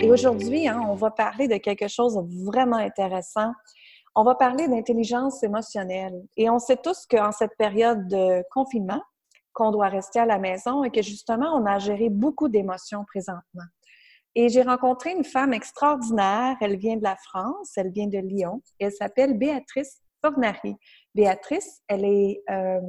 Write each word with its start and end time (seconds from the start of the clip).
Et 0.00 0.10
aujourd'hui, 0.10 0.68
hein, 0.68 0.80
on 0.88 0.94
va 0.94 1.10
parler 1.10 1.48
de 1.48 1.56
quelque 1.56 1.88
chose 1.88 2.16
de 2.16 2.44
vraiment 2.44 2.76
intéressant. 2.76 3.52
On 4.14 4.22
va 4.22 4.34
parler 4.34 4.68
d'intelligence 4.68 5.42
émotionnelle. 5.42 6.22
Et 6.36 6.50
on 6.50 6.58
sait 6.58 6.76
tous 6.76 7.06
qu'en 7.10 7.32
cette 7.32 7.56
période 7.56 8.06
de 8.08 8.42
confinement, 8.50 9.00
qu'on 9.54 9.70
doit 9.70 9.88
rester 9.88 10.18
à 10.18 10.26
la 10.26 10.38
maison 10.38 10.84
et 10.84 10.90
que 10.90 11.00
justement, 11.00 11.54
on 11.54 11.64
a 11.64 11.78
géré 11.78 12.10
beaucoup 12.10 12.48
d'émotions 12.48 13.04
présentement. 13.06 13.64
Et 14.34 14.48
j'ai 14.48 14.62
rencontré 14.62 15.12
une 15.12 15.24
femme 15.24 15.54
extraordinaire. 15.54 16.56
Elle 16.60 16.76
vient 16.76 16.96
de 16.96 17.04
la 17.04 17.16
France, 17.16 17.72
elle 17.76 17.90
vient 17.90 18.08
de 18.08 18.18
Lyon. 18.18 18.62
Elle 18.80 18.92
s'appelle 18.92 19.38
Béatrice 19.38 20.00
Fornari. 20.20 20.74
Béatrice, 21.14 21.82
elle 21.86 22.04
est 22.04 22.42
euh, 22.50 22.80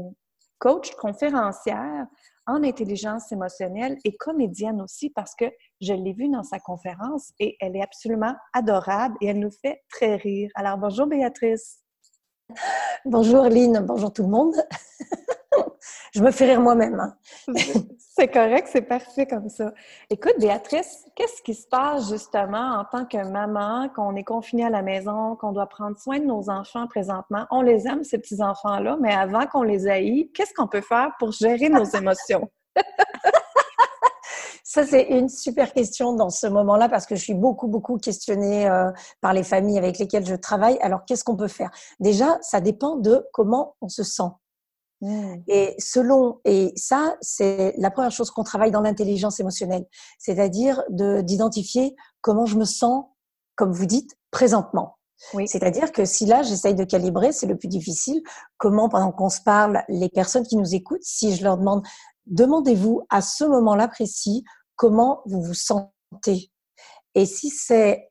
coach, 0.58 0.92
conférencière 0.96 2.08
en 2.48 2.64
intelligence 2.64 3.32
émotionnelle 3.32 3.98
et 4.04 4.16
comédienne 4.18 4.82
aussi 4.82 5.10
parce 5.10 5.36
que 5.36 5.46
je 5.82 5.94
l'ai 5.94 6.14
vue 6.14 6.30
dans 6.30 6.44
sa 6.44 6.60
conférence 6.60 7.32
et 7.40 7.56
elle 7.60 7.76
est 7.76 7.84
absolument 7.84 8.36
adorable 8.54 9.16
et 9.22 9.28
elle 9.28 9.40
nous 9.40 9.52
fait 9.52 9.82
très 9.90 10.16
rire. 10.16 10.50
Alors 10.56 10.78
bonjour 10.78 11.08
Béatrice. 11.08 11.80
Bonjour 13.06 13.44
Lynn, 13.46 13.86
bonjour 13.86 14.14
tout 14.14 14.24
le 14.24 14.30
monde. 14.30 14.56
je 16.14 16.22
me 16.22 16.32
fais 16.32 16.46
rire 16.46 16.62
moi-même. 16.62 17.00
Hein. 17.00 17.54
c'est 17.98 18.28
correct, 18.28 18.70
c'est 18.72 18.82
parfait 18.82 19.26
comme 19.26 19.50
ça. 19.50 19.74
Écoute, 20.10 20.36
Béatrice, 20.40 21.06
qu'est-ce 21.16 21.42
qui 21.42 21.54
se 21.54 21.68
passe 21.68 22.10
justement 22.10 22.80
en 22.80 22.86
tant 22.86 23.06
que 23.06 23.18
maman, 23.18 23.90
qu'on 23.96 24.16
est 24.16 24.24
confiné 24.24 24.66
à 24.66 24.70
la 24.70 24.82
maison, 24.82 25.36
qu'on 25.36 25.52
doit 25.52 25.68
prendre 25.68 25.98
soin 25.98 26.20
de 26.20 26.26
nos 26.26 26.50
enfants 26.50 26.88
présentement? 26.88 27.46
On 27.52 27.62
les 27.62 27.88
aime, 27.88 28.04
ces 28.04 28.18
petits-enfants-là, 28.18 28.98
mais 29.02 29.14
avant 29.14 29.46
qu'on 29.48 29.64
les 29.64 29.88
haït, 29.88 30.32
qu'est-ce 30.34 30.54
qu'on 30.54 30.68
peut 30.68 30.82
faire 30.82 31.12
pour 31.20 31.32
gérer 31.32 31.70
nos 31.70 31.86
émotions? 31.96 32.50
Ça, 34.76 34.86
c'est 34.86 35.04
une 35.04 35.30
super 35.30 35.72
question 35.72 36.16
dans 36.16 36.30
ce 36.30 36.48
moment-là 36.48 36.90
parce 36.90 37.06
que 37.06 37.16
je 37.16 37.22
suis 37.22 37.34
beaucoup, 37.34 37.68
beaucoup 37.68 37.98
questionnée 37.98 38.68
euh, 38.68 38.92
par 39.22 39.32
les 39.32 39.44
familles 39.44 39.78
avec 39.78 40.00
lesquelles 40.00 40.26
je 40.26 40.36
travaille. 40.36 40.78
Alors, 40.82 41.06
qu'est-ce 41.06 41.24
qu'on 41.24 41.38
peut 41.38 41.48
faire? 41.48 41.70
Déjà, 42.02 42.38
ça 42.42 42.60
dépend 42.60 42.98
de 42.98 43.26
comment 43.32 43.78
on 43.80 43.88
se 43.88 44.04
sent. 44.04 44.30
Mmh. 45.06 45.44
Et 45.48 45.76
selon, 45.78 46.40
et 46.46 46.74
ça, 46.76 47.16
c'est 47.22 47.76
la 47.78 47.92
première 47.92 48.12
chose 48.12 48.32
qu'on 48.32 48.44
travaille 48.44 48.72
dans 48.72 48.82
l'intelligence 48.82 49.40
émotionnelle, 49.40 49.86
c'est-à-dire 50.18 50.82
d'identifier 50.90 51.96
comment 52.22 52.48
je 52.48 52.58
me 52.58 52.66
sens, 52.66 53.06
comme 53.56 53.72
vous 53.72 53.86
dites, 53.86 54.18
présentement. 54.32 54.98
Oui. 55.36 55.48
C'est-à-dire 55.48 55.92
que 55.92 56.06
si 56.06 56.26
là, 56.26 56.42
j'essaye 56.42 56.74
de 56.74 56.84
calibrer, 56.84 57.32
c'est 57.32 57.46
le 57.46 57.56
plus 57.56 57.68
difficile, 57.68 58.22
comment, 58.58 58.90
pendant 58.90 59.12
qu'on 59.12 59.30
se 59.30 59.42
parle, 59.42 59.84
les 59.90 60.10
personnes 60.10 60.46
qui 60.46 60.58
nous 60.58 60.74
écoutent, 60.74 61.04
si 61.04 61.36
je 61.36 61.44
leur 61.44 61.58
demande, 61.58 61.86
demandez-vous 62.26 63.04
à 63.10 63.22
ce 63.22 63.44
moment-là 63.44 63.88
précis 63.88 64.44
comment 64.76 65.22
vous 65.28 65.44
vous 65.44 65.54
sentez. 65.54 66.52
Et 67.14 67.28
si 67.28 67.50
c'est 67.50 68.10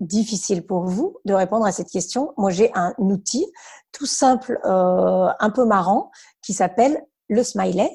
difficile 0.00 0.66
pour 0.66 0.84
vous 0.84 1.18
de 1.24 1.34
répondre 1.34 1.64
à 1.64 1.72
cette 1.72 1.88
question, 1.88 2.32
moi 2.36 2.50
j'ai 2.50 2.70
un 2.74 2.94
outil 2.98 3.46
tout 3.92 4.06
simple, 4.06 4.58
euh, 4.64 5.28
un 5.38 5.50
peu 5.50 5.64
marrant, 5.64 6.10
qui 6.42 6.52
s'appelle 6.52 7.02
le 7.28 7.42
smiley. 7.42 7.90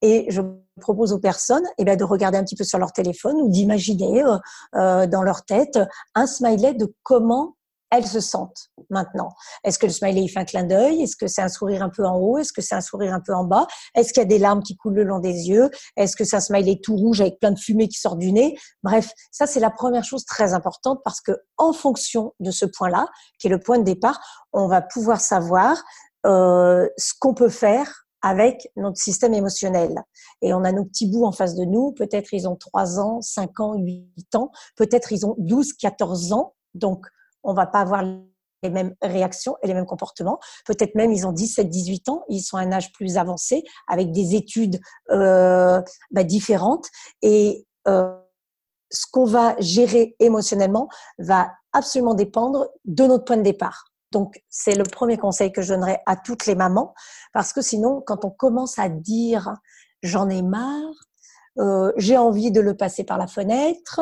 Et 0.00 0.26
je 0.30 0.40
propose 0.80 1.12
aux 1.12 1.18
personnes 1.18 1.64
eh 1.76 1.84
bien, 1.84 1.96
de 1.96 2.04
regarder 2.04 2.38
un 2.38 2.44
petit 2.44 2.56
peu 2.56 2.64
sur 2.64 2.78
leur 2.78 2.92
téléphone 2.92 3.36
ou 3.40 3.48
d'imaginer 3.50 4.22
euh, 4.22 4.38
euh 4.76 5.06
dans 5.06 5.22
leur 5.22 5.44
tête 5.44 5.78
un 6.14 6.26
smiley 6.26 6.74
de 6.74 6.94
comment 7.02 7.56
elles 7.92 8.06
se 8.06 8.20
sentent 8.20 8.70
maintenant. 8.90 9.28
Est-ce 9.62 9.78
que 9.78 9.86
le 9.86 9.92
smiley 9.92 10.22
il 10.22 10.28
fait 10.28 10.40
un 10.40 10.44
clin 10.44 10.64
d'œil? 10.64 11.02
Est-ce 11.02 11.14
que 11.14 11.26
c'est 11.28 11.42
un 11.42 11.48
sourire 11.48 11.82
un 11.82 11.90
peu 11.90 12.04
en 12.04 12.16
haut? 12.16 12.38
Est-ce 12.38 12.52
que 12.52 12.62
c'est 12.62 12.74
un 12.74 12.80
sourire 12.80 13.12
un 13.12 13.20
peu 13.20 13.34
en 13.34 13.44
bas? 13.44 13.66
Est-ce 13.94 14.12
qu'il 14.12 14.22
y 14.22 14.26
a 14.26 14.28
des 14.28 14.38
larmes 14.38 14.62
qui 14.62 14.76
coulent 14.76 14.94
le 14.94 15.04
long 15.04 15.18
des 15.18 15.48
yeux? 15.48 15.70
Est-ce 15.96 16.16
que 16.16 16.24
c'est 16.24 16.36
un 16.36 16.40
smiley 16.40 16.80
tout 16.82 16.96
rouge 16.96 17.20
avec 17.20 17.38
plein 17.38 17.52
de 17.52 17.58
fumée 17.58 17.88
qui 17.88 17.98
sort 17.98 18.16
du 18.16 18.32
nez? 18.32 18.58
Bref, 18.82 19.10
ça 19.30 19.46
c'est 19.46 19.60
la 19.60 19.70
première 19.70 20.04
chose 20.04 20.24
très 20.24 20.54
importante 20.54 21.00
parce 21.04 21.20
que 21.20 21.32
en 21.58 21.72
fonction 21.72 22.32
de 22.40 22.50
ce 22.50 22.64
point-là, 22.64 23.06
qui 23.38 23.48
est 23.48 23.50
le 23.50 23.60
point 23.60 23.78
de 23.78 23.84
départ, 23.84 24.18
on 24.52 24.66
va 24.66 24.80
pouvoir 24.80 25.20
savoir 25.20 25.82
euh, 26.24 26.88
ce 26.96 27.12
qu'on 27.20 27.34
peut 27.34 27.50
faire 27.50 28.06
avec 28.22 28.70
notre 28.76 28.96
système 28.96 29.34
émotionnel. 29.34 29.94
Et 30.40 30.54
on 30.54 30.64
a 30.64 30.72
nos 30.72 30.84
petits 30.84 31.10
bouts 31.10 31.26
en 31.26 31.32
face 31.32 31.56
de 31.56 31.64
nous, 31.64 31.92
peut-être 31.92 32.32
ils 32.32 32.48
ont 32.48 32.56
3 32.56 33.00
ans, 33.00 33.20
5 33.20 33.60
ans, 33.60 33.74
8 33.74 34.34
ans, 34.36 34.50
peut-être 34.76 35.12
ils 35.12 35.26
ont 35.26 35.34
12, 35.38 35.72
14 35.74 36.32
ans. 36.32 36.54
Donc, 36.74 37.06
on 37.42 37.54
va 37.54 37.66
pas 37.66 37.80
avoir 37.80 38.02
les 38.62 38.70
mêmes 38.70 38.94
réactions 39.02 39.56
et 39.62 39.66
les 39.66 39.74
mêmes 39.74 39.86
comportements. 39.86 40.38
Peut-être 40.66 40.94
même 40.94 41.12
ils 41.12 41.26
ont 41.26 41.32
17, 41.32 41.68
18 41.68 42.08
ans, 42.08 42.24
ils 42.28 42.40
sont 42.40 42.56
à 42.56 42.60
un 42.60 42.72
âge 42.72 42.92
plus 42.92 43.16
avancé, 43.16 43.64
avec 43.88 44.12
des 44.12 44.34
études 44.34 44.80
euh, 45.10 45.82
bah, 46.10 46.24
différentes. 46.24 46.88
Et 47.22 47.66
euh, 47.88 48.16
ce 48.90 49.06
qu'on 49.10 49.24
va 49.24 49.56
gérer 49.58 50.14
émotionnellement 50.20 50.88
va 51.18 51.50
absolument 51.72 52.14
dépendre 52.14 52.68
de 52.84 53.04
notre 53.04 53.24
point 53.24 53.38
de 53.38 53.42
départ. 53.42 53.86
Donc, 54.12 54.42
c'est 54.50 54.74
le 54.74 54.84
premier 54.84 55.16
conseil 55.16 55.52
que 55.52 55.62
je 55.62 55.72
donnerais 55.72 56.02
à 56.04 56.16
toutes 56.16 56.44
les 56.44 56.54
mamans, 56.54 56.92
parce 57.32 57.54
que 57.54 57.62
sinon, 57.62 58.02
quand 58.06 58.26
on 58.26 58.30
commence 58.30 58.78
à 58.78 58.90
dire 58.90 59.54
j'en 60.02 60.28
ai 60.28 60.42
marre, 60.42 60.92
euh, 61.58 61.92
j'ai 61.96 62.18
envie 62.18 62.50
de 62.50 62.60
le 62.60 62.76
passer 62.76 63.04
par 63.04 63.16
la 63.16 63.26
fenêtre, 63.26 64.00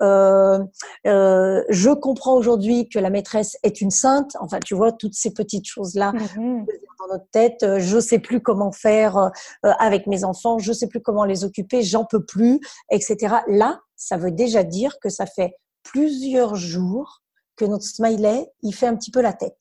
je 0.00 1.92
comprends 1.94 2.34
aujourd'hui 2.34 2.88
que 2.88 2.98
la 2.98 3.10
maîtresse 3.10 3.56
est 3.62 3.80
une 3.80 3.90
sainte. 3.90 4.36
Enfin, 4.40 4.58
tu 4.64 4.74
vois, 4.74 4.92
toutes 4.92 5.14
ces 5.14 5.32
petites 5.32 5.66
choses-là 5.66 6.12
mmh 6.36 6.64
dans 7.02 7.14
notre 7.14 7.28
tête. 7.30 7.62
Euh, 7.62 7.78
je 7.78 7.98
sais 7.98 8.18
plus 8.18 8.40
comment 8.40 8.72
faire 8.72 9.16
euh, 9.16 9.30
avec 9.62 10.06
mes 10.06 10.24
enfants. 10.24 10.58
Je 10.58 10.72
sais 10.72 10.86
plus 10.86 11.00
comment 11.00 11.24
les 11.24 11.44
occuper. 11.44 11.82
J'en 11.82 12.04
peux 12.04 12.24
plus, 12.24 12.60
etc. 12.90 13.36
Là, 13.48 13.80
ça 13.96 14.16
veut 14.16 14.32
déjà 14.32 14.62
dire 14.62 14.98
que 15.00 15.08
ça 15.08 15.26
fait 15.26 15.54
plusieurs 15.82 16.54
jours 16.54 17.22
que 17.56 17.64
notre 17.64 17.84
smiley, 17.84 18.50
il 18.62 18.74
fait 18.74 18.86
un 18.86 18.96
petit 18.96 19.10
peu 19.10 19.20
la 19.20 19.32
tête 19.32 19.58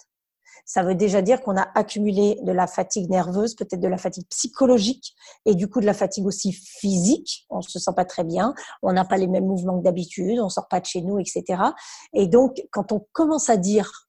ça 0.65 0.83
veut 0.83 0.95
déjà 0.95 1.21
dire 1.21 1.41
qu'on 1.41 1.57
a 1.57 1.67
accumulé 1.75 2.37
de 2.43 2.51
la 2.51 2.67
fatigue 2.67 3.09
nerveuse, 3.09 3.55
peut-être 3.55 3.79
de 3.79 3.87
la 3.87 3.97
fatigue 3.97 4.27
psychologique 4.29 5.15
et 5.45 5.55
du 5.55 5.67
coup 5.67 5.81
de 5.81 5.85
la 5.85 5.93
fatigue 5.93 6.25
aussi 6.25 6.51
physique. 6.53 7.45
On 7.49 7.61
se 7.61 7.79
sent 7.79 7.91
pas 7.95 8.05
très 8.05 8.23
bien, 8.23 8.53
on 8.81 8.93
n'a 8.93 9.05
pas 9.05 9.17
les 9.17 9.27
mêmes 9.27 9.45
mouvements 9.45 9.79
que 9.79 9.83
d'habitude, 9.83 10.39
on 10.39 10.49
sort 10.49 10.67
pas 10.67 10.79
de 10.79 10.85
chez 10.85 11.01
nous, 11.01 11.19
etc. 11.19 11.61
Et 12.13 12.27
donc, 12.27 12.61
quand 12.71 12.91
on 12.91 13.05
commence 13.11 13.49
à 13.49 13.57
dire 13.57 14.07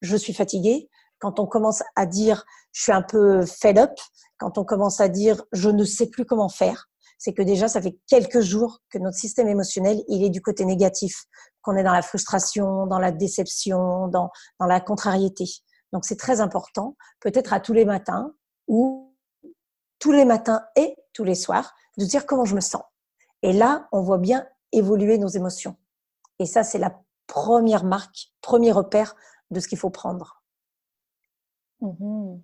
je 0.00 0.16
suis 0.16 0.34
fatigué, 0.34 0.90
quand 1.18 1.40
on 1.40 1.46
commence 1.46 1.82
à 1.96 2.06
dire 2.06 2.44
je 2.72 2.82
suis 2.82 2.92
un 2.92 3.02
peu 3.02 3.46
fed 3.46 3.78
up, 3.78 3.92
quand 4.38 4.58
on 4.58 4.64
commence 4.64 5.00
à 5.00 5.08
dire 5.08 5.42
je 5.52 5.70
ne 5.70 5.84
sais 5.84 6.06
plus 6.06 6.24
comment 6.24 6.48
faire, 6.48 6.88
c'est 7.18 7.32
que 7.32 7.42
déjà 7.42 7.68
ça 7.68 7.80
fait 7.80 7.96
quelques 8.06 8.40
jours 8.40 8.80
que 8.90 8.98
notre 8.98 9.16
système 9.16 9.48
émotionnel 9.48 10.02
il 10.08 10.22
est 10.24 10.30
du 10.30 10.42
côté 10.42 10.64
négatif, 10.64 11.24
qu'on 11.62 11.76
est 11.76 11.82
dans 11.82 11.92
la 11.92 12.02
frustration, 12.02 12.86
dans 12.86 12.98
la 12.98 13.12
déception, 13.12 14.08
dans, 14.08 14.30
dans 14.60 14.66
la 14.66 14.80
contrariété. 14.80 15.46
Donc 15.94 16.04
c'est 16.04 16.16
très 16.16 16.40
important, 16.40 16.96
peut-être 17.20 17.52
à 17.52 17.60
tous 17.60 17.72
les 17.72 17.84
matins 17.84 18.34
ou 18.66 19.14
tous 20.00 20.10
les 20.10 20.24
matins 20.24 20.66
et 20.74 20.96
tous 21.12 21.22
les 21.22 21.36
soirs, 21.36 21.72
de 21.98 22.04
dire 22.04 22.26
comment 22.26 22.44
je 22.44 22.56
me 22.56 22.60
sens. 22.60 22.82
Et 23.42 23.52
là, 23.52 23.86
on 23.92 24.02
voit 24.02 24.18
bien 24.18 24.44
évoluer 24.72 25.18
nos 25.18 25.28
émotions. 25.28 25.76
Et 26.40 26.46
ça, 26.46 26.64
c'est 26.64 26.78
la 26.78 27.00
première 27.28 27.84
marque, 27.84 28.32
premier 28.42 28.72
repère 28.72 29.14
de 29.52 29.60
ce 29.60 29.68
qu'il 29.68 29.78
faut 29.78 29.90
prendre. 29.90 30.42
Mm-hmm. 31.80 32.40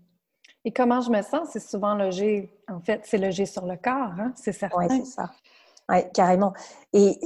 Et 0.67 0.72
comment 0.72 1.00
je 1.00 1.11
me 1.11 1.21
sens, 1.22 1.49
c'est 1.53 1.59
souvent 1.59 1.97
logé, 1.97 2.56
en 2.69 2.81
fait, 2.81 3.03
c'est 3.05 3.19
logé 3.19 3.47
sur 3.47 3.67
le 3.67 3.77
corps, 3.77 4.12
hein? 4.17 4.32
c'est 4.37 4.52
certain. 4.52 4.79
Oui, 4.79 4.87
c'est 4.88 5.11
ça. 5.11 5.32
Oui, 5.88 5.99
carrément. 6.14 6.52
Et 6.93 7.19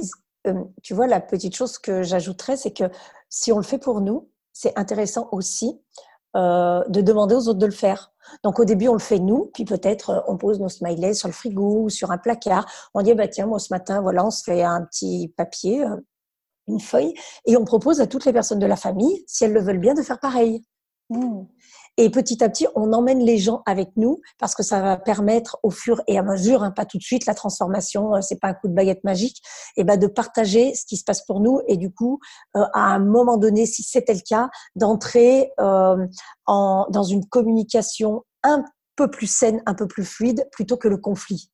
euh, 0.47 0.63
tu 0.81 0.95
vois, 0.95 1.05
la 1.05 1.19
petite 1.19 1.55
chose 1.55 1.77
que 1.77 2.01
j'ajouterais, 2.01 2.57
c'est 2.57 2.73
que 2.73 2.85
si 3.29 3.51
on 3.51 3.57
le 3.57 3.63
fait 3.63 3.77
pour 3.77 4.01
nous, 4.01 4.27
c'est 4.55 4.75
intéressant 4.79 5.27
aussi 5.33 5.81
euh, 6.35 6.83
de 6.89 7.01
demander 7.01 7.35
aux 7.35 7.47
autres 7.47 7.59
de 7.59 7.65
le 7.65 7.71
faire. 7.71 8.11
Donc 8.43 8.59
au 8.59 8.65
début, 8.65 8.87
on 8.87 8.93
le 8.93 8.99
fait 8.99 9.19
nous, 9.19 9.51
puis 9.53 9.65
peut-être 9.65 10.09
euh, 10.09 10.19
on 10.27 10.37
pose 10.37 10.59
nos 10.59 10.69
smileys 10.69 11.13
sur 11.13 11.27
le 11.27 11.33
frigo 11.33 11.83
ou 11.83 11.89
sur 11.89 12.11
un 12.11 12.17
placard. 12.17 12.65
On 12.93 13.01
dit 13.01 13.13
bah 13.13 13.27
tiens, 13.27 13.45
moi 13.45 13.59
ce 13.59 13.73
matin, 13.73 14.01
voilà, 14.01 14.25
on 14.25 14.31
se 14.31 14.43
fait 14.43 14.63
un 14.63 14.83
petit 14.83 15.33
papier, 15.37 15.83
euh, 15.83 15.95
une 16.67 16.79
feuille, 16.79 17.13
et 17.45 17.55
on 17.55 17.63
propose 17.63 18.01
à 18.01 18.07
toutes 18.07 18.25
les 18.25 18.33
personnes 18.33 18.59
de 18.59 18.65
la 18.65 18.75
famille, 18.75 19.23
si 19.27 19.45
elles 19.45 19.53
le 19.53 19.61
veulent 19.61 19.79
bien, 19.79 19.93
de 19.93 20.01
faire 20.01 20.19
pareil. 20.19 20.63
Mmh. 21.09 21.43
Et 21.97 22.09
petit 22.09 22.43
à 22.43 22.49
petit, 22.49 22.67
on 22.75 22.91
emmène 22.91 23.19
les 23.19 23.37
gens 23.37 23.63
avec 23.65 23.89
nous 23.95 24.19
parce 24.37 24.53
que 24.53 24.63
ça 24.63 24.81
va 24.81 24.97
permettre 24.97 25.57
au 25.63 25.71
fur 25.71 26.01
et 26.07 26.17
à 26.17 26.23
mesure, 26.23 26.61
hein, 26.61 26.71
pas 26.71 26.85
tout 26.85 26.97
de 26.97 27.03
suite, 27.03 27.25
la 27.25 27.33
transformation, 27.33 28.15
euh, 28.15 28.21
c'est 28.21 28.39
pas 28.39 28.49
un 28.49 28.53
coup 28.53 28.67
de 28.67 28.73
baguette 28.73 29.03
magique, 29.05 29.41
et 29.77 29.85
ben 29.85 29.97
de 29.97 30.07
partager 30.07 30.75
ce 30.75 30.85
qui 30.85 30.97
se 30.97 31.05
passe 31.05 31.25
pour 31.25 31.39
nous 31.39 31.61
et 31.67 31.77
du 31.77 31.93
coup, 31.93 32.19
euh, 32.57 32.65
à 32.73 32.93
un 32.93 32.99
moment 32.99 33.37
donné, 33.37 33.65
si 33.65 33.81
c'était 33.81 34.13
le 34.13 34.19
cas, 34.27 34.49
d'entrer 34.75 35.53
euh, 35.59 36.05
en, 36.45 36.85
dans 36.89 37.03
une 37.03 37.25
communication 37.25 38.23
un 38.43 38.65
peu 38.97 39.09
plus 39.09 39.27
saine, 39.27 39.61
un 39.65 39.73
peu 39.73 39.87
plus 39.87 40.05
fluide, 40.05 40.47
plutôt 40.51 40.77
que 40.77 40.87
le 40.87 40.97
conflit. 40.97 41.49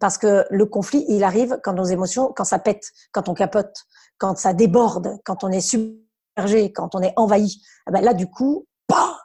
Parce 0.00 0.18
que 0.18 0.44
le 0.50 0.66
conflit, 0.66 1.04
il 1.08 1.22
arrive 1.22 1.58
quand 1.62 1.72
nos 1.72 1.84
émotions, 1.84 2.32
quand 2.34 2.44
ça 2.44 2.58
pète, 2.58 2.90
quand 3.12 3.28
on 3.28 3.34
capote, 3.34 3.84
quand 4.18 4.36
ça 4.36 4.52
déborde, 4.52 5.18
quand 5.24 5.44
on 5.44 5.50
est 5.50 5.60
submergé, 5.60 6.72
quand 6.72 6.94
on 6.94 7.00
est 7.00 7.12
envahi. 7.16 7.62
Ah 7.86 7.92
ben 7.92 8.00
là, 8.02 8.12
du 8.12 8.26
coup, 8.26 8.66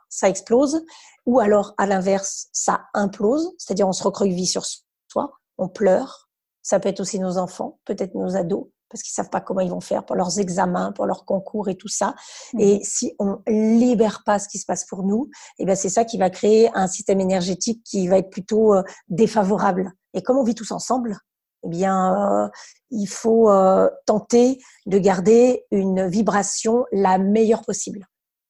ça 0.09 0.29
explose. 0.29 0.83
Ou 1.25 1.39
alors, 1.39 1.73
à 1.77 1.85
l'inverse, 1.85 2.47
ça 2.51 2.85
implose, 2.93 3.53
c'est-à-dire 3.57 3.87
on 3.87 3.93
se 3.93 4.03
recroqueville 4.03 4.47
sur 4.47 4.65
soi, 5.11 5.31
on 5.57 5.67
pleure. 5.67 6.29
Ça 6.61 6.79
peut 6.79 6.89
être 6.89 6.99
aussi 6.99 7.19
nos 7.19 7.37
enfants, 7.37 7.79
peut-être 7.85 8.15
nos 8.15 8.35
ados, 8.35 8.67
parce 8.89 9.03
qu'ils 9.03 9.13
savent 9.13 9.29
pas 9.29 9.41
comment 9.41 9.61
ils 9.61 9.69
vont 9.69 9.81
faire 9.81 10.05
pour 10.05 10.15
leurs 10.15 10.39
examens, 10.39 10.91
pour 10.93 11.05
leurs 11.05 11.25
concours 11.25 11.69
et 11.69 11.75
tout 11.75 11.87
ça. 11.87 12.15
Mmh. 12.53 12.59
Et 12.59 12.79
si 12.83 13.13
on 13.19 13.39
libère 13.47 14.23
pas 14.25 14.39
ce 14.39 14.47
qui 14.47 14.57
se 14.57 14.65
passe 14.65 14.85
pour 14.85 15.03
nous, 15.03 15.29
eh 15.59 15.65
ben 15.65 15.75
c'est 15.75 15.89
ça 15.89 16.05
qui 16.05 16.17
va 16.17 16.29
créer 16.29 16.69
un 16.73 16.87
système 16.87 17.19
énergétique 17.19 17.83
qui 17.83 18.07
va 18.07 18.17
être 18.17 18.29
plutôt 18.29 18.73
euh, 18.73 18.83
défavorable. 19.09 19.91
Et 20.13 20.21
comme 20.21 20.37
on 20.37 20.43
vit 20.43 20.55
tous 20.55 20.71
ensemble, 20.71 21.17
eh 21.63 21.69
bien, 21.69 22.45
euh, 22.45 22.49
il 22.91 23.07
faut 23.07 23.49
euh, 23.49 23.89
tenter 24.05 24.59
de 24.85 24.97
garder 24.97 25.65
une 25.71 26.07
vibration 26.07 26.85
la 26.91 27.17
meilleure 27.17 27.63
possible. 27.63 28.05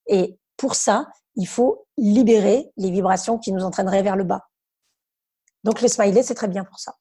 Et 0.06 0.38
pour 0.58 0.74
ça, 0.74 1.06
il 1.36 1.46
faut 1.46 1.86
libérer 1.96 2.70
les 2.76 2.90
vibrations 2.90 3.38
qui 3.38 3.52
nous 3.52 3.64
entraîneraient 3.64 4.02
vers 4.02 4.16
le 4.16 4.24
bas. 4.24 4.48
Donc, 5.64 5.80
le 5.80 5.88
smiley, 5.88 6.22
c'est 6.22 6.34
très 6.34 6.48
bien 6.48 6.64
pour 6.64 6.78
ça. 6.78 6.94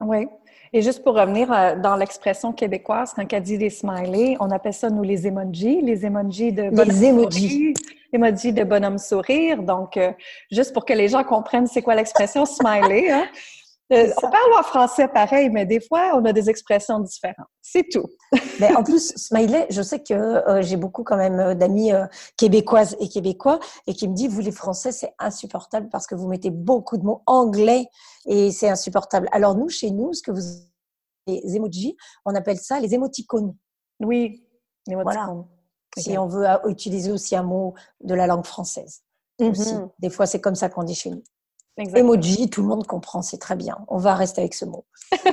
Oui. 0.00 0.26
Et 0.72 0.82
juste 0.82 1.04
pour 1.04 1.14
revenir 1.14 1.52
euh, 1.52 1.76
dans 1.76 1.94
l'expression 1.94 2.52
québécoise, 2.52 3.12
quand 3.14 3.32
on 3.32 3.40
dit 3.40 3.58
des 3.58 3.70
smileys, 3.70 4.36
on 4.40 4.50
appelle 4.50 4.74
ça, 4.74 4.90
nous, 4.90 5.04
les 5.04 5.26
emojis, 5.26 5.80
les 5.80 6.04
emojis 6.04 6.52
de 6.52 6.70
bonhomme 6.70 6.88
les 6.88 7.04
emojis. 7.04 7.74
emojis 8.12 8.52
de 8.52 8.64
bonhomme 8.64 8.98
sourire. 8.98 9.62
Donc, 9.62 9.96
euh, 9.96 10.12
juste 10.50 10.72
pour 10.72 10.84
que 10.84 10.92
les 10.92 11.08
gens 11.08 11.22
comprennent 11.22 11.68
c'est 11.68 11.82
quoi 11.82 11.94
l'expression 11.94 12.44
smiley. 12.44 13.10
Hein? 13.10 13.26
Euh, 13.94 14.12
on 14.22 14.30
parle 14.30 14.52
en 14.58 14.62
français 14.62 15.08
pareil, 15.08 15.50
mais 15.50 15.66
des 15.66 15.80
fois, 15.80 16.12
on 16.14 16.24
a 16.24 16.32
des 16.32 16.50
expressions 16.50 16.98
différentes. 17.00 17.48
C'est 17.62 17.88
tout. 17.90 18.06
mais 18.60 18.74
en 18.74 18.82
plus, 18.82 19.14
smiley, 19.16 19.66
je 19.70 19.82
sais 19.82 20.02
que 20.02 20.14
euh, 20.14 20.62
j'ai 20.62 20.76
beaucoup 20.76 21.04
quand 21.04 21.16
même 21.16 21.38
euh, 21.38 21.54
d'amis 21.54 21.92
québécoises 22.36 22.96
et 23.00 23.08
québécois 23.08 23.60
et 23.86 23.94
qui 23.94 24.08
me 24.08 24.14
disent, 24.14 24.30
vous 24.30 24.40
les 24.40 24.52
Français, 24.52 24.92
c'est 24.92 25.14
insupportable 25.18 25.88
parce 25.90 26.06
que 26.06 26.14
vous 26.14 26.28
mettez 26.28 26.50
beaucoup 26.50 26.96
de 26.96 27.04
mots 27.04 27.22
anglais 27.26 27.86
et 28.26 28.50
c'est 28.50 28.68
insupportable. 28.68 29.28
Alors 29.32 29.54
nous, 29.54 29.68
chez 29.68 29.90
nous, 29.90 30.12
ce 30.12 30.22
que 30.22 30.30
vous 30.30 30.42
les 31.26 31.56
emojis, 31.56 31.96
on 32.26 32.34
appelle 32.34 32.58
ça 32.58 32.80
les 32.80 32.94
émoticônes. 32.94 33.54
Oui, 34.00 34.44
les 34.86 34.94
Voilà. 34.94 35.32
Si 35.96 36.18
on 36.18 36.26
veut 36.26 36.46
utiliser 36.66 37.12
aussi 37.12 37.36
un 37.36 37.44
mot 37.44 37.74
de 38.02 38.14
la 38.14 38.26
langue 38.26 38.44
française. 38.44 39.02
Mm-hmm. 39.40 39.90
Des 40.00 40.10
fois, 40.10 40.26
c'est 40.26 40.40
comme 40.40 40.56
ça 40.56 40.68
qu'on 40.68 40.82
dit 40.82 40.94
chez 40.94 41.10
nous. 41.10 41.22
Emoji, 41.76 42.50
tout 42.50 42.62
le 42.62 42.68
monde 42.68 42.86
comprend, 42.86 43.22
c'est 43.22 43.38
très 43.38 43.56
bien. 43.56 43.84
On 43.88 43.98
va 43.98 44.14
rester 44.14 44.40
avec 44.40 44.54
ce 44.54 44.64
mot. 44.64 44.86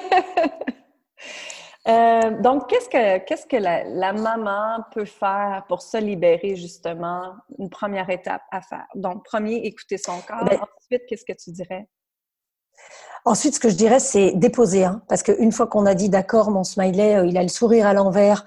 Euh, 1.87 2.39
donc, 2.41 2.69
qu'est-ce 2.69 2.89
que, 2.89 3.17
qu'est-ce 3.25 3.47
que 3.47 3.57
la, 3.57 4.13
maman 4.13 4.83
peut 4.93 5.05
faire 5.05 5.65
pour 5.67 5.81
se 5.81 5.97
libérer, 5.97 6.55
justement? 6.55 7.33
Une 7.57 7.71
première 7.71 8.07
étape 8.11 8.43
à 8.51 8.61
faire? 8.61 8.85
Donc, 8.93 9.25
premier, 9.25 9.55
écouter 9.55 9.97
son 9.97 10.13
corps. 10.27 10.45
Ben 10.45 10.59
Ensuite, 10.61 11.07
qu'est-ce 11.07 11.25
que 11.25 11.33
tu 11.33 11.49
dirais? 11.49 11.87
Ensuite, 13.25 13.55
ce 13.55 13.59
que 13.59 13.69
je 13.69 13.75
dirais, 13.75 13.99
c'est 13.99 14.33
déposer. 14.35 14.83
Hein, 14.83 15.01
parce 15.09 15.23
qu'une 15.23 15.51
fois 15.51 15.65
qu'on 15.65 15.87
a 15.87 15.95
dit, 15.95 16.09
d'accord, 16.09 16.51
mon 16.51 16.63
smiley, 16.63 17.15
euh, 17.15 17.25
il 17.25 17.35
a 17.37 17.41
le 17.41 17.49
sourire 17.49 17.87
à 17.87 17.93
l'envers, 17.93 18.45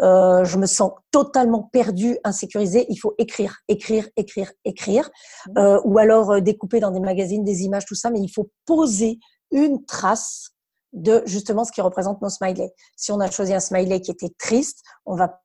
euh, 0.00 0.44
je 0.44 0.58
me 0.58 0.66
sens 0.66 0.92
totalement 1.10 1.62
perdue, 1.72 2.18
insécurisée. 2.24 2.86
Il 2.88 2.96
faut 2.96 3.14
écrire, 3.18 3.56
écrire, 3.68 4.08
écrire, 4.16 4.52
écrire, 4.64 5.10
mmh. 5.48 5.58
euh, 5.58 5.80
ou 5.84 5.98
alors 5.98 6.32
euh, 6.32 6.40
découper 6.40 6.80
dans 6.80 6.90
des 6.90 7.00
magazines 7.00 7.44
des 7.44 7.62
images, 7.62 7.84
tout 7.86 7.94
ça. 7.94 8.10
Mais 8.10 8.20
il 8.20 8.28
faut 8.28 8.50
poser 8.64 9.18
une 9.50 9.84
trace 9.84 10.50
de 10.92 11.22
justement 11.26 11.64
ce 11.64 11.72
qui 11.72 11.80
représente 11.80 12.22
nos 12.22 12.28
smileys. 12.28 12.72
Si 12.96 13.12
on 13.12 13.20
a 13.20 13.30
choisi 13.30 13.52
un 13.54 13.60
smiley 13.60 14.00
qui 14.00 14.10
était 14.10 14.32
triste, 14.38 14.82
on 15.04 15.16
va 15.16 15.40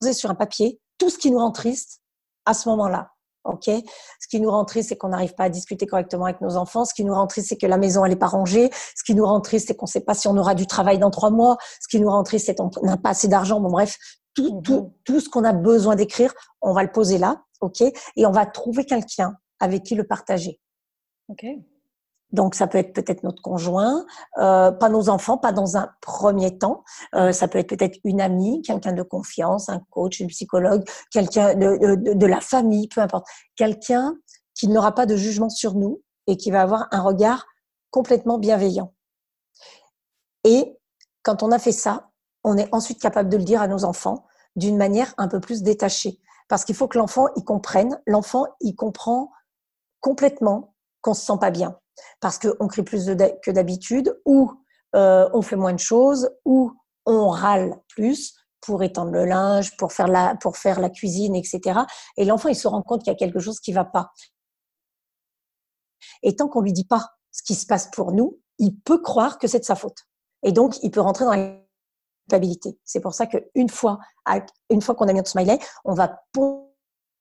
poser 0.00 0.14
sur 0.14 0.30
un 0.30 0.34
papier 0.34 0.80
tout 0.98 1.10
ce 1.10 1.18
qui 1.18 1.30
nous 1.30 1.38
rend 1.38 1.52
triste 1.52 2.00
à 2.46 2.54
ce 2.54 2.68
moment-là. 2.70 3.09
Ok. 3.44 3.64
Ce 3.66 4.28
qui 4.28 4.40
nous 4.40 4.50
rend 4.50 4.64
triste, 4.64 4.90
c'est 4.90 4.96
qu'on 4.96 5.08
n'arrive 5.08 5.34
pas 5.34 5.44
à 5.44 5.48
discuter 5.48 5.86
correctement 5.86 6.26
avec 6.26 6.40
nos 6.40 6.56
enfants. 6.56 6.84
Ce 6.84 6.92
qui 6.92 7.04
nous 7.04 7.14
rend 7.14 7.26
triste, 7.26 7.48
c'est 7.48 7.56
que 7.56 7.66
la 7.66 7.78
maison 7.78 8.04
elle 8.04 8.12
est 8.12 8.16
pas 8.16 8.26
rangée. 8.26 8.70
Ce 8.94 9.02
qui 9.02 9.14
nous 9.14 9.24
rend 9.24 9.40
triste, 9.40 9.68
c'est 9.68 9.74
qu'on 9.74 9.86
ne 9.86 9.90
sait 9.90 10.02
pas 10.02 10.14
si 10.14 10.28
on 10.28 10.36
aura 10.36 10.54
du 10.54 10.66
travail 10.66 10.98
dans 10.98 11.10
trois 11.10 11.30
mois. 11.30 11.56
Ce 11.80 11.88
qui 11.88 12.00
nous 12.00 12.10
rend 12.10 12.22
triste, 12.22 12.46
c'est 12.46 12.54
qu'on 12.54 12.70
n'a 12.82 12.98
pas 12.98 13.10
assez 13.10 13.28
d'argent. 13.28 13.60
Bon 13.60 13.70
bref, 13.70 13.96
tout, 14.34 14.56
mhm. 14.56 14.62
tout, 14.62 14.94
tout 15.04 15.20
ce 15.20 15.28
qu'on 15.28 15.44
a 15.44 15.52
besoin 15.52 15.96
d'écrire, 15.96 16.32
on 16.60 16.72
va 16.72 16.82
le 16.82 16.92
poser 16.92 17.18
là, 17.18 17.42
ok, 17.60 17.80
et 17.80 18.26
on 18.26 18.30
va 18.30 18.46
trouver 18.46 18.84
quelqu'un 18.84 19.36
avec 19.58 19.82
qui 19.84 19.94
le 19.94 20.04
partager. 20.04 20.60
Ok. 21.28 21.44
Donc, 22.32 22.54
ça 22.54 22.66
peut 22.66 22.78
être 22.78 22.92
peut-être 22.92 23.24
notre 23.24 23.42
conjoint, 23.42 24.04
euh, 24.38 24.70
pas 24.70 24.88
nos 24.88 25.08
enfants, 25.08 25.36
pas 25.36 25.52
dans 25.52 25.76
un 25.76 25.90
premier 26.00 26.58
temps. 26.58 26.84
Euh, 27.14 27.32
ça 27.32 27.48
peut 27.48 27.58
être 27.58 27.68
peut-être 27.68 27.98
une 28.04 28.20
amie, 28.20 28.62
quelqu'un 28.62 28.92
de 28.92 29.02
confiance, 29.02 29.68
un 29.68 29.80
coach, 29.90 30.20
une 30.20 30.28
psychologue, 30.28 30.84
quelqu'un 31.10 31.54
de, 31.54 31.96
de, 31.96 32.14
de, 32.14 32.26
la 32.26 32.40
famille, 32.40 32.88
peu 32.88 33.00
importe. 33.00 33.26
Quelqu'un 33.56 34.16
qui 34.54 34.68
n'aura 34.68 34.94
pas 34.94 35.06
de 35.06 35.16
jugement 35.16 35.48
sur 35.48 35.74
nous 35.74 36.02
et 36.26 36.36
qui 36.36 36.50
va 36.50 36.62
avoir 36.62 36.86
un 36.92 37.02
regard 37.02 37.46
complètement 37.90 38.38
bienveillant. 38.38 38.94
Et 40.44 40.78
quand 41.22 41.42
on 41.42 41.50
a 41.50 41.58
fait 41.58 41.72
ça, 41.72 42.10
on 42.44 42.56
est 42.56 42.72
ensuite 42.72 43.00
capable 43.00 43.28
de 43.28 43.36
le 43.36 43.44
dire 43.44 43.60
à 43.60 43.68
nos 43.68 43.84
enfants 43.84 44.26
d'une 44.56 44.76
manière 44.76 45.12
un 45.18 45.28
peu 45.28 45.40
plus 45.40 45.62
détachée. 45.62 46.20
Parce 46.48 46.64
qu'il 46.64 46.74
faut 46.74 46.88
que 46.88 46.98
l'enfant 46.98 47.28
y 47.36 47.44
comprenne. 47.44 48.00
L'enfant, 48.06 48.46
il 48.60 48.74
comprend 48.74 49.30
complètement 50.00 50.74
qu'on 51.00 51.14
se 51.14 51.24
sent 51.24 51.38
pas 51.40 51.50
bien 51.50 51.78
parce 52.20 52.38
qu'on 52.38 52.68
crie 52.68 52.82
plus 52.82 53.06
que 53.06 53.50
d'habitude, 53.50 54.18
ou 54.24 54.52
euh, 54.94 55.28
on 55.32 55.42
fait 55.42 55.56
moins 55.56 55.72
de 55.72 55.78
choses, 55.78 56.30
ou 56.44 56.72
on 57.06 57.28
râle 57.28 57.76
plus 57.88 58.34
pour 58.60 58.82
étendre 58.82 59.12
le 59.12 59.24
linge, 59.24 59.76
pour 59.76 59.92
faire 59.92 60.08
la, 60.08 60.90
cuisine, 60.90 61.34
etc. 61.34 61.80
Et 62.16 62.24
l'enfant, 62.24 62.48
il 62.48 62.56
se 62.56 62.68
rend 62.68 62.82
compte 62.82 63.02
qu'il 63.02 63.12
y 63.12 63.16
a 63.16 63.18
quelque 63.18 63.40
chose 63.40 63.60
qui 63.60 63.72
va 63.72 63.84
pas. 63.84 64.12
Et 66.22 66.36
tant 66.36 66.48
qu'on 66.48 66.60
lui 66.60 66.72
dit 66.72 66.84
pas 66.84 67.10
ce 67.30 67.42
qui 67.42 67.54
se 67.54 67.66
passe 67.66 67.90
pour 67.90 68.12
nous, 68.12 68.38
il 68.58 68.78
peut 68.78 69.00
croire 69.00 69.38
que 69.38 69.46
c'est 69.46 69.60
de 69.60 69.64
sa 69.64 69.76
faute. 69.76 70.06
Et 70.42 70.52
donc, 70.52 70.82
il 70.82 70.90
peut 70.90 71.00
rentrer 71.00 71.24
dans 71.24 71.34
la 71.34 71.56
culpabilité. 72.28 72.78
C'est 72.84 73.00
pour 73.00 73.14
ça 73.14 73.26
qu'une 73.26 73.68
fois, 73.68 73.98
une 74.68 74.82
fois 74.82 74.94
qu'on 74.94 75.08
a 75.08 75.12
mis 75.12 75.18
notre 75.18 75.30
smiley, 75.30 75.58
on 75.84 75.94
va 75.94 76.20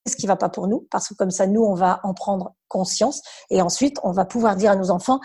ce 0.07 0.15
qui 0.15 0.27
va 0.27 0.35
pas 0.35 0.49
pour 0.49 0.67
nous, 0.67 0.87
parce 0.91 1.09
que 1.09 1.13
comme 1.13 1.31
ça, 1.31 1.47
nous, 1.47 1.61
on 1.61 1.75
va 1.75 1.99
en 2.03 2.13
prendre 2.13 2.55
conscience 2.67 3.21
et 3.49 3.61
ensuite, 3.61 3.97
on 4.03 4.11
va 4.11 4.25
pouvoir 4.25 4.55
dire 4.55 4.71
à 4.71 4.75
nos 4.75 4.91
enfants, 4.91 5.19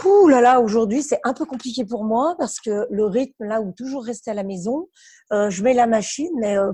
Pouh 0.00 0.28
là 0.28 0.40
là, 0.40 0.62
aujourd'hui 0.62 1.02
c'est 1.02 1.20
un 1.24 1.34
peu 1.34 1.44
compliqué 1.44 1.84
pour 1.84 2.04
moi 2.04 2.34
parce 2.38 2.58
que 2.58 2.86
le 2.90 3.04
rythme 3.04 3.44
là 3.44 3.60
où 3.60 3.72
toujours 3.72 4.02
rester 4.02 4.30
à 4.30 4.34
la 4.34 4.44
maison, 4.44 4.88
euh, 5.30 5.50
je 5.50 5.62
mets 5.62 5.74
la 5.74 5.86
machine, 5.86 6.30
mais 6.38 6.56
euh, 6.56 6.72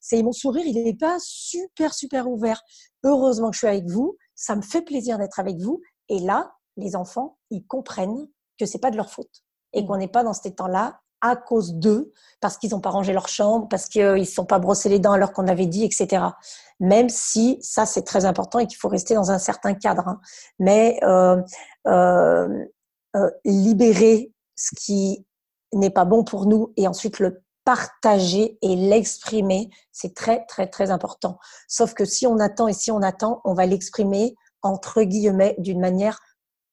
c'est 0.00 0.22
mon 0.22 0.30
sourire, 0.30 0.64
il 0.64 0.84
n'est 0.84 0.94
pas 0.94 1.16
super 1.18 1.92
super 1.92 2.30
ouvert. 2.30 2.62
Heureusement 3.02 3.50
que 3.50 3.54
je 3.54 3.58
suis 3.58 3.66
avec 3.66 3.88
vous, 3.88 4.16
ça 4.36 4.54
me 4.54 4.62
fait 4.62 4.82
plaisir 4.82 5.18
d'être 5.18 5.40
avec 5.40 5.58
vous. 5.58 5.80
Et 6.08 6.20
là, 6.20 6.52
les 6.76 6.94
enfants, 6.94 7.38
ils 7.50 7.66
comprennent 7.66 8.28
que 8.56 8.66
c'est 8.66 8.78
pas 8.78 8.92
de 8.92 8.96
leur 8.96 9.10
faute 9.10 9.42
et 9.72 9.82
mmh. 9.82 9.86
qu'on 9.86 9.96
n'est 9.96 10.06
pas 10.06 10.22
dans 10.22 10.32
cet 10.32 10.46
état-là 10.46 11.00
à 11.20 11.36
cause 11.36 11.74
d'eux, 11.74 12.12
parce 12.40 12.56
qu'ils 12.56 12.70
n'ont 12.70 12.80
pas 12.80 12.90
rangé 12.90 13.12
leur 13.12 13.28
chambre, 13.28 13.68
parce 13.68 13.88
qu'ils 13.88 14.14
ne 14.14 14.24
se 14.24 14.32
sont 14.32 14.46
pas 14.46 14.58
brossés 14.58 14.88
les 14.88 14.98
dents 14.98 15.12
alors 15.12 15.32
qu'on 15.32 15.48
avait 15.48 15.66
dit, 15.66 15.84
etc. 15.84 16.24
Même 16.80 17.08
si 17.08 17.58
ça, 17.60 17.86
c'est 17.86 18.02
très 18.02 18.24
important 18.24 18.58
et 18.58 18.66
qu'il 18.66 18.78
faut 18.78 18.88
rester 18.88 19.14
dans 19.14 19.30
un 19.30 19.38
certain 19.38 19.74
cadre. 19.74 20.08
Hein. 20.08 20.20
Mais 20.58 20.98
euh, 21.02 21.40
euh, 21.86 22.48
euh, 23.16 23.30
libérer 23.44 24.32
ce 24.56 24.74
qui 24.74 25.26
n'est 25.72 25.90
pas 25.90 26.04
bon 26.04 26.24
pour 26.24 26.46
nous 26.46 26.72
et 26.76 26.88
ensuite 26.88 27.18
le 27.18 27.42
partager 27.64 28.58
et 28.62 28.76
l'exprimer, 28.76 29.70
c'est 29.92 30.14
très, 30.14 30.44
très, 30.46 30.66
très 30.66 30.90
important. 30.90 31.38
Sauf 31.68 31.94
que 31.94 32.04
si 32.04 32.26
on 32.26 32.38
attend 32.38 32.66
et 32.68 32.72
si 32.72 32.90
on 32.90 33.02
attend, 33.02 33.40
on 33.44 33.54
va 33.54 33.66
l'exprimer 33.66 34.34
entre 34.62 35.02
guillemets 35.02 35.54
d'une 35.58 35.80
manière 35.80 36.18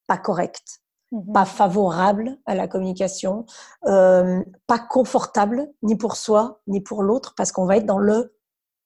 pas 0.08 0.18
correcte. 0.18 0.82
Mmh 1.12 1.34
pas 1.34 1.46
favorable 1.46 2.38
à 2.46 2.54
la 2.54 2.68
communication, 2.68 3.46
euh, 3.86 4.44
pas 4.68 4.80
confortable 4.80 5.72
ni 5.82 5.96
pour 5.96 6.18
soi 6.18 6.60
ni 6.68 6.82
pour 6.82 7.02
l'autre 7.02 7.34
parce 7.38 7.54
qu'on 7.54 7.66
va 7.66 7.78
être 7.78 7.86
dans 7.86 7.98
le 7.98 8.36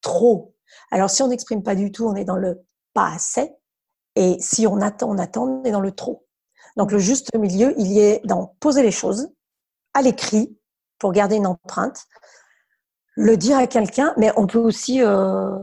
trop. 0.01 0.53
Alors 0.91 1.09
si 1.09 1.23
on 1.23 1.29
n'exprime 1.29 1.63
pas 1.63 1.73
du 1.73 1.91
tout, 1.91 2.05
on 2.05 2.13
est 2.15 2.23
dans 2.23 2.35
le 2.35 2.63
pas 2.93 3.07
assez 3.11 3.51
et 4.15 4.37
si 4.39 4.67
on 4.67 4.81
attend, 4.81 5.09
on 5.09 5.17
attend, 5.17 5.45
on 5.45 5.63
est 5.63 5.71
dans 5.71 5.81
le 5.81 5.93
trop. 5.93 6.27
Donc 6.77 6.91
le 6.91 6.99
juste 6.99 7.35
milieu, 7.35 7.73
il 7.79 7.87
y 7.87 7.99
est 7.99 8.21
dans 8.23 8.55
poser 8.59 8.83
les 8.83 8.91
choses 8.91 9.29
à 9.95 10.03
l'écrit 10.03 10.55
pour 10.99 11.13
garder 11.13 11.37
une 11.37 11.47
empreinte, 11.47 12.05
le 13.15 13.35
dire 13.35 13.57
à 13.57 13.65
quelqu'un, 13.65 14.13
mais 14.17 14.31
on 14.37 14.45
peut 14.45 14.59
aussi 14.59 15.01
euh, 15.01 15.57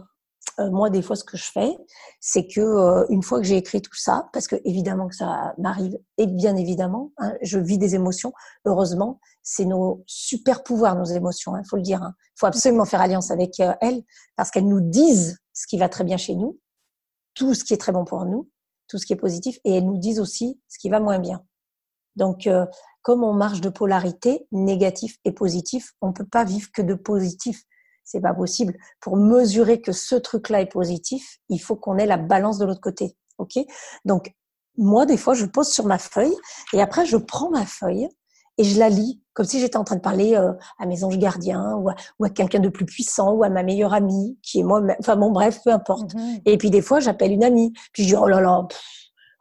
euh, 0.59 0.71
moi, 0.71 0.91
des 0.91 1.03
fois, 1.03 1.17
ce 1.17 1.25
que 1.25 1.37
je 1.37 1.51
fais, 1.51 1.77
c'est 2.21 2.47
que 2.47 2.61
euh, 2.61 3.07
une 3.11 3.23
fois 3.23 3.39
que 3.39 3.45
j'ai 3.45 3.57
écrit 3.57 3.81
tout 3.81 3.95
ça, 3.95 4.29
parce 4.33 4.49
que 4.49 4.57
évidemment 4.65 5.09
que 5.09 5.15
ça 5.15 5.55
m'arrive, 5.59 5.97
et 6.17 6.27
bien 6.27 6.57
évidemment, 6.57 7.13
hein, 7.19 7.35
je 7.43 7.59
vis 7.59 7.79
des 7.79 7.95
émotions. 7.95 8.33
Heureusement, 8.65 9.21
c'est 9.43 9.65
nos 9.65 10.03
super 10.07 10.63
pouvoirs, 10.63 10.97
nos 10.97 11.05
émotions. 11.05 11.57
Il 11.57 11.61
hein, 11.61 11.63
faut 11.69 11.77
le 11.77 11.83
dire. 11.83 12.01
Il 12.03 12.07
hein. 12.07 12.15
faut 12.37 12.47
absolument 12.47 12.85
faire 12.85 13.01
alliance 13.01 13.31
avec 13.31 13.61
euh, 13.61 13.73
elles, 13.81 14.03
parce 14.37 14.51
qu'elles 14.51 14.69
nous 14.69 14.81
disent 14.81 15.39
ce 15.53 15.67
qui 15.67 15.79
va 15.79 15.89
très 15.89 16.05
bien 16.05 16.17
chez 16.17 16.35
nous, 16.35 16.59
tout 17.35 17.55
ce 17.55 17.65
qui 17.65 17.75
est 17.75 17.79
très 17.79 17.93
bon 17.93 18.05
pour 18.05 18.25
nous, 18.25 18.51
tout 18.89 18.99
ce 18.99 19.07
qui 19.07 19.13
est 19.13 19.17
positif, 19.17 19.59
et 19.65 19.77
elles 19.77 19.87
nous 19.87 19.99
disent 19.99 20.21
aussi 20.21 20.61
ce 20.69 20.79
qui 20.79 20.89
va 20.89 20.99
moins 20.99 21.19
bien. 21.19 21.43
Donc, 22.17 22.49
comme 23.03 23.23
on 23.23 23.33
marche 23.33 23.61
de 23.61 23.69
polarité, 23.69 24.47
négatif 24.51 25.19
et 25.25 25.33
positif, 25.33 25.93
on 26.01 26.09
ne 26.09 26.13
peut 26.13 26.27
pas 26.27 26.45
vivre 26.45 26.69
que 26.73 26.83
de 26.83 26.95
positif. 26.95 27.63
C'est 28.11 28.23
pas 28.23 28.33
possible. 28.33 28.75
Pour 29.03 29.19
mesurer 29.19 29.83
que 29.83 29.93
ce 29.93 30.15
truc-là 30.15 30.63
est 30.63 30.73
positif, 30.73 31.41
il 31.51 31.59
faut 31.59 31.77
qu'on 31.77 31.99
ait 31.99 32.07
la 32.07 32.17
balance 32.17 32.57
de 32.57 32.65
l'autre 32.65 32.81
côté. 32.81 33.15
Ok? 33.37 33.59
Donc, 34.07 34.35
moi, 34.79 35.05
des 35.05 35.19
fois, 35.19 35.35
je 35.35 35.45
pose 35.45 35.69
sur 35.69 35.85
ma 35.85 35.99
feuille 35.99 36.35
et 36.73 36.81
après, 36.81 37.05
je 37.05 37.19
prends 37.19 37.51
ma 37.51 37.67
feuille 37.67 38.09
et 38.57 38.65
je 38.65 38.79
la 38.79 38.89
lis 38.89 39.21
comme 39.35 39.45
si 39.45 39.61
j'étais 39.61 39.77
en 39.77 39.85
train 39.85 39.97
de 39.97 40.01
parler 40.01 40.35
euh, 40.37 40.55
à 40.79 40.87
mes 40.87 41.05
anges 41.05 41.19
gardiens 41.19 41.75
ou 41.77 41.91
à, 42.25 42.31
quelqu'un 42.31 42.61
de 42.61 42.71
plus 42.71 42.87
puissant 42.87 43.33
ou 43.33 43.45
à 43.45 43.51
ma 43.51 43.63
meilleure 43.63 43.93
amie 43.93 44.39
qui 44.43 44.61
est 44.61 44.65
moi. 44.65 44.83
Enfin 45.01 45.17
bon, 45.17 45.31
bref, 45.31 45.61
peu 45.63 45.71
importe. 45.71 46.15
Mm-hmm. 46.15 46.43
Et 46.47 46.57
puis 46.57 46.71
des 46.71 46.81
fois, 46.81 47.01
j'appelle 47.01 47.33
une 47.33 47.45
amie. 47.45 47.75
Puis 47.93 48.05
je 48.05 48.09
dis 48.09 48.17
oh 48.17 48.27
là 48.27 48.41
là, 48.41 48.67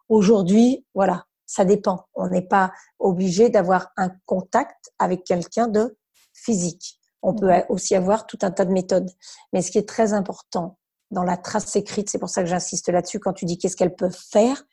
aujourd'hui, 0.10 0.86
voilà, 0.94 1.26
ça 1.46 1.64
dépend. 1.64 2.06
On 2.16 2.28
n'est 2.28 2.46
pas 2.46 2.74
obligé 3.00 3.50
d'avoir 3.50 3.94
un 3.96 4.12
contact 4.26 4.92
avec 5.00 5.24
quelqu'un 5.24 5.70
de 5.70 5.98
physique. 6.34 7.00
On 7.22 7.34
peut 7.34 7.52
aussi 7.70 7.96
avoir 7.96 8.28
tout 8.28 8.38
un 8.42 8.52
tas 8.52 8.66
de 8.66 8.72
méthodes. 8.72 9.10
Mais 9.54 9.62
ce 9.62 9.72
qui 9.72 9.78
est 9.78 9.88
très 9.88 10.14
important 10.14 10.78
dans 11.12 11.24
la 11.24 11.38
trace 11.38 11.76
écrite, 11.76 12.10
c'est 12.10 12.20
pour 12.20 12.30
ça 12.30 12.44
que 12.44 12.50
j'insiste 12.50 12.90
là-dessus 12.90 13.20
quand 13.20 13.34
tu 13.34 13.46
dis 13.46 13.58
qu'est-ce 13.58 13.76
qu'elles 13.76 13.96
peuvent 13.96 14.18
faire, 14.32 14.64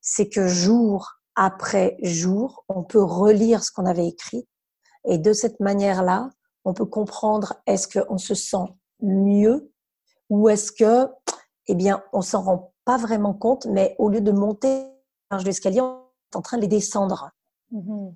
c'est 0.00 0.28
que 0.28 0.46
jour 0.46 1.12
après 1.34 1.96
jour, 2.02 2.64
on 2.68 2.82
peut 2.82 3.02
relire 3.02 3.64
ce 3.64 3.70
qu'on 3.70 3.86
avait 3.86 4.06
écrit 4.06 4.46
et 5.04 5.18
de 5.18 5.32
cette 5.32 5.60
manière-là, 5.60 6.30
on 6.64 6.74
peut 6.74 6.86
comprendre 6.86 7.54
est-ce 7.66 7.88
qu'on 7.88 8.18
se 8.18 8.34
sent 8.34 8.68
mieux 9.00 9.72
ou 10.30 10.48
est-ce 10.48 10.72
que, 10.72 11.08
eh 11.66 11.74
bien, 11.74 12.02
on 12.12 12.22
s'en 12.22 12.42
rend 12.42 12.72
pas 12.84 12.96
vraiment 12.96 13.34
compte, 13.34 13.66
mais 13.66 13.94
au 13.98 14.08
lieu 14.08 14.20
de 14.20 14.32
monter 14.32 14.86
marche 15.30 15.44
d'escalier, 15.44 15.80
on 15.80 16.04
est 16.32 16.36
en 16.36 16.42
train 16.42 16.58
de 16.58 16.62
les 16.62 16.68
descendre. 16.68 17.30
Mm-hmm. 17.72 18.14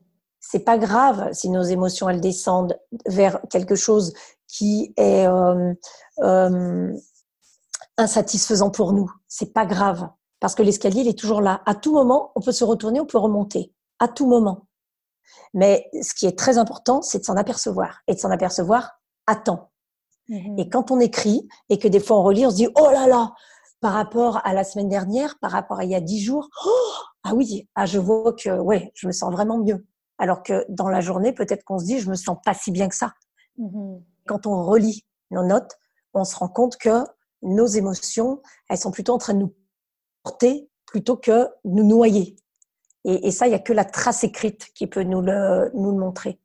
C'est 0.48 0.60
pas 0.60 0.78
grave 0.78 1.30
si 1.32 1.50
nos 1.50 1.62
émotions 1.62 2.08
elles 2.08 2.20
descendent 2.20 2.78
vers 3.06 3.40
quelque 3.50 3.74
chose 3.74 4.12
qui 4.46 4.94
est 4.96 5.26
euh, 5.26 5.74
euh, 6.20 6.92
insatisfaisant 7.96 8.70
pour 8.70 8.92
nous. 8.92 9.10
C'est 9.26 9.52
pas 9.52 9.66
grave 9.66 10.08
parce 10.38 10.54
que 10.54 10.62
l'escalier 10.62 11.00
il 11.00 11.08
est 11.08 11.18
toujours 11.18 11.40
là. 11.40 11.62
À 11.66 11.74
tout 11.74 11.92
moment, 11.92 12.30
on 12.36 12.40
peut 12.40 12.52
se 12.52 12.62
retourner, 12.62 13.00
on 13.00 13.06
peut 13.06 13.18
remonter. 13.18 13.72
À 13.98 14.06
tout 14.06 14.26
moment. 14.26 14.68
Mais 15.52 15.90
ce 16.00 16.14
qui 16.14 16.26
est 16.26 16.38
très 16.38 16.58
important, 16.58 17.02
c'est 17.02 17.18
de 17.18 17.24
s'en 17.24 17.36
apercevoir 17.36 18.02
et 18.06 18.14
de 18.14 18.20
s'en 18.20 18.30
apercevoir 18.30 19.00
à 19.26 19.34
temps. 19.34 19.72
Mm-hmm. 20.28 20.60
Et 20.60 20.68
quand 20.68 20.92
on 20.92 21.00
écrit 21.00 21.48
et 21.70 21.78
que 21.78 21.88
des 21.88 21.98
fois 21.98 22.20
on 22.20 22.22
relit, 22.22 22.46
on 22.46 22.50
se 22.50 22.56
dit 22.56 22.68
oh 22.76 22.90
là 22.92 23.08
là, 23.08 23.32
par 23.80 23.94
rapport 23.94 24.40
à 24.46 24.54
la 24.54 24.62
semaine 24.62 24.88
dernière, 24.88 25.40
par 25.40 25.50
rapport 25.50 25.80
à 25.80 25.84
il 25.84 25.90
y 25.90 25.96
a 25.96 26.00
dix 26.00 26.20
jours, 26.20 26.48
oh, 26.64 26.92
ah 27.24 27.34
oui, 27.34 27.68
ah 27.74 27.86
je 27.86 27.98
vois 27.98 28.32
que 28.32 28.60
ouais, 28.60 28.92
je 28.94 29.08
me 29.08 29.12
sens 29.12 29.32
vraiment 29.32 29.58
mieux. 29.58 29.84
Alors 30.18 30.42
que 30.42 30.64
dans 30.68 30.88
la 30.88 31.00
journée, 31.00 31.32
peut-être 31.32 31.64
qu'on 31.64 31.78
se 31.78 31.84
dit 31.84 31.98
je 31.98 32.08
me 32.08 32.14
sens 32.14 32.38
pas 32.44 32.54
si 32.54 32.70
bien 32.70 32.88
que 32.88 32.94
ça. 32.94 33.14
Mm-hmm. 33.58 34.02
Quand 34.26 34.46
on 34.46 34.64
relit 34.64 35.06
nos 35.30 35.44
notes, 35.44 35.78
on 36.14 36.24
se 36.24 36.36
rend 36.36 36.48
compte 36.48 36.76
que 36.76 37.04
nos 37.42 37.66
émotions, 37.66 38.42
elles 38.68 38.78
sont 38.78 38.90
plutôt 38.90 39.14
en 39.14 39.18
train 39.18 39.34
de 39.34 39.40
nous 39.40 39.54
porter 40.22 40.68
plutôt 40.86 41.16
que 41.16 41.48
nous 41.64 41.84
noyer. 41.84 42.36
Et, 43.04 43.30
ça, 43.30 43.46
il 43.46 43.50
n'y 43.50 43.54
a 43.54 43.60
que 43.60 43.72
la 43.72 43.84
trace 43.84 44.24
écrite 44.24 44.72
qui 44.74 44.88
peut 44.88 45.04
nous 45.04 45.20
le, 45.20 45.70
nous 45.74 45.92
le 45.92 45.98
montrer. 45.98 46.40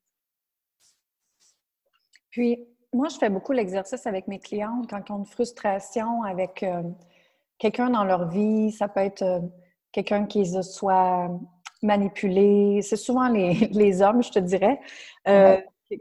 Puis, 2.30 2.68
moi, 2.94 3.08
je 3.08 3.18
fais 3.18 3.30
beaucoup 3.30 3.52
l'exercice 3.52 4.06
avec 4.06 4.28
mes 4.28 4.38
clientes 4.38 4.88
quand 4.88 5.02
ils 5.10 5.12
ont 5.12 5.20
une 5.20 5.26
frustration 5.26 6.22
avec 6.22 6.62
euh, 6.62 6.84
quelqu'un 7.58 7.90
dans 7.90 8.04
leur 8.04 8.28
vie. 8.28 8.72
Ça 8.72 8.88
peut 8.88 9.00
être 9.00 9.24
euh, 9.24 9.40
quelqu'un 9.92 10.28
qui 10.28 10.44
les 10.44 10.62
soit 10.62 11.32
manipulé. 11.82 12.82
C'est 12.82 12.96
souvent 12.96 13.28
les, 13.28 13.54
les, 13.72 14.02
hommes, 14.02 14.24
je 14.24 14.32
te 14.32 14.40
dirais. 14.40 14.80
Euh, 15.28 15.58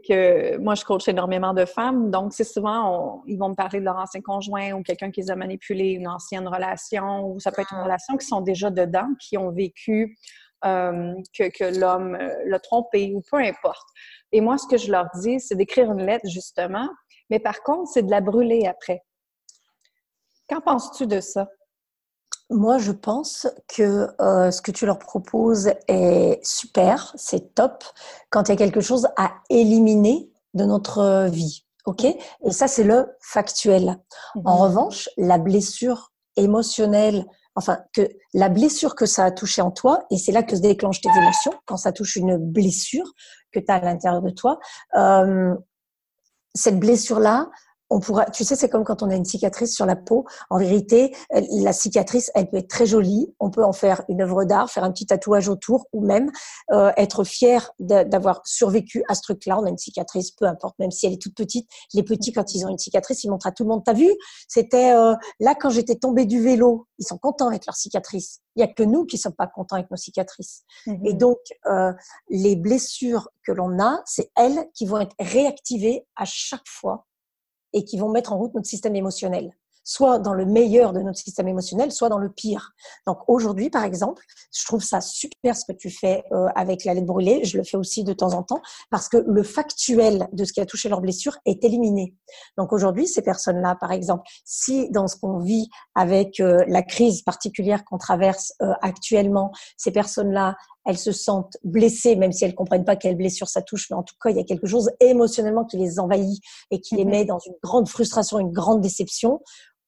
que 0.07 0.57
moi, 0.57 0.75
je 0.75 0.85
coach 0.85 1.07
énormément 1.07 1.53
de 1.53 1.65
femmes. 1.65 2.11
Donc, 2.11 2.33
c'est 2.33 2.43
souvent, 2.43 3.23
ils 3.27 3.37
vont 3.37 3.49
me 3.49 3.55
parler 3.55 3.79
de 3.79 3.85
leur 3.85 3.97
ancien 3.97 4.21
conjoint 4.21 4.71
ou 4.73 4.83
quelqu'un 4.83 5.11
qui 5.11 5.21
les 5.21 5.31
a 5.31 5.35
manipulés, 5.35 5.91
une 5.91 6.07
ancienne 6.07 6.47
relation, 6.47 7.25
ou 7.27 7.39
ça 7.39 7.51
peut 7.51 7.61
être 7.61 7.73
une 7.73 7.79
ah. 7.79 7.83
relation 7.83 8.17
qui 8.17 8.25
sont 8.25 8.41
déjà 8.41 8.69
dedans, 8.69 9.09
qui 9.19 9.37
ont 9.37 9.51
vécu 9.51 10.17
euh, 10.65 11.13
que, 11.33 11.79
l'homme 11.79 12.15
euh, 12.15 12.29
l'a 12.45 12.59
trompé 12.59 13.13
ou 13.15 13.21
peu 13.29 13.37
importe. 13.37 13.87
Et 14.31 14.41
moi, 14.41 14.57
ce 14.57 14.67
que 14.67 14.77
je 14.77 14.91
leur 14.91 15.07
dis, 15.21 15.39
c'est 15.39 15.55
d'écrire 15.55 15.91
une 15.91 16.05
lettre, 16.05 16.27
justement, 16.29 16.87
mais 17.29 17.39
par 17.39 17.61
contre, 17.63 17.89
c'est 17.91 18.03
de 18.03 18.11
la 18.11 18.21
brûler 18.21 18.67
après. 18.67 19.01
Qu'en 20.47 20.61
penses-tu 20.61 21.07
de 21.07 21.19
ça? 21.19 21.47
Moi, 22.51 22.77
je 22.77 22.91
pense 22.91 23.47
que 23.67 24.09
euh, 24.19 24.51
ce 24.51 24.61
que 24.61 24.71
tu 24.71 24.85
leur 24.85 24.99
proposes 24.99 25.71
est 25.87 26.39
super, 26.43 27.13
c'est 27.15 27.55
top, 27.55 27.83
quand 28.29 28.47
il 28.47 28.51
y 28.51 28.53
a 28.53 28.57
quelque 28.57 28.81
chose 28.81 29.07
à 29.17 29.31
éliminer 29.49 30.29
de 30.53 30.65
notre 30.65 31.27
vie. 31.29 31.65
OK? 31.85 32.03
Et 32.03 32.51
ça, 32.51 32.67
c'est 32.67 32.83
le 32.83 33.07
factuel. 33.21 33.97
En 34.45 34.55
mhm. 34.55 34.61
revanche, 34.63 35.09
la 35.17 35.37
blessure 35.37 36.11
émotionnelle, 36.35 37.25
enfin, 37.55 37.79
que 37.93 38.09
la 38.33 38.49
blessure 38.49 38.95
que 38.95 39.05
ça 39.05 39.25
a 39.25 39.31
touché 39.31 39.61
en 39.61 39.71
toi, 39.71 40.05
et 40.11 40.17
c'est 40.17 40.31
là 40.31 40.43
que 40.43 40.55
se 40.55 40.61
déclenchent 40.61 41.01
tes 41.01 41.09
émotions, 41.09 41.53
quand 41.65 41.77
ça 41.77 41.91
touche 41.91 42.17
une 42.17 42.37
blessure 42.37 43.11
que 43.51 43.59
tu 43.59 43.65
as 43.69 43.75
à 43.75 43.79
l'intérieur 43.79 44.21
de 44.21 44.29
toi, 44.29 44.59
euh, 44.95 45.55
cette 46.53 46.79
blessure-là, 46.79 47.49
on 47.91 47.99
pourra, 47.99 48.25
tu 48.25 48.45
sais, 48.45 48.55
c'est 48.55 48.69
comme 48.69 48.85
quand 48.85 49.03
on 49.03 49.09
a 49.09 49.15
une 49.15 49.25
cicatrice 49.25 49.75
sur 49.75 49.85
la 49.85 49.97
peau. 49.97 50.25
En 50.49 50.57
vérité, 50.57 51.13
la 51.29 51.73
cicatrice, 51.73 52.31
elle 52.33 52.49
peut 52.49 52.57
être 52.57 52.69
très 52.69 52.85
jolie. 52.85 53.35
On 53.39 53.51
peut 53.51 53.65
en 53.65 53.73
faire 53.73 54.01
une 54.07 54.21
œuvre 54.21 54.45
d'art, 54.45 54.71
faire 54.71 54.85
un 54.85 54.91
petit 54.91 55.05
tatouage 55.05 55.49
autour, 55.49 55.87
ou 55.91 56.03
même 56.05 56.31
euh, 56.71 56.91
être 56.95 57.25
fier 57.25 57.69
d'avoir 57.79 58.41
survécu 58.45 59.03
à 59.09 59.15
ce 59.15 59.21
truc-là. 59.21 59.59
On 59.59 59.65
a 59.65 59.69
une 59.69 59.77
cicatrice, 59.77 60.31
peu 60.31 60.45
importe, 60.45 60.79
même 60.79 60.89
si 60.89 61.05
elle 61.05 61.13
est 61.13 61.21
toute 61.21 61.35
petite. 61.35 61.67
Les 61.93 62.01
petits, 62.01 62.31
quand 62.31 62.55
ils 62.55 62.65
ont 62.65 62.69
une 62.69 62.77
cicatrice, 62.77 63.25
ils 63.25 63.29
montrent 63.29 63.47
à 63.47 63.51
tout 63.51 63.63
le 63.63 63.69
monde. 63.69 63.83
T'as 63.83 63.93
vu? 63.93 64.09
C'était 64.47 64.93
euh, 64.93 65.13
là 65.41 65.53
quand 65.59 65.69
j'étais 65.69 65.95
tombée 65.95 66.25
du 66.25 66.41
vélo. 66.41 66.87
Ils 66.97 67.05
sont 67.05 67.17
contents 67.17 67.49
avec 67.49 67.65
leur 67.65 67.75
cicatrice. 67.75 68.39
Il 68.55 68.61
y 68.61 68.63
a 68.63 68.67
que 68.67 68.83
nous 68.83 69.05
qui 69.05 69.17
sommes 69.17 69.35
pas 69.35 69.47
contents 69.47 69.75
avec 69.75 69.91
nos 69.91 69.97
cicatrices. 69.97 70.63
Mmh 70.87 71.05
Et 71.07 71.13
donc, 71.13 71.39
euh, 71.65 71.91
les 72.29 72.55
blessures 72.55 73.27
que 73.45 73.51
l'on 73.51 73.79
a, 73.79 74.01
c'est 74.05 74.31
elles 74.37 74.69
qui 74.73 74.85
vont 74.85 74.99
être 74.99 75.15
réactivées 75.19 76.05
à 76.15 76.23
chaque 76.25 76.67
fois 76.67 77.05
et 77.73 77.83
qui 77.83 77.97
vont 77.97 78.09
mettre 78.09 78.33
en 78.33 78.37
route 78.37 78.53
notre 78.53 78.67
système 78.67 78.95
émotionnel 78.95 79.55
soit 79.83 80.19
dans 80.19 80.33
le 80.33 80.45
meilleur 80.45 80.93
de 80.93 80.99
notre 81.01 81.17
système 81.17 81.47
émotionnel, 81.47 81.91
soit 81.91 82.09
dans 82.09 82.17
le 82.17 82.29
pire. 82.29 82.73
Donc 83.07 83.19
aujourd'hui, 83.27 83.69
par 83.69 83.83
exemple, 83.83 84.23
je 84.55 84.65
trouve 84.65 84.83
ça 84.83 85.01
super 85.01 85.55
ce 85.55 85.65
que 85.65 85.73
tu 85.73 85.89
fais 85.89 86.23
euh, 86.31 86.47
avec 86.55 86.85
la 86.85 86.93
lettre 86.93 87.07
brûlée. 87.07 87.43
Je 87.43 87.57
le 87.57 87.63
fais 87.63 87.77
aussi 87.77 88.03
de 88.03 88.13
temps 88.13 88.33
en 88.33 88.43
temps 88.43 88.61
parce 88.89 89.09
que 89.09 89.17
le 89.17 89.43
factuel 89.43 90.27
de 90.33 90.45
ce 90.45 90.53
qui 90.53 90.61
a 90.61 90.65
touché 90.65 90.89
leur 90.89 91.01
blessure 91.01 91.37
est 91.45 91.63
éliminé. 91.63 92.15
Donc 92.57 92.73
aujourd'hui, 92.73 93.07
ces 93.07 93.21
personnes-là, 93.21 93.75
par 93.79 93.91
exemple, 93.91 94.23
si 94.45 94.89
dans 94.91 95.07
ce 95.07 95.15
qu'on 95.15 95.39
vit 95.39 95.69
avec 95.95 96.39
euh, 96.39 96.63
la 96.67 96.83
crise 96.83 97.21
particulière 97.21 97.83
qu'on 97.85 97.97
traverse 97.97 98.53
euh, 98.61 98.73
actuellement, 98.81 99.51
ces 99.77 99.91
personnes-là, 99.91 100.55
elles 100.85 100.97
se 100.97 101.11
sentent 101.11 101.57
blessées, 101.63 102.15
même 102.15 102.31
si 102.31 102.43
elles 102.43 102.55
comprennent 102.55 102.85
pas 102.85 102.95
quelle 102.95 103.15
blessure 103.15 103.47
ça 103.47 103.61
touche, 103.61 103.87
mais 103.89 103.95
en 103.95 104.03
tout 104.03 104.15
cas, 104.21 104.31
il 104.31 104.37
y 104.37 104.39
a 104.39 104.43
quelque 104.43 104.65
chose 104.65 104.89
émotionnellement 104.99 105.63
qui 105.65 105.77
les 105.77 105.99
envahit 105.99 106.41
et 106.71 106.81
qui 106.81 106.95
les 106.95 107.05
mm-hmm. 107.05 107.09
met 107.09 107.25
dans 107.25 107.39
une 107.39 107.53
grande 107.61 107.87
frustration, 107.87 108.39
une 108.39 108.51
grande 108.51 108.81
déception 108.81 109.41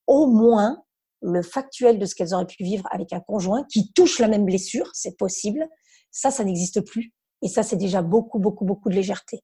au 0.07 0.27
moins 0.27 0.83
le 1.21 1.41
factuel 1.41 1.99
de 1.99 2.05
ce 2.05 2.15
qu'elles 2.15 2.33
auraient 2.33 2.45
pu 2.45 2.63
vivre 2.63 2.85
avec 2.91 3.13
un 3.13 3.21
conjoint 3.21 3.63
qui 3.71 3.91
touche 3.93 4.19
la 4.19 4.27
même 4.27 4.45
blessure, 4.45 4.89
c'est 4.93 5.17
possible. 5.17 5.67
Ça, 6.11 6.31
ça 6.31 6.43
n'existe 6.43 6.81
plus. 6.81 7.13
Et 7.41 7.47
ça, 7.47 7.63
c'est 7.63 7.77
déjà 7.77 8.01
beaucoup, 8.01 8.39
beaucoup, 8.39 8.65
beaucoup 8.65 8.89
de 8.89 8.95
légèreté. 8.95 9.43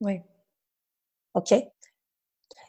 Oui. 0.00 0.20
OK? 1.34 1.54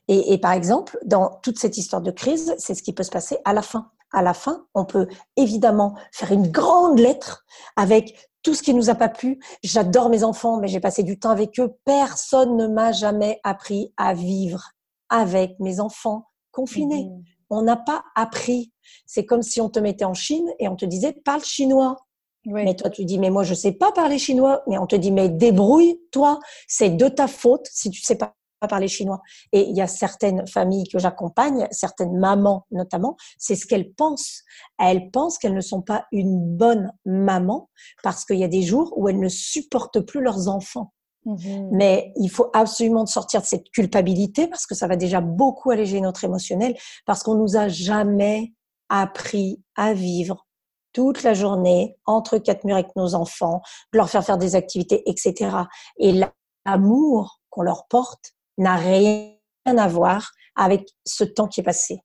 Et, 0.08 0.38
par 0.40 0.52
exemple, 0.52 0.98
dans 1.06 1.40
toute 1.42 1.58
cette 1.58 1.78
histoire 1.78 2.02
de 2.02 2.12
crise, 2.12 2.54
c'est 2.58 2.76
ce 2.76 2.84
qui 2.84 2.92
peut 2.92 3.04
se 3.04 3.12
passer 3.12 3.38
à 3.46 3.54
la 3.54 3.62
fin. 3.62 3.92
À 4.12 4.22
la 4.22 4.34
fin, 4.34 4.68
on 4.74 4.84
peut 4.84 5.08
évidemment 5.38 5.96
faire 6.12 6.34
une 6.34 6.52
grande 6.52 7.00
lettre 7.00 7.46
avec 7.78 8.30
tout 8.44 8.54
ce 8.54 8.62
qui 8.62 8.74
nous 8.74 8.90
a 8.90 8.96
pas 8.96 9.08
plu. 9.08 9.40
J'adore 9.64 10.10
mes 10.10 10.24
enfants, 10.26 10.58
mais 10.58 10.68
j'ai 10.68 10.82
passé 10.82 11.04
du 11.04 11.18
temps 11.18 11.30
avec 11.30 11.58
eux. 11.60 11.78
Personne 11.86 12.58
ne 12.58 12.68
m'a 12.68 12.92
jamais 12.92 13.40
appris 13.44 13.94
à 13.96 14.14
vivre 14.14 14.72
avec 15.08 15.58
mes 15.60 15.80
enfants 15.80 16.26
confinés. 16.52 17.06
Mmh 17.06 17.24
on 17.52 17.62
n'a 17.62 17.76
pas 17.76 18.04
appris. 18.16 18.72
C'est 19.06 19.26
comme 19.26 19.44
si 19.44 19.62
on 19.62 19.70
te 19.70 19.80
mettait 19.80 20.06
en 20.06 20.14
Chine 20.14 20.50
et 20.58 20.68
on 20.68 20.76
te 20.76 20.86
disait 20.86 21.14
parle 21.14 21.44
chinois. 21.44 21.98
Mais 22.46 22.76
toi, 22.76 22.90
tu 22.90 23.06
dis, 23.06 23.20
mais 23.20 23.30
moi, 23.30 23.44
je 23.44 23.54
sais 23.54 23.74
pas 23.74 23.92
parler 23.92 24.18
chinois. 24.18 24.64
Mais 24.68 24.80
on 24.80 24.88
te 24.88 24.96
dit, 24.96 25.12
mais 25.12 25.30
débrouille-toi. 25.30 26.40
C'est 26.68 26.90
de 26.90 27.08
ta 27.08 27.28
faute 27.28 27.68
si 27.72 27.92
tu 27.92 28.02
sais 28.02 28.16
pas 28.16 28.34
parler 28.68 28.88
chinois. 28.88 29.22
Et 29.52 29.62
il 29.62 29.76
y 29.76 29.82
a 29.82 29.88
certaines 29.88 30.48
familles 30.48 30.88
que 30.88 30.98
j'accompagne, 30.98 31.68
certaines 31.72 32.18
mamans 32.18 32.66
notamment, 32.72 33.16
c'est 33.38 33.56
ce 33.56 33.66
qu'elles 33.68 33.92
pensent. 33.94 34.44
Elles 34.80 35.12
pensent 35.12 35.38
qu'elles 35.38 35.54
ne 35.54 35.62
sont 35.62 35.82
pas 35.82 36.06
une 36.12 36.40
bonne 36.40 36.92
maman 37.06 37.70
parce 38.02 38.24
qu'il 38.24 38.38
y 38.38 38.44
a 38.44 38.48
des 38.48 38.62
jours 38.62 38.94
où 38.98 39.10
elles 39.10 39.20
ne 39.20 39.30
supportent 39.30 40.00
plus 40.00 40.22
leurs 40.22 40.48
enfants. 40.48 40.94
Mmh 41.26 41.70
Mais 41.72 42.14
il 42.16 42.30
faut 42.30 42.50
absolument 42.54 43.06
sortir 43.06 43.42
de 43.42 43.46
cette 43.46 43.70
culpabilité 43.70 44.48
parce 44.48 44.66
que 44.66 44.74
ça 44.74 44.88
va 44.88 44.96
déjà 44.96 45.22
beaucoup 45.22 45.70
alléger 45.70 46.02
notre 46.02 46.24
émotionnel 46.24 46.76
parce 47.06 47.22
qu'on 47.22 47.36
nous 47.36 47.58
a 47.58 47.68
jamais 47.68 48.54
appris 48.90 49.62
à 49.76 49.94
vivre 49.94 50.48
toute 50.94 51.24
la 51.24 51.34
journée 51.34 51.96
entre 52.06 52.38
quatre 52.38 52.66
murs 52.66 52.76
avec 52.76 52.96
nos 52.96 53.16
enfants, 53.16 53.62
de 53.94 53.98
leur 53.98 54.10
faire 54.10 54.26
faire 54.26 54.38
des 54.38 54.56
activités, 54.56 55.04
etc. 55.10 55.56
Et 55.98 56.22
l'amour 56.66 57.40
qu'on 57.50 57.62
leur 57.62 57.86
porte 57.88 58.34
n'a 58.58 58.76
rien 58.76 59.32
à 59.66 59.88
voir 59.88 60.32
avec 60.56 60.90
ce 61.06 61.24
temps 61.24 61.48
qui 61.48 61.62
est 61.62 61.64
passé. 61.64 62.02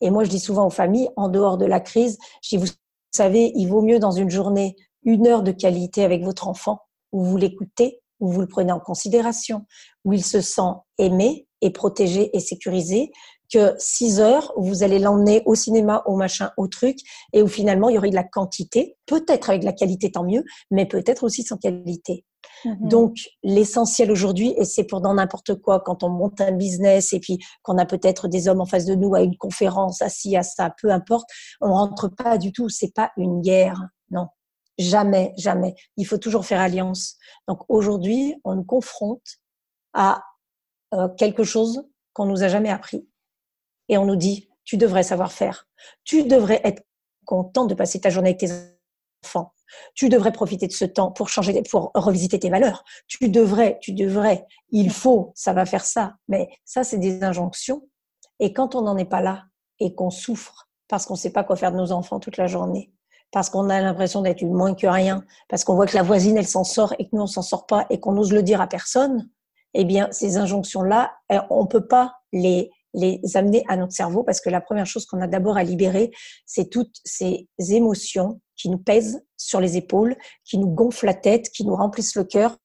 Et 0.00 0.10
moi, 0.10 0.24
je 0.24 0.30
dis 0.30 0.40
souvent 0.40 0.66
aux 0.66 0.70
familles, 0.70 1.08
en 1.16 1.28
dehors 1.28 1.58
de 1.58 1.66
la 1.66 1.80
crise, 1.80 2.18
dis, 2.48 2.56
vous 2.56 2.66
savez, 3.12 3.52
il 3.54 3.66
vaut 3.66 3.82
mieux 3.82 3.98
dans 3.98 4.10
une 4.10 4.30
journée 4.30 4.76
une 5.02 5.26
heure 5.26 5.42
de 5.42 5.52
qualité 5.52 6.04
avec 6.04 6.22
votre 6.22 6.48
enfant 6.48 6.80
où 7.12 7.24
vous 7.24 7.36
l'écoutez, 7.36 8.00
où 8.20 8.32
vous 8.32 8.40
le 8.40 8.46
prenez 8.46 8.72
en 8.72 8.80
considération, 8.80 9.66
où 10.04 10.12
il 10.12 10.24
se 10.24 10.40
sent 10.40 10.72
aimé 10.98 11.46
et 11.60 11.70
protégé 11.70 12.36
et 12.36 12.40
sécurisé, 12.40 13.10
que 13.52 13.74
six 13.78 14.20
heures 14.20 14.52
où 14.56 14.64
vous 14.64 14.82
allez 14.82 14.98
l'emmener 14.98 15.42
au 15.46 15.54
cinéma, 15.54 16.02
au 16.06 16.16
machin, 16.16 16.50
au 16.56 16.68
truc, 16.68 16.98
et 17.32 17.42
où 17.42 17.48
finalement 17.48 17.88
il 17.88 17.94
y 17.94 17.98
aurait 17.98 18.10
de 18.10 18.14
la 18.14 18.24
quantité, 18.24 18.96
peut-être 19.06 19.50
avec 19.50 19.62
de 19.62 19.66
la 19.66 19.72
qualité 19.72 20.10
tant 20.10 20.24
mieux, 20.24 20.44
mais 20.70 20.86
peut-être 20.86 21.24
aussi 21.24 21.42
sans 21.42 21.56
qualité. 21.56 22.24
Mhm. 22.64 22.88
Donc 22.88 23.16
l'essentiel 23.42 24.10
aujourd'hui, 24.10 24.54
et 24.56 24.64
c'est 24.64 24.84
pour 24.84 25.00
dans 25.00 25.14
n'importe 25.14 25.54
quoi, 25.54 25.80
quand 25.80 26.02
on 26.02 26.10
monte 26.10 26.40
un 26.40 26.52
business 26.52 27.12
et 27.12 27.20
puis 27.20 27.38
qu'on 27.62 27.78
a 27.78 27.86
peut-être 27.86 28.28
des 28.28 28.48
hommes 28.48 28.60
en 28.60 28.66
face 28.66 28.84
de 28.84 28.94
nous 28.94 29.14
à 29.14 29.22
une 29.22 29.36
conférence, 29.36 30.02
assis 30.02 30.36
à 30.36 30.42
ça, 30.42 30.72
peu 30.80 30.90
importe, 30.90 31.28
on 31.60 31.72
rentre 31.72 32.08
pas 32.08 32.38
du 32.38 32.52
tout. 32.52 32.68
C'est 32.68 32.92
pas 32.94 33.10
une 33.16 33.40
guerre, 33.40 33.80
non. 34.10 34.26
Jamais, 34.78 35.34
jamais. 35.36 35.74
Il 35.96 36.06
faut 36.06 36.18
toujours 36.18 36.46
faire 36.46 36.60
alliance. 36.60 37.16
Donc 37.48 37.64
aujourd'hui, 37.68 38.36
on 38.44 38.54
nous 38.54 38.64
confronte 38.64 39.38
à 39.92 40.22
euh, 40.94 41.08
quelque 41.08 41.42
chose 41.42 41.84
qu'on 42.12 42.26
nous 42.26 42.42
a 42.42 42.48
jamais 42.48 42.70
appris. 42.70 43.08
Et 43.88 43.98
on 43.98 44.04
nous 44.04 44.16
dit, 44.16 44.48
tu 44.64 44.76
devrais 44.76 45.02
savoir 45.02 45.32
faire. 45.32 45.66
Tu 46.04 46.24
devrais 46.24 46.60
être 46.64 46.82
content 47.24 47.66
de 47.66 47.74
passer 47.74 48.00
ta 48.00 48.10
journée 48.10 48.30
avec 48.30 48.40
tes 48.40 48.50
enfants. 49.24 49.52
Tu 49.94 50.08
devrais 50.08 50.32
profiter 50.32 50.66
de 50.66 50.72
ce 50.72 50.84
temps 50.84 51.10
pour 51.10 51.28
changer, 51.28 51.62
pour 51.62 51.90
revisiter 51.94 52.38
tes 52.38 52.50
valeurs. 52.50 52.84
Tu 53.06 53.28
devrais, 53.28 53.78
tu 53.82 53.92
devrais, 53.92 54.46
il 54.70 54.90
faut, 54.90 55.32
ça 55.34 55.52
va 55.52 55.66
faire 55.66 55.84
ça. 55.84 56.14
Mais 56.28 56.48
ça, 56.64 56.84
c'est 56.84 56.98
des 56.98 57.22
injonctions. 57.22 57.88
Et 58.40 58.52
quand 58.52 58.74
on 58.74 58.82
n'en 58.82 58.96
est 58.96 59.04
pas 59.04 59.20
là 59.20 59.44
et 59.80 59.94
qu'on 59.94 60.10
souffre 60.10 60.68
parce 60.86 61.04
qu'on 61.04 61.14
ne 61.14 61.18
sait 61.18 61.32
pas 61.32 61.44
quoi 61.44 61.56
faire 61.56 61.72
de 61.72 61.76
nos 61.76 61.92
enfants 61.92 62.20
toute 62.20 62.36
la 62.36 62.46
journée, 62.46 62.92
parce 63.30 63.50
qu'on 63.50 63.68
a 63.68 63.80
l'impression 63.80 64.22
d'être 64.22 64.42
moins 64.42 64.74
que 64.74 64.86
rien, 64.86 65.24
parce 65.48 65.64
qu'on 65.64 65.74
voit 65.74 65.86
que 65.86 65.96
la 65.96 66.02
voisine, 66.02 66.36
elle 66.36 66.46
s'en 66.46 66.64
sort 66.64 66.94
et 66.98 67.04
que 67.04 67.10
nous, 67.12 67.22
on 67.22 67.26
s'en 67.26 67.42
sort 67.42 67.66
pas 67.66 67.86
et 67.90 68.00
qu'on 68.00 68.16
ose 68.16 68.32
le 68.32 68.42
dire 68.42 68.60
à 68.60 68.66
personne, 68.66 69.28
eh 69.74 69.84
bien, 69.84 70.08
ces 70.10 70.36
injonctions-là, 70.38 71.12
eh, 71.30 71.38
on 71.50 71.66
peut 71.66 71.86
pas 71.86 72.14
les, 72.32 72.70
les 72.94 73.20
amener 73.34 73.64
à 73.68 73.76
notre 73.76 73.92
cerveau 73.92 74.22
parce 74.22 74.40
que 74.40 74.50
la 74.50 74.60
première 74.60 74.86
chose 74.86 75.06
qu'on 75.06 75.20
a 75.20 75.26
d'abord 75.26 75.56
à 75.56 75.62
libérer, 75.62 76.10
c'est 76.46 76.70
toutes 76.70 76.96
ces 77.04 77.48
émotions 77.58 78.40
qui 78.56 78.70
nous 78.70 78.78
pèsent 78.78 79.24
sur 79.36 79.60
les 79.60 79.76
épaules, 79.76 80.16
qui 80.44 80.58
nous 80.58 80.68
gonflent 80.68 81.06
la 81.06 81.14
tête, 81.14 81.50
qui 81.50 81.64
nous 81.64 81.76
remplissent 81.76 82.16
le 82.16 82.24
cœur 82.24 82.56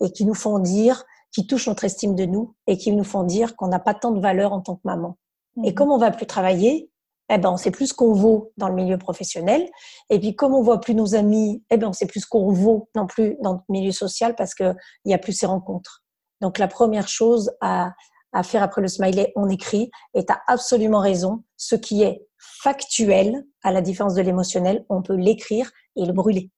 et 0.00 0.12
qui 0.12 0.24
nous 0.24 0.34
font 0.34 0.58
dire, 0.58 1.04
qui 1.32 1.46
touchent 1.46 1.68
notre 1.68 1.84
estime 1.84 2.14
de 2.14 2.24
nous 2.24 2.54
et 2.66 2.78
qui 2.78 2.92
nous 2.92 3.04
font 3.04 3.24
dire 3.24 3.56
qu'on 3.56 3.68
n'a 3.68 3.80
pas 3.80 3.94
tant 3.94 4.12
de 4.12 4.20
valeur 4.20 4.52
en 4.52 4.60
tant 4.60 4.76
que 4.76 4.82
maman. 4.84 5.18
Et 5.64 5.70
mhm. 5.70 5.74
comme 5.74 5.90
on 5.90 5.98
va 5.98 6.10
plus 6.10 6.26
travailler, 6.26 6.90
eh 7.28 7.38
ben, 7.38 7.50
on 7.50 7.56
sait 7.56 7.70
plus 7.70 7.88
ce 7.88 7.94
qu'on 7.94 8.12
vaut 8.12 8.52
dans 8.56 8.68
le 8.68 8.74
milieu 8.74 8.98
professionnel. 8.98 9.68
Et 10.10 10.18
puis, 10.18 10.34
comme 10.34 10.54
on 10.54 10.62
voit 10.62 10.80
plus 10.80 10.94
nos 10.94 11.14
amis, 11.14 11.62
eh 11.70 11.76
ben, 11.76 11.88
on 11.88 11.92
sait 11.92 12.06
plus 12.06 12.20
ce 12.20 12.26
qu'on 12.26 12.52
vaut 12.52 12.88
non 12.94 13.06
plus 13.06 13.36
dans 13.42 13.54
le 13.54 13.58
milieu 13.68 13.92
social 13.92 14.34
parce 14.34 14.54
qu'il 14.54 14.76
n'y 15.04 15.14
a 15.14 15.18
plus 15.18 15.32
ces 15.32 15.46
rencontres. 15.46 16.04
Donc, 16.40 16.58
la 16.58 16.68
première 16.68 17.08
chose 17.08 17.50
à, 17.60 17.92
à 18.32 18.42
faire 18.42 18.62
après 18.62 18.80
le 18.80 18.88
smiley, 18.88 19.32
on 19.36 19.48
écrit. 19.48 19.90
Et 20.14 20.24
tu 20.24 20.32
as 20.32 20.40
absolument 20.46 21.00
raison. 21.00 21.44
Ce 21.56 21.74
qui 21.74 22.02
est 22.02 22.26
factuel, 22.38 23.44
à 23.62 23.72
la 23.72 23.82
différence 23.82 24.14
de 24.14 24.22
l'émotionnel, 24.22 24.84
on 24.88 25.02
peut 25.02 25.16
l'écrire 25.16 25.70
et 25.96 26.04
le 26.04 26.12
brûler. 26.12 26.50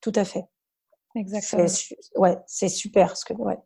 Tout 0.00 0.12
à 0.14 0.24
fait. 0.24 0.44
Exactement. 1.14 1.66
Ouais, 2.16 2.38
c'est 2.46 2.68
super. 2.68 3.16
Ce 3.16 3.24
que, 3.24 3.34
ouais. 3.34 3.58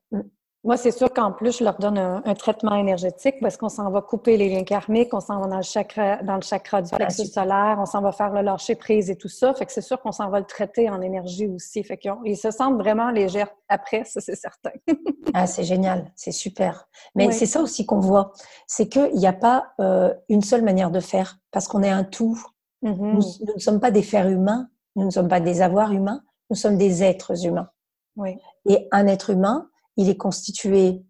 Moi, 0.68 0.76
c'est 0.76 0.90
sûr 0.90 1.10
qu'en 1.14 1.32
plus, 1.32 1.60
je 1.60 1.64
leur 1.64 1.78
donne 1.78 1.96
un, 1.96 2.34
traitement 2.34 2.74
énergétique 2.74 3.36
parce 3.40 3.56
qu'on 3.56 3.70
s'en 3.70 3.90
va 3.90 4.02
couper 4.02 4.36
les 4.36 4.50
liens 4.50 4.64
karmiques, 4.64 5.14
on 5.14 5.20
s'en 5.20 5.40
va 5.40 5.46
dans 5.46 5.56
le 5.56 5.62
chakra, 5.62 6.22
dans 6.22 6.34
le 6.34 6.42
chakra 6.42 6.82
du 6.82 6.90
plexus 6.90 7.28
solaire, 7.28 7.78
on 7.80 7.86
s'en 7.86 8.02
va 8.02 8.12
faire 8.12 8.34
le 8.34 8.42
lâcher 8.42 8.74
prise 8.74 9.08
et 9.08 9.16
tout 9.16 9.30
ça. 9.30 9.54
Fait 9.54 9.64
que 9.64 9.72
c'est 9.72 9.80
sûr 9.80 9.98
qu'on 10.02 10.12
s'en 10.12 10.28
va 10.28 10.40
le 10.40 10.44
traiter 10.44 10.90
en 10.90 11.00
énergie 11.00 11.46
aussi. 11.46 11.82
Fait 11.82 11.96
qu'ils 11.96 12.36
se 12.36 12.50
sentent 12.50 12.76
vraiment 12.76 13.10
légers 13.10 13.46
après, 13.70 14.04
ça, 14.04 14.20
c'est 14.20 14.34
certain. 14.34 14.68
ah, 15.32 15.46
c'est 15.46 15.64
génial, 15.64 16.12
c'est 16.14 16.32
super. 16.32 16.86
Mais 17.14 17.32
c'est 17.32 17.46
ça 17.46 17.62
aussi 17.62 17.86
qu'on 17.86 18.00
voit. 18.00 18.32
C'est 18.66 18.90
qu'il 18.90 19.14
n'y 19.14 19.26
a 19.26 19.32
pas 19.32 19.68
euh, 19.80 20.12
une 20.28 20.42
seule 20.42 20.64
manière 20.64 20.90
de 20.90 21.00
faire 21.00 21.38
parce 21.50 21.66
qu'on 21.66 21.82
est 21.82 21.88
un 21.88 22.04
tout. 22.04 22.38
Mm-hmm. 22.82 23.14
nous, 23.14 23.22
nous, 23.46 23.54
ne 23.54 23.58
sommes 23.58 23.80
pas 23.80 23.90
des 23.90 24.02
fers 24.02 24.28
humains, 24.28 24.68
nous 24.96 25.06
ne 25.06 25.10
sommes 25.10 25.28
pas 25.28 25.40
des 25.40 25.62
avoirs 25.62 25.92
humains, 25.92 26.20
nous 26.50 26.56
sommes 26.56 26.76
des 26.76 27.02
êtres 27.02 27.46
humains. 27.46 27.70
Oui. 28.16 28.36
Et 28.66 28.86
un 28.92 29.06
être 29.06 29.30
humain, 29.30 29.70
il 29.98 30.08
est 30.08 30.16
constitué 30.16 31.02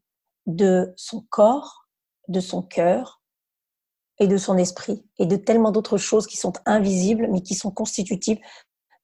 de 0.46 0.92
son 0.96 1.20
corps, 1.30 1.88
de 2.26 2.40
son 2.40 2.62
cœur 2.62 3.22
et 4.18 4.26
de 4.26 4.36
son 4.36 4.56
esprit 4.56 5.06
et 5.18 5.26
de 5.26 5.36
tellement 5.36 5.70
d'autres 5.70 5.98
choses 5.98 6.26
qui 6.26 6.36
sont 6.36 6.54
invisibles 6.66 7.28
mais 7.30 7.42
qui 7.42 7.54
sont 7.54 7.70
constitutives 7.70 8.40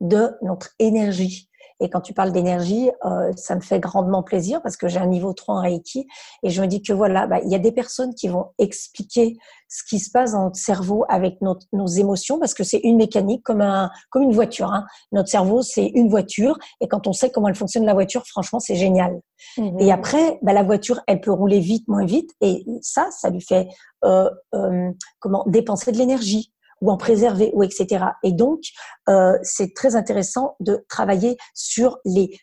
de 0.01 0.33
notre 0.43 0.71
énergie. 0.81 1.49
Et 1.81 1.91
quand 1.91 2.01
tu 2.01 2.15
parles 2.15 2.33
d'énergie, 2.33 2.91
euh, 3.05 3.33
ça 3.37 3.57
me 3.57 3.61
fait 3.61 3.81
grandement 3.81 4.23
plaisir 4.23 4.63
parce 4.63 4.77
que 4.77 4.89
j'ai 4.89 4.99
un 4.99 5.07
niveau 5.07 5.33
3 5.33 5.57
en 5.57 5.61
Reiki 5.63 6.07
et 6.43 6.51
je 6.51 6.63
me 6.63 6.67
dis 6.67 6.83
que 6.83 6.93
voilà, 6.93 7.27
bah, 7.27 7.41
il 7.45 7.51
y 7.51 7.55
a 7.55 7.59
des 7.59 7.73
personnes 7.73 8.15
qui 8.15 8.29
vont 8.29 8.47
expliquer 8.59 9.37
ce 9.69 9.83
qui 9.89 9.99
se 9.99 10.11
passe 10.11 10.33
dans 10.33 10.45
notre 10.45 10.57
cerveau 10.57 11.05
avec 11.09 11.39
nos 11.41 11.87
émotions 11.87 12.39
parce 12.39 12.55
que 12.55 12.63
c'est 12.63 12.81
une 12.85 12.97
mécanique 12.97 13.43
comme, 13.43 13.61
un, 13.61 13.91
comme 14.11 14.23
une 14.23 14.33
voiture. 14.33 14.73
Hein. 14.73 14.85
Notre 15.11 15.29
cerveau, 15.29 15.63
c'est 15.63 15.87
une 15.95 16.09
voiture 16.09 16.59
et 16.81 16.87
quand 16.87 17.07
on 17.07 17.13
sait 17.13 17.31
comment 17.31 17.49
elle 17.49 17.57
fonctionne 17.57 17.85
la 17.85 17.95
voiture, 17.95 18.25
franchement, 18.27 18.61
c'est 18.61 18.77
génial. 18.77 19.21
Mmh 19.59 19.81
et 19.81 19.93
après, 19.93 20.39
bah, 20.43 20.53
la 20.53 20.63
voiture, 20.63 21.01
elle 21.07 21.21
peut 21.21 21.33
rouler 21.33 21.59
vite, 21.59 21.87
moins 21.89 22.05
vite 22.05 22.31
et 22.41 22.65
ça, 22.81 23.09
ça 23.11 23.31
lui 23.31 23.41
fait 23.41 23.69
euh, 24.05 24.31
euh, 24.55 24.91
comment 25.19 25.45
dépenser 25.47 25.93
de 25.93 25.99
l'énergie 25.99 26.53
ou 26.85 26.91
en 26.91 26.99
préserver 26.99 27.51
ou 27.55 27.63
etc. 27.63 28.05
Et 28.23 28.33
donc, 28.33 28.61
euh, 29.09 29.39
c'est 29.43 29.75
très 29.75 29.97
intéressant 29.97 30.55
de 30.61 30.85
travailler 30.91 31.39
sur 31.55 31.99
les 32.05 32.39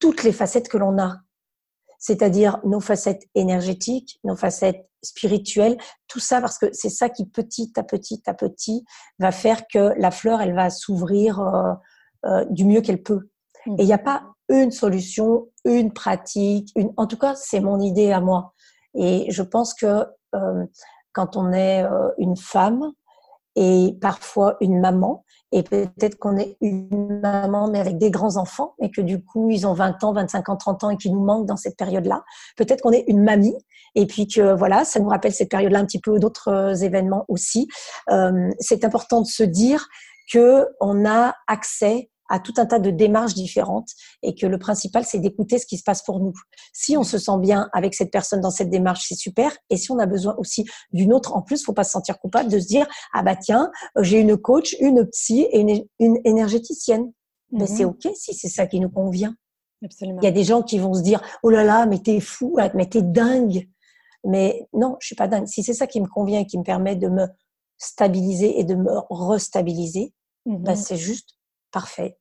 toutes 0.00 0.22
les 0.22 0.32
facettes 0.32 0.68
que 0.68 0.76
l'on 0.76 0.98
a, 0.98 1.16
c'est-à-dire 1.98 2.60
nos 2.64 2.80
facettes 2.80 3.22
énergétiques, 3.34 4.20
nos 4.22 4.36
facettes 4.36 4.86
spirituelles, 5.02 5.78
tout 6.08 6.20
ça 6.20 6.42
parce 6.42 6.58
que 6.58 6.66
c'est 6.72 6.90
ça 6.90 7.08
qui 7.08 7.24
petit 7.24 7.72
à 7.76 7.82
petit 7.82 8.22
à 8.26 8.34
petit 8.34 8.84
va 9.18 9.32
faire 9.32 9.66
que 9.66 9.94
la 9.98 10.10
fleur 10.10 10.42
elle 10.42 10.54
va 10.54 10.68
s'ouvrir 10.68 11.40
euh, 11.40 11.72
euh, 12.26 12.44
du 12.50 12.66
mieux 12.66 12.82
qu'elle 12.82 13.02
peut. 13.02 13.30
Et 13.78 13.82
il 13.82 13.86
n'y 13.86 13.94
a 13.94 13.98
pas 13.98 14.24
une 14.50 14.72
solution, 14.72 15.48
une 15.64 15.92
pratique, 15.92 16.70
une. 16.76 16.92
En 16.98 17.06
tout 17.06 17.16
cas, 17.16 17.34
c'est 17.34 17.60
mon 17.60 17.80
idée 17.80 18.12
à 18.12 18.20
moi. 18.20 18.52
Et 18.94 19.26
je 19.30 19.42
pense 19.42 19.74
que 19.74 20.04
quand 21.12 21.36
on 21.36 21.52
est 21.52 21.84
une 22.18 22.36
femme, 22.36 22.92
et 23.56 23.96
parfois 24.00 24.56
une 24.60 24.80
maman. 24.80 25.24
Et 25.52 25.62
peut-être 25.62 26.18
qu'on 26.18 26.36
est 26.36 26.56
une 26.60 27.20
maman, 27.20 27.68
mais 27.70 27.78
avec 27.78 27.98
des 27.98 28.10
grands 28.10 28.36
enfants, 28.36 28.74
et 28.80 28.90
que 28.90 29.00
du 29.00 29.22
coup, 29.22 29.50
ils 29.50 29.66
ont 29.66 29.72
20 29.72 30.04
ans, 30.04 30.12
25 30.12 30.48
ans, 30.48 30.56
30 30.56 30.84
ans 30.84 30.90
et 30.90 30.96
qui 30.96 31.10
nous 31.10 31.24
manquent 31.24 31.46
dans 31.46 31.56
cette 31.56 31.76
période-là. 31.76 32.24
Peut-être 32.56 32.82
qu'on 32.82 32.92
est 32.92 33.04
une 33.06 33.22
mamie, 33.22 33.56
et 33.94 34.06
puis 34.06 34.26
que 34.26 34.54
voilà, 34.54 34.84
ça 34.84 35.00
nous 35.00 35.08
rappelle 35.08 35.32
cette 35.32 35.50
période-là 35.50 35.78
un 35.78 35.86
petit 35.86 36.00
peu 36.00 36.18
d'autres 36.18 36.48
euh, 36.48 36.74
événements 36.74 37.24
aussi. 37.28 37.68
Euh, 38.10 38.50
c'est 38.60 38.84
important 38.84 39.22
de 39.22 39.26
se 39.26 39.42
dire 39.42 39.88
que 40.30 40.66
on 40.80 41.06
a 41.06 41.34
accès 41.46 42.10
à 42.28 42.38
tout 42.38 42.54
un 42.56 42.66
tas 42.66 42.78
de 42.78 42.90
démarches 42.90 43.34
différentes 43.34 43.90
et 44.22 44.34
que 44.34 44.46
le 44.46 44.58
principal, 44.58 45.04
c'est 45.04 45.18
d'écouter 45.18 45.58
ce 45.58 45.66
qui 45.66 45.78
se 45.78 45.82
passe 45.82 46.02
pour 46.02 46.20
nous. 46.20 46.32
Si 46.72 46.96
on 46.96 47.02
se 47.02 47.18
sent 47.18 47.38
bien 47.40 47.68
avec 47.72 47.94
cette 47.94 48.10
personne 48.10 48.40
dans 48.40 48.50
cette 48.50 48.70
démarche, 48.70 49.06
c'est 49.08 49.16
super. 49.16 49.56
Et 49.70 49.76
si 49.76 49.90
on 49.90 49.98
a 49.98 50.06
besoin 50.06 50.34
aussi 50.38 50.66
d'une 50.92 51.12
autre 51.12 51.34
en 51.34 51.42
plus, 51.42 51.64
faut 51.64 51.72
pas 51.72 51.84
se 51.84 51.92
sentir 51.92 52.18
coupable 52.18 52.50
de 52.50 52.58
se 52.58 52.66
dire, 52.66 52.86
ah 53.12 53.22
bah 53.22 53.36
tiens, 53.36 53.70
j'ai 54.00 54.20
une 54.20 54.36
coach, 54.36 54.76
une 54.80 55.06
psy 55.06 55.46
et 55.50 55.60
une, 55.60 55.84
une 55.98 56.18
énergéticienne. 56.24 57.12
Mais 57.52 57.66
c'est 57.66 57.84
mhm. 57.84 57.90
OK 57.90 58.08
si 58.14 58.34
c'est 58.34 58.48
ça 58.48 58.66
qui 58.66 58.80
nous 58.80 58.90
convient. 58.90 59.34
Absolument. 59.84 60.20
Il 60.20 60.24
y 60.24 60.28
a 60.28 60.32
des 60.32 60.44
gens 60.44 60.62
qui 60.62 60.78
vont 60.78 60.94
se 60.94 61.02
dire, 61.02 61.20
oh 61.42 61.50
là 61.50 61.62
là, 61.62 61.86
mais 61.86 61.98
t'es 62.00 62.20
fou, 62.20 62.56
mais 62.74 62.86
t'es 62.86 63.02
dingue. 63.02 63.68
Mais 64.24 64.66
non, 64.72 64.96
je 65.00 65.06
suis 65.06 65.14
pas 65.14 65.28
dingue. 65.28 65.46
Si 65.46 65.62
c'est 65.62 65.74
ça 65.74 65.86
qui 65.86 66.00
me 66.00 66.08
convient 66.08 66.40
et 66.40 66.46
qui 66.46 66.58
me 66.58 66.64
permet 66.64 66.96
de 66.96 67.08
me 67.08 67.26
stabiliser 67.78 68.58
et 68.58 68.64
de 68.64 68.74
me 68.74 68.90
restabiliser, 69.10 70.12
bah, 70.46 70.72
mhm. 70.72 70.76
c'est 70.76 70.96
juste 70.96 71.36
parfait. 71.76 72.16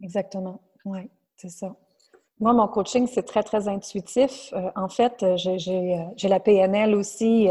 Exactement. 0.00 0.60
Oui, 0.84 1.10
c'est 1.36 1.48
ça. 1.48 1.74
Moi, 2.38 2.52
mon 2.52 2.68
coaching, 2.68 3.08
c'est 3.08 3.24
très, 3.24 3.42
très 3.42 3.66
intuitif. 3.66 4.52
Euh, 4.52 4.70
en 4.76 4.88
fait, 4.88 5.24
euh, 5.24 5.36
euh, 5.48 6.04
j'ai 6.16 6.28
la 6.28 6.38
PNL 6.38 6.94
aussi, 6.94 7.48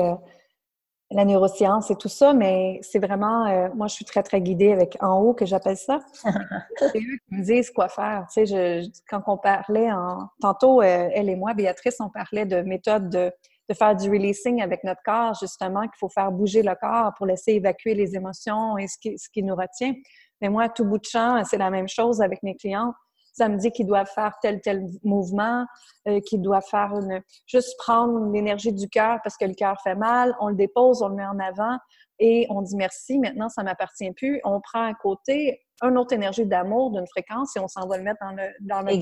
la 1.11 1.25
neuroscience 1.25 1.91
et 1.91 1.97
tout 1.97 2.07
ça, 2.07 2.33
mais 2.33 2.79
c'est 2.83 2.99
vraiment, 2.99 3.69
moi, 3.75 3.87
je 3.87 3.95
suis 3.95 4.05
très, 4.05 4.23
très 4.23 4.39
guidée 4.39 4.71
avec 4.71 4.97
en 5.01 5.19
haut, 5.19 5.33
que 5.33 5.45
j'appelle 5.45 5.75
ça. 5.75 5.99
c'est 6.77 6.99
eux 6.99 7.17
qui 7.27 7.35
me 7.35 7.43
disent 7.43 7.71
quoi 7.71 7.89
faire. 7.89 8.25
Tu 8.31 8.45
sais, 8.45 8.83
je, 8.83 8.89
quand 9.09 9.21
on 9.27 9.37
parlait 9.37 9.91
en... 9.91 10.29
Tantôt, 10.39 10.81
elle 10.81 11.29
et 11.29 11.35
moi, 11.35 11.53
Béatrice, 11.53 11.97
on 11.99 12.09
parlait 12.09 12.45
de 12.45 12.61
méthode 12.61 13.09
de, 13.09 13.31
de 13.69 13.73
faire 13.73 13.95
du 13.95 14.09
releasing 14.09 14.61
avec 14.61 14.83
notre 14.83 15.01
corps, 15.03 15.33
justement, 15.33 15.81
qu'il 15.81 15.97
faut 15.99 16.09
faire 16.09 16.31
bouger 16.31 16.63
le 16.63 16.75
corps 16.79 17.11
pour 17.17 17.25
laisser 17.25 17.53
évacuer 17.53 17.93
les 17.93 18.15
émotions 18.15 18.77
et 18.77 18.87
ce 18.87 18.97
qui, 18.97 19.17
ce 19.17 19.29
qui 19.29 19.43
nous 19.43 19.55
retient 19.55 19.93
Mais 20.41 20.49
moi, 20.49 20.63
à 20.63 20.69
tout 20.69 20.85
bout 20.85 20.97
de 20.97 21.05
champ, 21.05 21.43
c'est 21.43 21.57
la 21.57 21.69
même 21.69 21.87
chose 21.87 22.21
avec 22.21 22.43
mes 22.43 22.55
clients. 22.55 22.93
Ça 23.33 23.47
me 23.47 23.57
dit 23.57 23.71
qu'ils 23.71 23.85
doivent 23.85 24.09
faire 24.13 24.35
tel, 24.41 24.59
tel 24.61 24.85
mouvement, 25.03 25.65
euh, 26.07 26.19
qu'ils 26.21 26.41
doivent 26.41 26.65
faire 26.69 26.91
une... 26.93 27.21
Juste 27.47 27.77
prendre 27.77 28.31
l'énergie 28.31 28.73
du 28.73 28.89
cœur 28.89 29.19
parce 29.23 29.37
que 29.37 29.45
le 29.45 29.53
cœur 29.53 29.79
fait 29.81 29.95
mal, 29.95 30.35
on 30.39 30.49
le 30.49 30.55
dépose, 30.55 31.01
on 31.01 31.09
le 31.09 31.15
met 31.15 31.25
en 31.25 31.39
avant 31.39 31.77
et 32.19 32.47
on 32.49 32.61
dit 32.61 32.75
merci, 32.75 33.17
maintenant, 33.17 33.47
ça 33.47 33.63
m'appartient 33.63 34.11
plus. 34.11 34.41
On 34.43 34.59
prend 34.59 34.83
à 34.83 34.93
côté 34.93 35.61
une 35.81 35.97
autre 35.97 36.13
énergie 36.13 36.45
d'amour, 36.45 36.91
d'une 36.91 37.07
fréquence 37.07 37.55
et 37.55 37.59
on 37.59 37.67
s'en 37.67 37.87
va 37.87 37.97
le 37.97 38.03
mettre 38.03 38.19
dans 38.21 38.31
le, 38.31 38.49
dans 38.59 38.81
le 38.81 38.93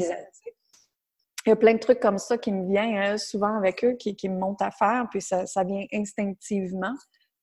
il 1.48 1.52
y 1.52 1.54
a 1.54 1.56
plein 1.56 1.76
de 1.76 1.80
trucs 1.80 2.02
comme 2.02 2.18
ça 2.18 2.38
qui 2.38 2.52
me 2.52 2.68
viennent 2.68 2.98
hein, 2.98 3.18
souvent 3.18 3.56
avec 3.58 3.82
eux, 3.86 3.94
qui, 3.94 4.18
me 4.28 4.38
montent 4.38 4.62
à 4.62 4.70
faire, 4.70 5.08
puis 5.10 5.22
ça, 5.22 5.46
vient 5.64 5.86
instinctivement. 5.94 6.94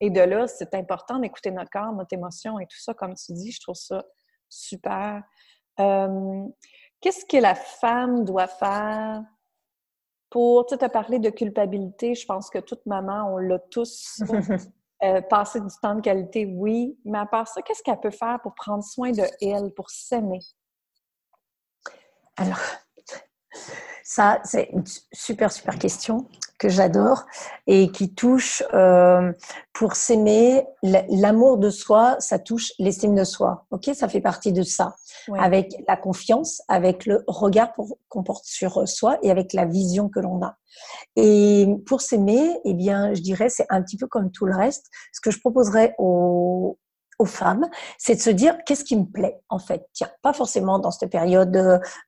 Et 0.00 0.10
de 0.10 0.20
là, 0.20 0.46
c'est 0.46 0.74
important 0.74 1.18
d'écouter 1.18 1.50
notre 1.50 1.70
corps, 1.70 1.92
notre 1.92 2.12
émotion 2.12 2.58
et 2.58 2.66
tout 2.66 2.78
ça, 2.78 2.94
comme 2.94 3.14
tu 3.14 3.32
dis. 3.32 3.52
Je 3.52 3.60
trouve 3.60 3.74
ça 3.74 4.04
super. 4.48 5.22
Qu'est-ce 5.76 7.26
que 7.26 7.36
la 7.36 7.54
femme 7.54 8.24
doit 8.24 8.48
faire 8.48 9.22
pour, 10.30 10.66
tu 10.66 10.74
as 10.74 10.88
parlé 10.88 11.20
de 11.20 11.30
culpabilité, 11.30 12.16
je 12.16 12.26
pense 12.26 12.50
que 12.50 12.58
toute 12.58 12.84
maman, 12.86 13.32
on 13.32 13.36
l'a 13.36 13.60
tous. 13.70 14.20
euh, 15.04 15.20
passer 15.22 15.60
du 15.60 15.68
temps 15.82 15.94
de 15.94 16.00
qualité, 16.00 16.46
oui, 16.46 16.98
mais 17.04 17.18
à 17.18 17.26
part 17.26 17.46
ça, 17.46 17.62
qu'est-ce 17.62 17.82
qu'elle 17.82 18.00
peut 18.00 18.10
faire 18.10 18.40
pour 18.42 18.54
prendre 18.54 18.82
soin 18.82 19.10
de 19.12 19.22
elle, 19.40 19.70
pour 19.74 19.90
s'aimer? 19.90 20.40
Alors, 22.36 22.60
ça, 24.02 24.40
c'est 24.44 24.70
une 24.72 24.84
super, 25.12 25.52
super 25.52 25.78
question 25.78 26.28
que 26.58 26.68
j'adore 26.68 27.24
et 27.66 27.90
qui 27.90 28.14
touche, 28.14 28.62
euh, 28.72 29.32
pour 29.72 29.96
s'aimer, 29.96 30.64
l'amour 30.82 31.58
de 31.58 31.70
soi, 31.70 32.16
ça 32.20 32.38
touche 32.38 32.72
l'estime 32.78 33.14
de 33.14 33.24
soi. 33.24 33.66
Ok, 33.70 33.90
ça 33.94 34.08
fait 34.08 34.20
partie 34.20 34.52
de 34.52 34.62
ça. 34.62 34.94
Avec 35.38 35.74
la 35.88 35.96
confiance, 35.96 36.62
avec 36.68 37.06
le 37.06 37.24
regard 37.26 37.72
qu'on 38.08 38.22
porte 38.22 38.44
sur 38.44 38.86
soi 38.88 39.18
et 39.22 39.30
avec 39.30 39.52
la 39.52 39.64
vision 39.64 40.08
que 40.08 40.20
l'on 40.20 40.42
a. 40.42 40.56
Et 41.16 41.66
pour 41.86 42.00
s'aimer, 42.00 42.50
eh 42.64 42.74
bien, 42.74 43.14
je 43.14 43.20
dirais, 43.20 43.48
c'est 43.48 43.66
un 43.70 43.82
petit 43.82 43.96
peu 43.96 44.06
comme 44.06 44.30
tout 44.30 44.46
le 44.46 44.56
reste. 44.56 44.86
Ce 45.12 45.20
que 45.20 45.30
je 45.30 45.40
proposerais 45.40 45.94
aux, 45.98 46.78
aux 47.18 47.26
femmes, 47.26 47.68
c'est 47.98 48.16
de 48.16 48.20
se 48.20 48.30
dire 48.30 48.56
qu'est-ce 48.66 48.84
qui 48.84 48.96
me 48.96 49.04
plaît 49.04 49.40
en 49.48 49.58
fait? 49.58 49.86
Tiens, 49.92 50.10
pas 50.22 50.32
forcément 50.32 50.78
dans 50.78 50.90
cette 50.90 51.10
période 51.10 51.50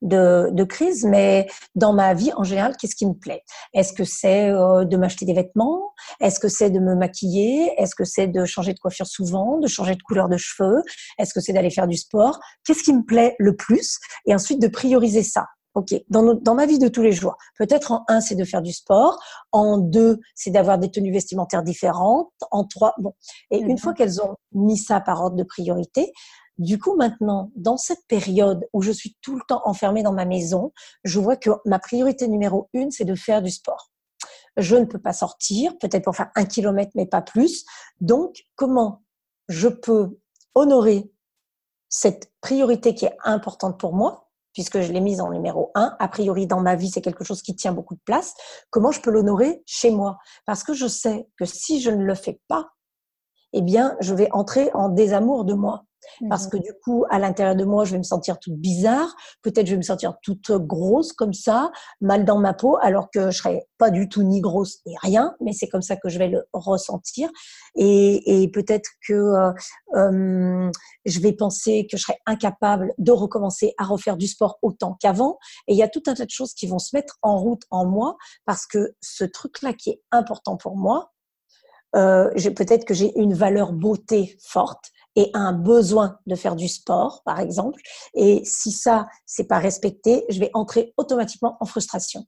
de, 0.02 0.50
de, 0.50 0.64
crise, 0.64 1.04
mais 1.04 1.46
dans 1.74 1.92
ma 1.92 2.14
vie 2.14 2.32
en 2.36 2.44
général, 2.44 2.76
qu'est-ce 2.76 2.96
qui 2.96 3.06
me 3.06 3.14
plaît? 3.14 3.42
Est-ce 3.74 3.92
que 3.92 4.04
c'est 4.04 4.50
euh, 4.50 4.84
de 4.84 4.96
m'acheter 4.96 5.24
des 5.24 5.34
vêtements? 5.34 5.92
Est-ce 6.20 6.40
que 6.40 6.48
c'est 6.48 6.70
de 6.70 6.80
me 6.80 6.94
maquiller? 6.94 7.72
Est-ce 7.78 7.94
que 7.94 8.04
c'est 8.04 8.26
de 8.26 8.44
changer 8.44 8.72
de 8.72 8.78
coiffure 8.78 9.06
souvent, 9.06 9.58
de 9.58 9.66
changer 9.66 9.94
de 9.94 10.02
couleur 10.02 10.28
de 10.28 10.36
cheveux? 10.36 10.82
Est-ce 11.18 11.32
que 11.32 11.40
c'est 11.40 11.52
d'aller 11.52 11.70
faire 11.70 11.86
du 11.86 11.96
sport? 11.96 12.40
Qu'est-ce 12.64 12.82
qui 12.82 12.92
me 12.92 13.04
plaît 13.04 13.36
le 13.38 13.56
plus? 13.56 13.98
Et 14.26 14.34
ensuite 14.34 14.60
de 14.60 14.68
prioriser 14.68 15.22
ça. 15.22 15.46
OK, 15.76 15.94
dans, 16.08 16.32
dans, 16.32 16.54
ma 16.54 16.64
vie 16.64 16.78
de 16.78 16.88
tous 16.88 17.02
les 17.02 17.12
jours, 17.12 17.36
peut-être 17.58 17.92
en 17.92 18.06
un, 18.08 18.22
c'est 18.22 18.34
de 18.34 18.44
faire 18.44 18.62
du 18.62 18.72
sport. 18.72 19.22
En 19.52 19.76
deux, 19.76 20.20
c'est 20.34 20.50
d'avoir 20.50 20.78
des 20.78 20.90
tenues 20.90 21.12
vestimentaires 21.12 21.62
différentes. 21.62 22.32
En 22.50 22.64
trois, 22.64 22.94
bon. 22.96 23.12
Et 23.50 23.58
une 23.58 23.76
fois 23.76 23.92
qu'elles 23.92 24.22
ont 24.22 24.36
mis 24.52 24.78
ça 24.78 25.00
par 25.00 25.20
ordre 25.20 25.36
de 25.36 25.42
priorité, 25.42 26.14
du 26.56 26.78
coup, 26.78 26.96
maintenant, 26.96 27.52
dans 27.56 27.76
cette 27.76 28.06
période 28.08 28.66
où 28.72 28.80
je 28.80 28.90
suis 28.90 29.18
tout 29.20 29.34
le 29.34 29.42
temps 29.46 29.60
enfermée 29.66 30.02
dans 30.02 30.14
ma 30.14 30.24
maison, 30.24 30.72
je 31.04 31.20
vois 31.20 31.36
que 31.36 31.50
ma 31.66 31.78
priorité 31.78 32.26
numéro 32.26 32.70
une, 32.72 32.90
c'est 32.90 33.04
de 33.04 33.14
faire 33.14 33.42
du 33.42 33.50
sport. 33.50 33.90
Je 34.56 34.76
ne 34.76 34.86
peux 34.86 34.98
pas 34.98 35.12
sortir, 35.12 35.76
peut-être 35.76 36.04
pour 36.04 36.16
faire 36.16 36.30
un 36.36 36.46
kilomètre, 36.46 36.92
mais 36.94 37.04
pas 37.04 37.20
plus. 37.20 37.66
Donc, 38.00 38.44
comment 38.54 39.02
je 39.48 39.68
peux 39.68 40.16
honorer 40.54 41.12
cette 41.90 42.32
priorité 42.40 42.94
qui 42.94 43.04
est 43.04 43.16
importante 43.24 43.78
pour 43.78 43.92
moi? 43.92 44.25
Puisque 44.56 44.80
je 44.80 44.90
l'ai 44.90 45.02
mise 45.02 45.20
en 45.20 45.30
numéro 45.30 45.70
un. 45.74 45.94
A 45.98 46.08
priori, 46.08 46.46
dans 46.46 46.62
ma 46.62 46.76
vie, 46.76 46.88
c'est 46.88 47.02
quelque 47.02 47.24
chose 47.24 47.42
qui 47.42 47.54
tient 47.54 47.72
beaucoup 47.72 47.94
de 47.94 48.00
place. 48.06 48.32
Comment 48.70 48.90
je 48.90 49.02
peux 49.02 49.10
l'honorer 49.10 49.62
chez 49.66 49.90
moi? 49.90 50.16
Parce 50.46 50.64
que 50.64 50.72
je 50.72 50.86
sais 50.86 51.28
que 51.38 51.44
si 51.44 51.78
je 51.82 51.90
ne 51.90 52.02
le 52.02 52.14
fais 52.14 52.40
pas, 52.48 52.70
eh 53.52 53.62
bien, 53.62 53.96
je 54.00 54.14
vais 54.14 54.28
entrer 54.32 54.70
en 54.74 54.88
désamour 54.88 55.44
de 55.44 55.54
moi. 55.54 55.84
Parce 56.28 56.46
mmh 56.46 56.50
que 56.50 56.56
du 56.58 56.72
coup, 56.84 57.04
à 57.10 57.18
l'intérieur 57.18 57.56
de 57.56 57.64
moi, 57.64 57.84
je 57.84 57.92
vais 57.92 57.98
me 57.98 58.04
sentir 58.04 58.38
toute 58.38 58.54
bizarre. 58.54 59.14
Peut-être 59.42 59.66
je 59.66 59.72
vais 59.72 59.78
me 59.78 59.82
sentir 59.82 60.14
toute 60.22 60.52
grosse 60.52 61.12
comme 61.12 61.32
ça, 61.32 61.70
mal 62.00 62.24
dans 62.24 62.38
ma 62.38 62.54
peau, 62.54 62.76
alors 62.80 63.10
que 63.10 63.30
je 63.30 63.38
serais 63.38 63.66
pas 63.78 63.90
du 63.90 64.08
tout 64.08 64.22
ni 64.22 64.40
grosse 64.40 64.78
ni 64.86 64.94
rien, 65.02 65.34
mais 65.40 65.52
c'est 65.52 65.68
comme 65.68 65.82
ça 65.82 65.96
que 65.96 66.08
je 66.08 66.18
vais 66.18 66.28
le 66.28 66.46
ressentir. 66.52 67.28
Et, 67.74 68.42
et 68.42 68.48
peut-être 68.48 68.88
que 69.06 69.12
euh, 69.12 69.52
euh, 69.96 70.70
je 71.04 71.20
vais 71.20 71.32
penser 71.32 71.86
que 71.90 71.96
je 71.96 72.02
serais 72.02 72.18
incapable 72.26 72.92
de 72.98 73.12
recommencer 73.12 73.74
à 73.78 73.84
refaire 73.84 74.16
du 74.16 74.26
sport 74.26 74.58
autant 74.62 74.96
qu'avant. 75.00 75.38
Et 75.66 75.72
il 75.72 75.78
y 75.78 75.82
a 75.82 75.88
tout 75.88 76.02
un 76.06 76.14
tas 76.14 76.24
de 76.24 76.30
choses 76.30 76.54
qui 76.54 76.66
vont 76.66 76.78
se 76.78 76.94
mettre 76.94 77.18
en 77.22 77.38
route 77.38 77.62
en 77.70 77.86
moi 77.86 78.16
parce 78.44 78.66
que 78.66 78.94
ce 79.00 79.24
truc-là 79.24 79.72
qui 79.72 79.90
est 79.90 80.02
important 80.12 80.56
pour 80.56 80.76
moi, 80.76 81.12
euh, 81.96 82.30
peut-être 82.54 82.84
que 82.84 82.94
j'ai 82.94 83.18
une 83.18 83.34
valeur 83.34 83.72
beauté 83.72 84.36
forte 84.40 84.90
et 85.16 85.30
un 85.32 85.52
besoin 85.52 86.18
de 86.26 86.34
faire 86.34 86.56
du 86.56 86.68
sport, 86.68 87.22
par 87.24 87.40
exemple. 87.40 87.80
Et 88.14 88.42
si 88.44 88.70
ça, 88.70 89.06
c'est 89.24 89.48
pas 89.48 89.58
respecté, 89.58 90.24
je 90.28 90.38
vais 90.38 90.50
entrer 90.52 90.92
automatiquement 90.96 91.56
en 91.60 91.64
frustration. 91.64 92.26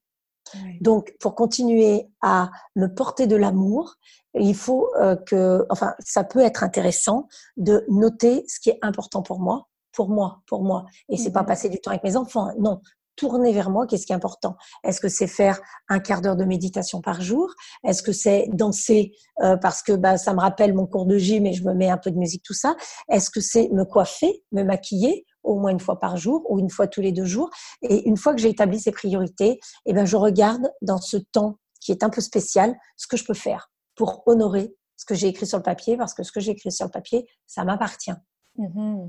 Donc, 0.81 1.15
pour 1.21 1.35
continuer 1.35 2.09
à 2.23 2.51
me 2.75 2.87
porter 2.87 3.27
de 3.27 3.37
l'amour, 3.37 3.97
il 4.35 4.55
faut 4.55 4.89
euh, 4.97 5.17
que, 5.17 5.67
enfin, 5.69 5.95
ça 5.99 6.25
peut 6.25 6.41
être 6.41 6.63
intéressant 6.63 7.29
de 7.59 7.85
noter 7.89 8.45
ce 8.49 8.61
qui 8.61 8.71
est 8.71 8.79
important 8.81 9.23
pour 9.23 9.41
moi, 9.41 9.69
pour 9.93 10.09
moi, 10.09 10.41
pour 10.47 10.63
moi. 10.63 10.87
Et 11.11 11.17
c'est 11.19 11.33
pas 11.33 11.43
mm-hmm. 11.43 11.47
passer 11.47 11.69
du 11.69 11.81
temps 11.81 11.91
avec 11.91 12.05
mes 12.05 12.17
enfants. 12.17 12.51
Non, 12.59 12.81
tourner 13.19 13.53
vers 13.53 13.69
moi, 13.69 13.87
qu'est-ce 13.87 14.07
qui 14.07 14.13
est 14.13 14.17
important? 14.17 14.57
Est-ce 14.85 15.01
que 15.01 15.09
c'est 15.09 15.27
faire 15.27 15.61
un 15.89 15.99
quart 15.99 16.23
d'heure 16.23 16.37
de 16.37 16.45
méditation 16.45 17.03
par 17.03 17.21
jour? 17.21 17.53
Est-ce 17.85 18.03
que 18.03 18.13
c'est 18.13 18.49
danser 18.53 19.13
euh, 19.43 19.57
parce 19.57 19.83
que 19.83 19.93
bah, 19.93 20.17
ça 20.17 20.33
me 20.33 20.41
rappelle 20.41 20.73
mon 20.73 20.87
cours 20.87 21.05
de 21.05 21.19
gym 21.19 21.45
et 21.45 21.53
je 21.53 21.65
me 21.65 21.75
mets 21.75 21.91
un 21.91 21.99
peu 21.99 22.11
de 22.11 22.17
musique, 22.17 22.43
tout 22.45 22.55
ça? 22.55 22.77
Est-ce 23.11 23.29
que 23.31 23.41
c'est 23.41 23.69
me 23.71 23.85
coiffer, 23.85 24.43
me 24.53 24.63
maquiller 24.63 25.27
au 25.43 25.59
moins 25.59 25.71
une 25.71 25.81
fois 25.81 25.99
par 25.99 26.17
jour 26.17 26.47
ou 26.49 26.59
une 26.59 26.71
fois 26.71 26.87
tous 26.87 27.01
les 27.01 27.13
deux 27.13 27.25
jours? 27.25 27.51
Et 27.83 28.09
une 28.09 28.17
fois 28.17 28.35
que 28.35 28.41
j'ai 28.41 28.51
établi 28.51 28.81
ces 28.81 28.93
priorités, 28.93 29.59
eh 29.85 29.93
ben, 29.93 30.07
je 30.07 30.17
regarde 30.17 30.71
dans 30.81 30.99
ce 30.99 31.17
temps 31.17 31.59
qui 31.81 31.93
est 31.93 32.03
un 32.03 32.11
peu 32.11 32.21
spécial 32.21 32.77
ce 32.97 33.07
que 33.07 33.17
je 33.17 33.25
peux 33.25 33.35
faire 33.35 33.71
pour 33.95 34.23
honorer 34.27 34.75
ce 34.97 35.05
que 35.05 35.15
j'ai 35.15 35.29
écrit 35.29 35.47
sur 35.47 35.59
le 35.59 35.63
papier 35.63 35.97
parce 35.97 36.15
que 36.15 36.23
ce 36.23 36.33
que 36.33 36.41
j'ai 36.41 36.53
écrit 36.53 36.73
sur 36.73 36.87
le 36.87 36.91
papier, 36.91 37.29
ça 37.47 37.65
m'appartient. 37.65 38.15
Mmh 38.57 39.09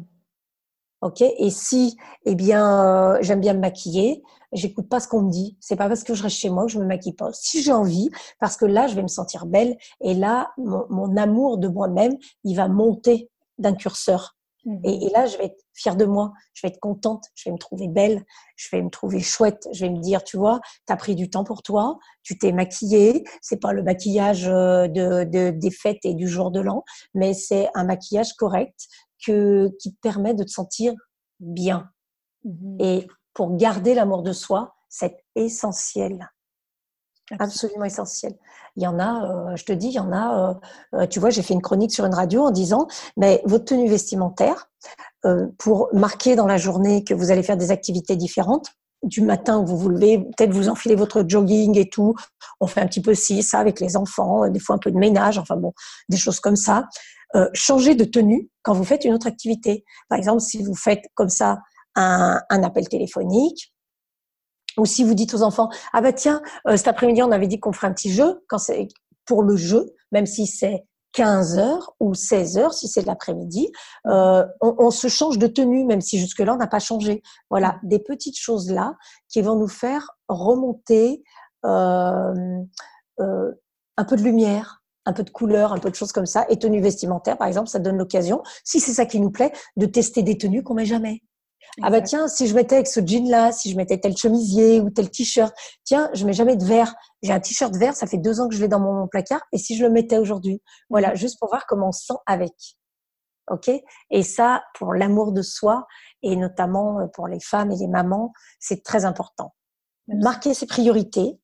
Ok? 1.01 1.21
Et 1.21 1.49
si, 1.49 1.97
eh 2.25 2.35
bien, 2.35 3.15
euh, 3.15 3.17
j'aime 3.21 3.39
bien 3.39 3.53
me 3.53 3.59
maquiller, 3.59 4.21
j'écoute 4.51 4.89
pas 4.89 4.99
ce 4.99 5.07
qu'on 5.07 5.21
me 5.21 5.31
dit. 5.31 5.57
C'est 5.59 5.75
pas 5.75 5.87
parce 5.87 6.03
que 6.03 6.13
je 6.13 6.23
reste 6.23 6.37
chez 6.37 6.49
moi 6.49 6.65
que 6.65 6.71
je 6.71 6.79
me 6.79 6.85
maquille 6.85 7.13
pas. 7.13 7.29
Si 7.33 7.61
j'ai 7.63 7.71
envie, 7.71 8.09
parce 8.39 8.57
que 8.57 8.65
là, 8.65 8.87
je 8.87 8.95
vais 8.95 9.03
me 9.03 9.07
sentir 9.07 9.45
belle. 9.45 9.77
Et 10.01 10.13
là, 10.13 10.51
mon, 10.57 11.15
amour 11.15 11.57
de 11.57 11.67
moi-même, 11.67 12.17
il 12.43 12.55
va 12.55 12.67
monter 12.67 13.29
d'un 13.57 13.73
curseur. 13.73 14.35
Mmh. 14.65 14.77
Et, 14.83 15.09
là, 15.09 15.25
je 15.25 15.37
vais 15.37 15.45
être 15.45 15.63
fière 15.73 15.95
de 15.95 16.05
moi, 16.05 16.33
je 16.53 16.65
vais 16.65 16.71
être 16.71 16.79
contente, 16.79 17.25
je 17.35 17.49
vais 17.49 17.53
me 17.53 17.57
trouver 17.57 17.87
belle, 17.87 18.25
je 18.55 18.67
vais 18.71 18.81
me 18.81 18.89
trouver 18.89 19.21
chouette, 19.21 19.67
je 19.71 19.85
vais 19.85 19.91
me 19.91 19.99
dire, 19.99 20.23
tu 20.23 20.37
vois, 20.37 20.59
tu 20.85 20.93
as 20.93 20.97
pris 20.97 21.15
du 21.15 21.29
temps 21.29 21.43
pour 21.43 21.63
toi, 21.63 21.97
tu 22.23 22.37
t'es 22.37 22.51
maquillée, 22.51 23.23
c'est 23.41 23.59
pas 23.59 23.73
le 23.73 23.83
maquillage 23.83 24.47
euh, 24.47 24.87
de, 24.87 25.23
de, 25.23 25.51
des 25.51 25.71
fêtes 25.71 26.03
et 26.03 26.13
du 26.13 26.27
jour 26.27 26.51
de 26.51 26.59
l'an, 26.59 26.83
mais 27.13 27.33
c'est 27.33 27.69
un 27.73 27.85
maquillage 27.85 28.33
correct, 28.33 28.87
que, 29.25 29.69
qui 29.79 29.93
te 29.93 29.99
permet 30.01 30.33
de 30.33 30.43
te 30.43 30.49
sentir 30.49 30.93
bien. 31.39 31.89
Mmh. 32.43 32.77
Et 32.79 33.07
pour 33.33 33.55
garder 33.55 33.93
l'amour 33.93 34.23
de 34.23 34.33
soi, 34.33 34.75
c'est 34.89 35.17
essentiel. 35.35 36.29
Absolument 37.37 37.85
essentiel. 37.85 38.33
Il 38.75 38.83
y 38.83 38.87
en 38.87 38.99
a, 38.99 39.51
euh, 39.51 39.55
je 39.55 39.65
te 39.65 39.71
dis, 39.71 39.87
il 39.87 39.93
y 39.93 39.99
en 39.99 40.11
a, 40.11 40.49
euh, 40.95 40.99
euh, 40.99 41.07
tu 41.07 41.19
vois, 41.19 41.29
j'ai 41.29 41.41
fait 41.41 41.53
une 41.53 41.61
chronique 41.61 41.91
sur 41.91 42.05
une 42.05 42.13
radio 42.13 42.43
en 42.43 42.51
disant, 42.51 42.87
mais 43.17 43.41
votre 43.45 43.65
tenue 43.65 43.89
vestimentaire, 43.89 44.69
pour 45.57 45.89
marquer 45.91 46.37
dans 46.37 46.47
la 46.47 46.55
journée 46.55 47.03
que 47.03 47.13
vous 47.13 47.29
allez 47.29 47.43
faire 47.43 47.57
des 47.57 47.71
activités 47.71 48.15
différentes, 48.15 48.67
du 49.03 49.21
matin 49.21 49.63
vous 49.65 49.77
vous 49.77 49.89
levez, 49.89 50.17
peut-être 50.19 50.53
vous 50.53 50.69
enfilez 50.69 50.95
votre 50.95 51.25
jogging 51.27 51.77
et 51.77 51.89
tout, 51.89 52.15
on 52.61 52.67
fait 52.67 52.79
un 52.79 52.87
petit 52.87 53.01
peu 53.01 53.13
ci, 53.13 53.43
ça 53.43 53.59
avec 53.59 53.81
les 53.81 53.97
enfants, 53.97 54.47
des 54.49 54.59
fois 54.59 54.77
un 54.77 54.79
peu 54.79 54.91
de 54.91 54.97
ménage, 54.97 55.37
enfin 55.37 55.57
bon, 55.57 55.73
des 56.07 56.15
choses 56.15 56.39
comme 56.39 56.55
ça. 56.55 56.85
Euh, 57.35 57.47
changer 57.53 57.93
de 57.93 58.05
tenue 58.05 58.49
quand 58.63 58.73
vous 58.73 58.83
faites 58.83 59.05
une 59.05 59.13
autre 59.13 59.27
activité. 59.27 59.83
Par 60.09 60.17
exemple, 60.17 60.41
si 60.41 60.63
vous 60.63 60.73
faites 60.73 61.03
comme 61.13 61.29
ça 61.29 61.59
un, 61.95 62.41
un 62.49 62.63
appel 62.63 62.87
téléphonique, 62.89 63.71
ou 64.77 64.85
si 64.85 65.03
vous 65.03 65.13
dites 65.13 65.33
aux 65.33 65.41
enfants, 65.41 65.69
ah 65.93 66.01
bah 66.01 66.13
tiens, 66.13 66.41
euh, 66.67 66.77
cet 66.77 66.87
après-midi 66.87 67.21
on 67.23 67.31
avait 67.31 67.47
dit 67.47 67.59
qu'on 67.59 67.73
ferait 67.73 67.87
un 67.87 67.93
petit 67.93 68.11
jeu, 68.11 68.43
quand 68.47 68.57
c'est 68.57 68.87
pour 69.25 69.43
le 69.43 69.55
jeu, 69.55 69.93
même 70.11 70.25
si 70.25 70.47
c'est 70.47 70.85
15 71.13 71.57
heures 71.57 71.95
ou 71.99 72.13
16 72.13 72.57
heures 72.57 72.73
si 72.73 72.87
c'est 72.87 73.05
l'après-midi, 73.05 73.71
euh, 74.07 74.45
on, 74.61 74.75
on, 74.77 74.91
se 74.91 75.07
change 75.07 75.37
de 75.37 75.47
tenue, 75.47 75.83
même 75.85 76.01
si 76.01 76.19
jusque-là 76.19 76.53
on 76.53 76.57
n'a 76.57 76.67
pas 76.67 76.79
changé. 76.79 77.23
Voilà, 77.49 77.79
des 77.83 77.99
petites 77.99 78.37
choses 78.37 78.71
là 78.71 78.95
qui 79.27 79.41
vont 79.41 79.55
nous 79.55 79.67
faire 79.67 80.11
remonter 80.27 81.23
euh, 81.65 82.63
euh, 83.19 83.51
un 83.97 84.05
peu 84.05 84.15
de 84.15 84.21
lumière, 84.21 84.81
un 85.05 85.13
peu 85.13 85.23
de 85.23 85.29
couleur, 85.29 85.73
un 85.73 85.79
peu 85.79 85.89
de 85.89 85.95
choses 85.95 86.11
comme 86.11 86.25
ça. 86.25 86.45
Et 86.49 86.57
tenues 86.57 86.81
vestimentaires, 86.81 87.37
par 87.37 87.47
exemple, 87.47 87.69
ça 87.69 87.79
donne 87.79 87.97
l'occasion, 87.97 88.43
si 88.63 88.79
c'est 88.79 88.93
ça 88.93 89.05
qui 89.05 89.19
nous 89.19 89.31
plaît, 89.31 89.51
de 89.75 89.85
tester 89.85 90.23
des 90.23 90.37
tenues 90.37 90.63
qu'on 90.63 90.75
met 90.75 90.85
jamais. 90.85 91.21
Ah 91.81 91.89
bah 91.89 92.01
tiens, 92.01 92.27
si 92.27 92.47
je 92.47 92.55
mettais 92.55 92.75
avec 92.75 92.87
ce 92.87 92.99
jean-là, 92.99 93.51
si 93.51 93.71
je 93.71 93.77
mettais 93.77 93.97
tel 93.97 94.15
chemisier 94.15 94.81
ou 94.81 94.89
tel 94.89 95.09
t-shirt, 95.09 95.53
tiens, 95.83 96.09
je 96.13 96.25
mets 96.25 96.33
jamais 96.33 96.55
de 96.55 96.65
vert. 96.65 96.93
J'ai 97.21 97.31
un 97.31 97.39
t-shirt 97.39 97.75
vert, 97.75 97.95
ça 97.95 98.07
fait 98.07 98.17
deux 98.17 98.41
ans 98.41 98.49
que 98.49 98.55
je 98.55 98.61
l'ai 98.61 98.67
dans 98.67 98.79
mon 98.79 99.07
placard. 99.07 99.41
Et 99.51 99.57
si 99.57 99.77
je 99.77 99.83
le 99.83 99.91
mettais 99.91 100.17
aujourd'hui, 100.17 100.61
voilà, 100.89 101.09
mhm. 101.09 101.15
juste 101.15 101.39
pour 101.39 101.49
voir 101.49 101.65
comment 101.67 101.89
on 101.89 101.91
se 101.91 102.05
sent 102.05 102.19
avec. 102.25 102.53
Ok? 103.49 103.71
Et 104.11 104.23
ça, 104.23 104.63
pour 104.77 104.93
l'amour 104.93 105.31
de 105.31 105.41
soi 105.41 105.87
et 106.21 106.35
notamment 106.35 106.99
euh, 106.99 107.07
pour 107.07 107.27
les 107.27 107.39
femmes 107.39 107.71
et 107.71 107.77
les 107.77 107.87
mamans, 107.87 108.33
c'est 108.59 108.83
très 108.83 109.05
important. 109.05 109.53
Marquer 110.07 110.53
ses 110.53 110.65
priorités 110.65 111.39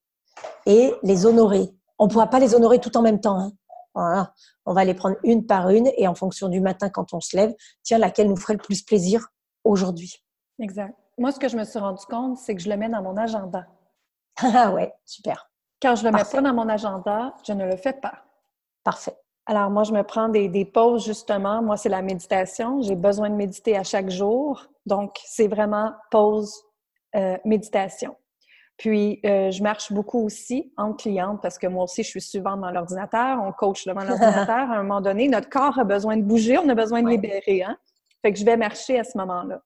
et 0.65 0.93
les 1.03 1.25
honorer. 1.25 1.69
On 1.97 2.05
ne 2.05 2.11
pourra 2.11 2.27
pas 2.27 2.39
les 2.39 2.55
honorer 2.55 2.79
tout 2.79 2.95
en 2.97 3.01
même 3.01 3.21
temps. 3.21 3.39
Hein. 3.39 3.51
Voilà. 3.93 4.33
On 4.65 4.73
va 4.73 4.83
les 4.83 4.93
prendre 4.93 5.15
une 5.23 5.45
par 5.45 5.69
une 5.69 5.89
et 5.97 6.07
en 6.07 6.15
fonction 6.15 6.49
du 6.49 6.59
matin 6.59 6.89
quand 6.89 7.13
on 7.13 7.21
se 7.21 7.35
lève, 7.35 7.53
tiens, 7.83 7.97
laquelle 7.97 8.27
nous 8.27 8.35
ferait 8.35 8.53
le 8.53 8.59
plus 8.59 8.83
plaisir? 8.83 9.27
Aujourd'hui. 9.65 10.23
Exact. 10.59 10.95
Moi, 11.17 11.31
ce 11.31 11.39
que 11.39 11.49
je 11.49 11.57
me 11.57 11.63
suis 11.63 11.79
rendu 11.79 12.05
compte, 12.05 12.37
c'est 12.37 12.55
que 12.55 12.61
je 12.61 12.69
le 12.69 12.77
mets 12.77 12.89
dans 12.89 13.01
mon 13.01 13.17
agenda. 13.17 13.65
Ah 14.41 14.71
ouais, 14.71 14.93
super. 15.05 15.49
Quand 15.81 15.95
je 15.95 16.03
le 16.05 16.11
mets 16.11 16.23
pas 16.29 16.41
dans 16.41 16.53
mon 16.53 16.69
agenda, 16.69 17.33
je 17.45 17.53
ne 17.53 17.65
le 17.65 17.75
fais 17.75 17.93
pas. 17.93 18.23
Parfait. 18.83 19.15
Alors, 19.45 19.69
moi, 19.69 19.83
je 19.83 19.91
me 19.91 20.01
prends 20.03 20.29
des, 20.29 20.49
des 20.49 20.65
pauses, 20.65 21.05
justement. 21.05 21.61
Moi, 21.61 21.77
c'est 21.77 21.89
la 21.89 22.01
méditation. 22.01 22.81
J'ai 22.81 22.95
besoin 22.95 23.29
de 23.29 23.35
méditer 23.35 23.77
à 23.77 23.83
chaque 23.83 24.09
jour. 24.09 24.65
Donc, 24.85 25.15
c'est 25.25 25.47
vraiment 25.47 25.91
pause, 26.09 26.53
euh, 27.15 27.37
méditation. 27.45 28.15
Puis, 28.77 29.21
euh, 29.25 29.51
je 29.51 29.63
marche 29.63 29.93
beaucoup 29.93 30.25
aussi 30.25 30.73
en 30.75 30.93
cliente 30.93 31.41
parce 31.41 31.57
que 31.57 31.67
moi 31.67 31.85
aussi, 31.85 32.03
je 32.03 32.09
suis 32.09 32.21
souvent 32.21 32.57
dans 32.57 32.71
l'ordinateur. 32.71 33.39
On 33.41 33.51
coach 33.51 33.85
devant 33.85 34.03
l'ordinateur. 34.03 34.69
À 34.71 34.77
un 34.77 34.83
moment 34.83 35.01
donné, 35.01 35.27
notre 35.27 35.49
corps 35.49 35.79
a 35.79 35.83
besoin 35.83 36.17
de 36.17 36.23
bouger, 36.23 36.57
on 36.57 36.67
a 36.67 36.75
besoin 36.75 37.01
de 37.01 37.09
libérer. 37.09 37.63
Hein? 37.63 37.77
Fait 38.25 38.33
que 38.33 38.39
je 38.39 38.45
vais 38.45 38.57
marcher 38.57 38.97
à 38.97 39.03
ce 39.03 39.15
moment-là. 39.19 39.61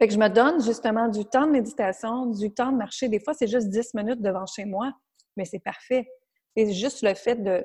Fait 0.00 0.08
que 0.08 0.12
je 0.12 0.18
me 0.18 0.26
donne 0.26 0.60
justement 0.60 1.06
du 1.06 1.24
temps 1.24 1.46
de 1.46 1.52
méditation, 1.52 2.26
du 2.26 2.52
temps 2.52 2.72
de 2.72 2.76
marcher. 2.76 3.08
Des 3.08 3.20
fois, 3.20 3.32
c'est 3.32 3.46
juste 3.46 3.68
10 3.68 3.94
minutes 3.94 4.20
devant 4.20 4.44
chez 4.44 4.64
moi, 4.64 4.92
mais 5.36 5.44
c'est 5.44 5.60
parfait. 5.60 6.10
C'est 6.56 6.72
juste 6.72 7.02
le 7.02 7.14
fait 7.14 7.36
de, 7.36 7.64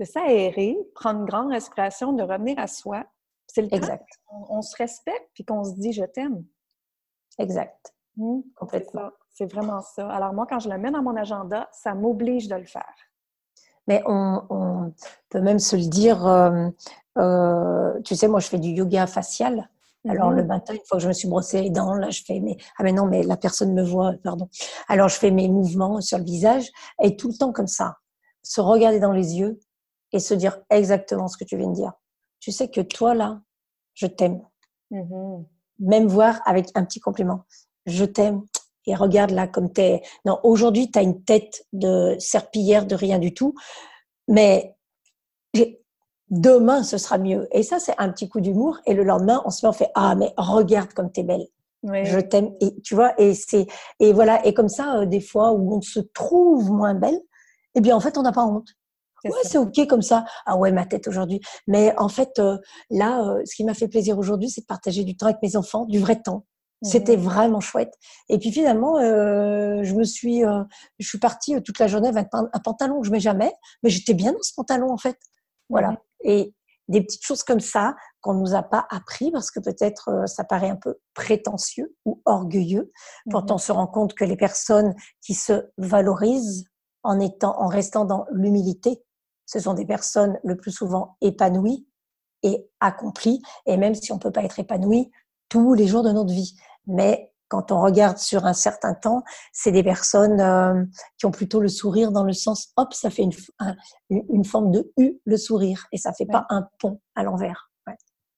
de 0.00 0.04
s'aérer, 0.04 0.76
prendre 0.96 1.20
une 1.20 1.24
grande 1.24 1.52
respiration, 1.52 2.12
de 2.12 2.24
revenir 2.24 2.58
à 2.58 2.66
soi. 2.66 3.04
C'est 3.46 3.62
le 3.62 3.72
exact. 3.72 4.08
on, 4.48 4.60
se 4.60 4.76
respecte 4.76 5.30
puis 5.34 5.44
qu'on 5.44 5.62
se 5.62 5.74
dit 5.74 5.92
je 5.92 6.02
t'aime. 6.02 6.44
Exact. 7.38 7.94
Mmh, 8.16 8.40
Complètement. 8.56 9.10
C'est 9.28 9.46
vraiment 9.46 9.82
ça. 9.82 10.10
Alors 10.10 10.34
moi, 10.34 10.48
quand 10.50 10.58
je 10.58 10.68
le 10.68 10.78
mets 10.78 10.90
dans 10.90 11.02
mon 11.02 11.14
agenda, 11.14 11.68
ça 11.70 11.94
m'oblige 11.94 12.48
de 12.48 12.56
le 12.56 12.66
faire. 12.66 12.96
Mais 13.90 14.04
on, 14.06 14.92
peut 15.30 15.40
même 15.40 15.58
se 15.58 15.74
le 15.74 15.86
dire, 15.86 16.24
euh, 16.24 16.68
euh, 17.18 18.00
tu 18.04 18.14
sais, 18.14 18.28
moi 18.28 18.38
je 18.38 18.46
fais 18.46 18.60
du 18.60 18.68
yoga 18.68 19.08
facial. 19.08 19.68
Alors 20.08 20.30
le 20.30 20.44
mmh 20.44 20.46
matin, 20.46 20.74
une 20.74 20.80
fois 20.86 20.98
que 20.98 21.02
je 21.02 21.08
me 21.08 21.12
suis 21.12 21.28
brossé 21.28 21.60
les 21.60 21.70
dents, 21.70 21.94
là 21.94 22.08
je 22.08 22.22
fais 22.24 22.38
mes 22.38 22.56
ah 22.78 22.84
mais 22.84 22.92
non 22.92 23.04
mais 23.04 23.24
la 23.24 23.36
personne 23.36 23.74
me 23.74 23.82
voit, 23.82 24.14
pardon. 24.22 24.48
Alors 24.86 25.08
je 25.08 25.16
fais 25.16 25.32
mes 25.32 25.48
mouvements 25.48 26.00
sur 26.00 26.18
le 26.18 26.24
visage 26.24 26.70
et 27.02 27.16
tout 27.16 27.28
le 27.28 27.34
temps 27.34 27.52
comme 27.52 27.66
ça, 27.66 27.96
se 28.44 28.60
regarder 28.60 29.00
dans 29.00 29.12
les 29.12 29.34
yeux 29.34 29.58
et 30.12 30.20
se 30.20 30.34
dire 30.34 30.58
exactement 30.70 31.26
ce 31.26 31.36
que 31.36 31.44
tu 31.44 31.56
viens 31.56 31.68
de 31.68 31.74
dire. 31.74 31.92
Tu 32.38 32.52
sais 32.52 32.68
que 32.68 32.80
toi 32.80 33.12
là, 33.12 33.40
je 33.94 34.06
t'aime. 34.06 34.40
Mmh 34.92 35.42
même 35.80 36.06
voir 36.06 36.40
avec 36.44 36.68
un 36.74 36.84
petit 36.84 37.00
compliment. 37.00 37.44
Je 37.86 38.04
t'aime 38.04 38.42
et 38.86 38.94
regarde 38.94 39.30
là 39.30 39.46
comme 39.46 39.72
t'es. 39.72 40.02
Non, 40.24 40.38
aujourd'hui 40.42 40.90
tu 40.90 40.98
as 40.98 41.02
une 41.02 41.22
tête 41.22 41.66
de 41.72 42.16
serpillière 42.18 42.86
de 42.86 42.94
rien 42.94 43.18
du 43.18 43.34
tout, 43.34 43.54
mais 44.28 44.74
demain 46.30 46.82
ce 46.82 46.98
sera 46.98 47.18
mieux. 47.18 47.48
Et 47.52 47.62
ça, 47.62 47.78
c'est 47.78 47.94
un 47.98 48.10
petit 48.10 48.28
coup 48.28 48.40
d'humour. 48.40 48.78
Et 48.86 48.94
le 48.94 49.04
lendemain, 49.04 49.42
on 49.44 49.50
se 49.50 49.64
met, 49.64 49.70
on 49.70 49.72
fait 49.72 49.90
ah 49.94 50.14
mais 50.14 50.32
regarde 50.36 50.92
comme 50.92 51.10
t'es 51.10 51.22
belle. 51.22 51.46
Je 51.82 52.20
t'aime. 52.20 52.52
Et 52.60 52.78
tu 52.82 52.94
vois, 52.94 53.18
et 53.20 53.34
c'est 53.34 53.66
et 54.00 54.12
voilà. 54.12 54.44
Et 54.46 54.54
comme 54.54 54.68
ça, 54.68 54.98
euh, 54.98 55.06
des 55.06 55.20
fois 55.20 55.52
où 55.52 55.76
on 55.76 55.80
se 55.80 56.00
trouve 56.00 56.70
moins 56.70 56.94
belle, 56.94 57.18
eh 57.74 57.80
bien 57.80 57.96
en 57.96 58.00
fait, 58.00 58.18
on 58.18 58.22
n'a 58.22 58.32
pas 58.32 58.44
honte. 58.44 58.68
Ouais, 59.24 59.32
c'est 59.42 59.58
ok 59.58 59.86
comme 59.86 60.02
ça. 60.02 60.24
Ah 60.46 60.56
ouais, 60.56 60.72
ma 60.72 60.86
tête 60.86 61.06
aujourd'hui. 61.06 61.40
Mais 61.66 61.94
en 61.98 62.08
fait, 62.08 62.38
euh, 62.38 62.56
là, 62.90 63.22
euh, 63.22 63.42
ce 63.44 63.54
qui 63.54 63.64
m'a 63.64 63.74
fait 63.74 63.88
plaisir 63.88 64.18
aujourd'hui, 64.18 64.48
c'est 64.48 64.62
de 64.62 64.66
partager 64.66 65.04
du 65.04 65.16
temps 65.16 65.26
avec 65.26 65.42
mes 65.42 65.56
enfants, 65.56 65.84
du 65.84 65.98
vrai 65.98 66.20
temps. 66.20 66.46
C'était 66.82 67.16
mmh. 67.16 67.20
vraiment 67.20 67.60
chouette. 67.60 67.94
Et 68.28 68.38
puis 68.38 68.50
finalement, 68.52 68.98
je 69.00 69.94
me 69.94 70.04
suis, 70.04 70.42
je 70.98 71.06
suis 71.06 71.18
partie 71.18 71.60
toute 71.62 71.78
la 71.78 71.88
journée 71.88 72.08
avec 72.08 72.28
un, 72.32 72.48
pantalon 72.64 73.00
que 73.00 73.06
je 73.06 73.12
mets 73.12 73.20
jamais, 73.20 73.52
mais 73.82 73.90
j'étais 73.90 74.14
bien 74.14 74.32
dans 74.32 74.42
ce 74.42 74.54
pantalon 74.54 74.90
en 74.90 74.98
fait. 74.98 75.18
Voilà. 75.68 75.90
Mmh. 75.90 75.96
Et 76.24 76.54
des 76.90 77.02
petites 77.02 77.24
choses 77.24 77.44
comme 77.44 77.60
ça 77.60 77.94
qu'on 78.20 78.34
nous 78.34 78.54
a 78.54 78.62
pas 78.62 78.86
appris 78.90 79.30
parce 79.30 79.50
que 79.50 79.60
peut-être 79.60 80.08
euh, 80.08 80.26
ça 80.26 80.44
paraît 80.44 80.68
un 80.68 80.76
peu 80.76 80.98
prétentieux 81.14 81.94
ou 82.04 82.20
orgueilleux. 82.24 82.92
Quand 83.30 83.50
mmh 83.50 83.54
on 83.54 83.58
se 83.58 83.72
rend 83.72 83.86
compte 83.86 84.14
que 84.14 84.24
les 84.24 84.36
personnes 84.36 84.94
qui 85.22 85.34
se 85.34 85.70
valorisent 85.78 86.64
en 87.02 87.18
étant, 87.20 87.58
en 87.58 87.68
restant 87.68 88.04
dans 88.04 88.26
l'humilité, 88.32 89.02
ce 89.46 89.60
sont 89.60 89.74
des 89.74 89.86
personnes 89.86 90.38
le 90.42 90.56
plus 90.56 90.72
souvent 90.72 91.16
épanouies 91.20 91.86
et 92.42 92.68
accomplies. 92.80 93.40
Et 93.66 93.76
même 93.76 93.94
si 93.94 94.12
on 94.12 94.18
peut 94.18 94.32
pas 94.32 94.42
être 94.42 94.58
épanoui 94.58 95.10
tous 95.48 95.74
les 95.74 95.86
jours 95.86 96.02
de 96.02 96.12
notre 96.12 96.32
vie, 96.32 96.56
mais 96.86 97.32
quand 97.48 97.72
on 97.72 97.80
regarde 97.80 98.18
sur 98.18 98.46
un 98.46 98.52
certain 98.52 98.94
temps, 98.94 99.24
c'est 99.52 99.72
des 99.72 99.82
personnes 99.82 100.40
euh, 100.40 100.84
qui 101.18 101.26
ont 101.26 101.32
plutôt 101.32 101.60
le 101.60 101.68
sourire 101.68 102.12
dans 102.12 102.22
le 102.22 102.32
sens, 102.32 102.72
hop, 102.76 102.94
ça 102.94 103.10
fait 103.10 103.22
une, 103.22 103.32
une 104.10 104.44
forme 104.44 104.70
de 104.70 104.92
U, 104.96 105.20
le 105.24 105.36
sourire, 105.36 105.86
et 105.90 105.98
ça 105.98 106.12
fait 106.12 106.26
pas 106.26 106.46
un 106.48 106.68
pont 106.78 107.00
à 107.16 107.24
l'envers. 107.24 107.70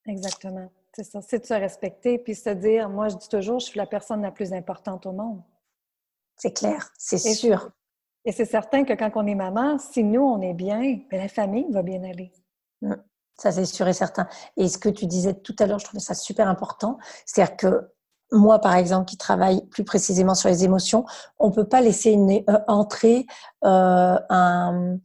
Exactement. 0.05 0.69
C'est 0.95 1.03
ça, 1.03 1.21
c'est 1.21 1.39
de 1.39 1.45
se 1.45 1.53
respecter, 1.53 2.19
puis 2.19 2.35
se 2.35 2.49
dire, 2.49 2.89
moi 2.89 3.09
je 3.09 3.17
dis 3.17 3.29
toujours, 3.29 3.59
je 3.59 3.65
suis 3.65 3.79
la 3.79 3.87
personne 3.87 4.21
la 4.21 4.31
plus 4.31 4.53
importante 4.53 5.05
au 5.05 5.11
monde. 5.11 5.41
C'est 6.35 6.53
clair, 6.53 6.91
c'est 6.97 7.17
sûr. 7.17 7.69
Et 8.25 8.31
c'est 8.31 8.45
certain 8.45 8.83
que 8.85 8.93
quand 8.93 9.11
on 9.15 9.25
est 9.27 9.35
maman, 9.35 9.77
si 9.79 10.03
nous, 10.03 10.21
on 10.21 10.41
est 10.41 10.53
bien, 10.53 10.99
ben, 11.09 11.19
la 11.19 11.27
famille 11.27 11.65
va 11.71 11.81
bien 11.81 12.03
aller. 12.03 12.31
Mmh. 12.81 12.93
Ça, 13.37 13.51
c'est 13.51 13.65
sûr 13.65 13.87
et 13.87 13.93
certain. 13.93 14.27
Et 14.55 14.67
ce 14.67 14.77
que 14.77 14.89
tu 14.89 15.07
disais 15.07 15.33
tout 15.33 15.55
à 15.59 15.65
l'heure, 15.65 15.79
je 15.79 15.85
trouvais 15.85 15.99
ça 15.99 16.13
super 16.13 16.47
important. 16.47 16.99
C'est-à-dire 17.25 17.57
que 17.57 17.92
moi, 18.33 18.59
par 18.59 18.75
exemple, 18.75 19.05
qui 19.05 19.17
travaille 19.17 19.65
plus 19.67 19.83
précisément 19.83 20.35
sur 20.35 20.49
les 20.49 20.63
émotions, 20.63 21.05
on 21.39 21.49
ne 21.49 21.53
peut 21.53 21.67
pas 21.67 21.81
laisser 21.81 22.11
une, 22.11 22.43
euh, 22.49 22.59
entrer 22.67 23.25
euh, 23.63 24.17
un, 24.29 24.97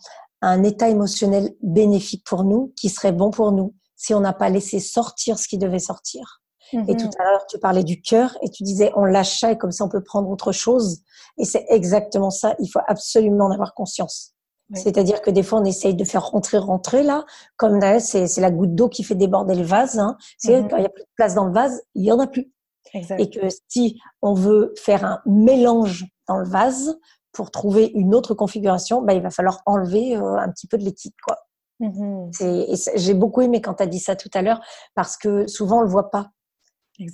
un, 0.43 0.63
état 0.65 0.89
émotionnel 0.89 1.51
bénéfique 1.63 2.25
pour 2.27 2.45
nous, 2.45 2.73
qui 2.77 2.89
serait 2.89 3.13
bon 3.13 3.31
pour 3.31 3.53
nous, 3.53 3.75
si 3.97 4.15
on 4.15 4.21
n'a 4.21 4.33
pas 4.33 4.49
laissé 4.49 4.81
sortir 4.81 5.39
ce 5.39 5.47
qui 5.47 5.59
devait 5.59 5.79
sortir. 5.79 6.41
Et 6.73 6.97
tout 6.97 7.07
mhm. 7.07 7.11
à 7.19 7.25
l'heure, 7.25 7.47
tu 7.49 7.59
parlais 7.59 7.85
du 7.85 8.03
cœur 8.03 8.37
et 8.43 8.51
tu 8.51 8.63
disais 8.63 8.93
on 8.95 9.05
lâche 9.05 9.41
ça 9.41 9.53
et 9.53 9.57
comme 9.57 9.73
ça 9.73 9.85
on 9.85 9.89
peut 9.89 10.03
prendre 10.03 10.29
autre 10.29 10.53
chose. 10.53 11.01
Et 11.39 11.47
c'est 11.47 11.65
exactement 11.71 12.31
ça. 12.31 12.55
Il 12.59 12.69
faut 12.69 12.81
absolument 12.87 13.47
en 13.47 13.51
avoir 13.51 13.75
conscience. 13.75 14.35
C'est-à-dire 14.75 15.23
que 15.23 15.31
des 15.31 15.43
fois, 15.43 15.61
on 15.61 15.65
essaye 15.65 15.95
de 15.95 16.05
faire 16.05 16.27
rentrer, 16.27 16.59
rentrer 16.59 17.03
là, 17.03 17.25
comme 17.57 17.81
c'est 18.01 18.37
la 18.37 18.51
goutte 18.51 18.75
d'eau 18.75 18.91
qui 18.91 19.03
fait 19.03 19.15
déborder 19.15 19.55
le 19.55 19.63
vase. 19.63 19.99
Hein. 19.99 20.19
Mhm. 20.45 20.69
quand 20.69 20.77
il 20.77 20.81
n'y 20.81 20.87
a 20.87 20.91
plus 20.91 21.05
de 21.05 21.09
place 21.17 21.35
dans 21.35 21.47
le 21.47 21.53
vase, 21.53 21.81
il 21.95 22.05
y 22.05 22.13
en 22.13 22.19
a 22.19 22.27
plus. 22.27 22.53
Et 22.95 23.31
que 23.31 23.47
si 23.69 24.01
on 24.23 24.35
veut 24.35 24.75
faire 24.77 25.05
un 25.05 25.21
mélange 25.27 26.07
dans 26.27 26.39
le 26.39 26.49
vase 26.49 26.99
pour 27.33 27.51
trouver 27.51 27.91
une 27.95 28.15
autre 28.15 28.35
configuration, 28.35 29.03
bah, 29.03 29.15
il 29.15 29.23
va 29.23 29.31
falloir 29.31 29.63
enlever 29.67 30.17
euh, 30.17 30.37
un 30.37 30.51
petit 30.51 30.67
peu 30.67 30.79
de 30.79 30.85
liquide. 30.85 31.13
quoi. 31.25 31.37
Mm-hmm. 31.81 32.93
J'ai 32.97 33.15
beaucoup 33.15 33.41
aimé 33.41 33.61
quand 33.61 33.75
tu 33.75 33.83
as 33.83 33.87
dit 33.87 34.01
ça 34.01 34.17
tout 34.17 34.31
à 34.35 34.43
l'heure 34.43 34.61
parce 34.95 35.17
que 35.17 35.47
souvent 35.47 35.79
on 35.79 35.83
le 35.83 35.89
voit 35.89 36.11
pas. 36.11 36.31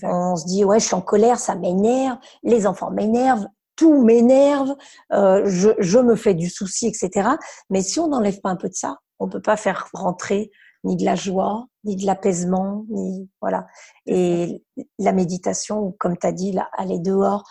On 0.03 0.37
se 0.37 0.47
dit 0.47 0.65
ouais 0.65 0.81
je 0.81 0.87
suis 0.87 0.95
en 0.95 1.03
colère, 1.03 1.39
ça 1.39 1.55
m'énerve, 1.57 2.17
les 2.43 2.67
enfants 2.67 2.91
m'énervent, 2.91 3.47
tout 3.77 4.03
m'énerve, 4.03 4.75
euh, 5.13 5.43
je, 5.45 5.71
je, 5.79 5.99
me 5.99 6.17
fais 6.17 6.33
du 6.33 6.49
souci, 6.49 6.87
etc. 6.87 7.29
Mais 7.69 7.83
si 7.83 8.01
on 8.01 8.09
n'enlève 8.09 8.41
pas 8.41 8.49
un 8.49 8.57
peu 8.57 8.71
de 8.71 8.75
ça, 8.75 8.97
on 9.19 9.29
peut 9.29 9.43
pas 9.43 9.59
faire 9.59 9.89
rentrer 9.93 10.51
ni 10.85 10.97
de 10.97 11.05
la 11.05 11.17
joie, 11.17 11.67
ni 11.85 11.97
de 11.97 12.07
l'apaisement, 12.07 12.85
ni 12.89 13.29
voilà. 13.41 13.67
Et 14.07 14.65
la 14.99 15.13
méditation, 15.13 15.93
comme 15.99 16.17
tu 16.17 16.27
as 16.27 16.33
dit, 16.33 16.53
là, 16.53 16.69
aller 16.77 16.99
dehors, 16.99 17.45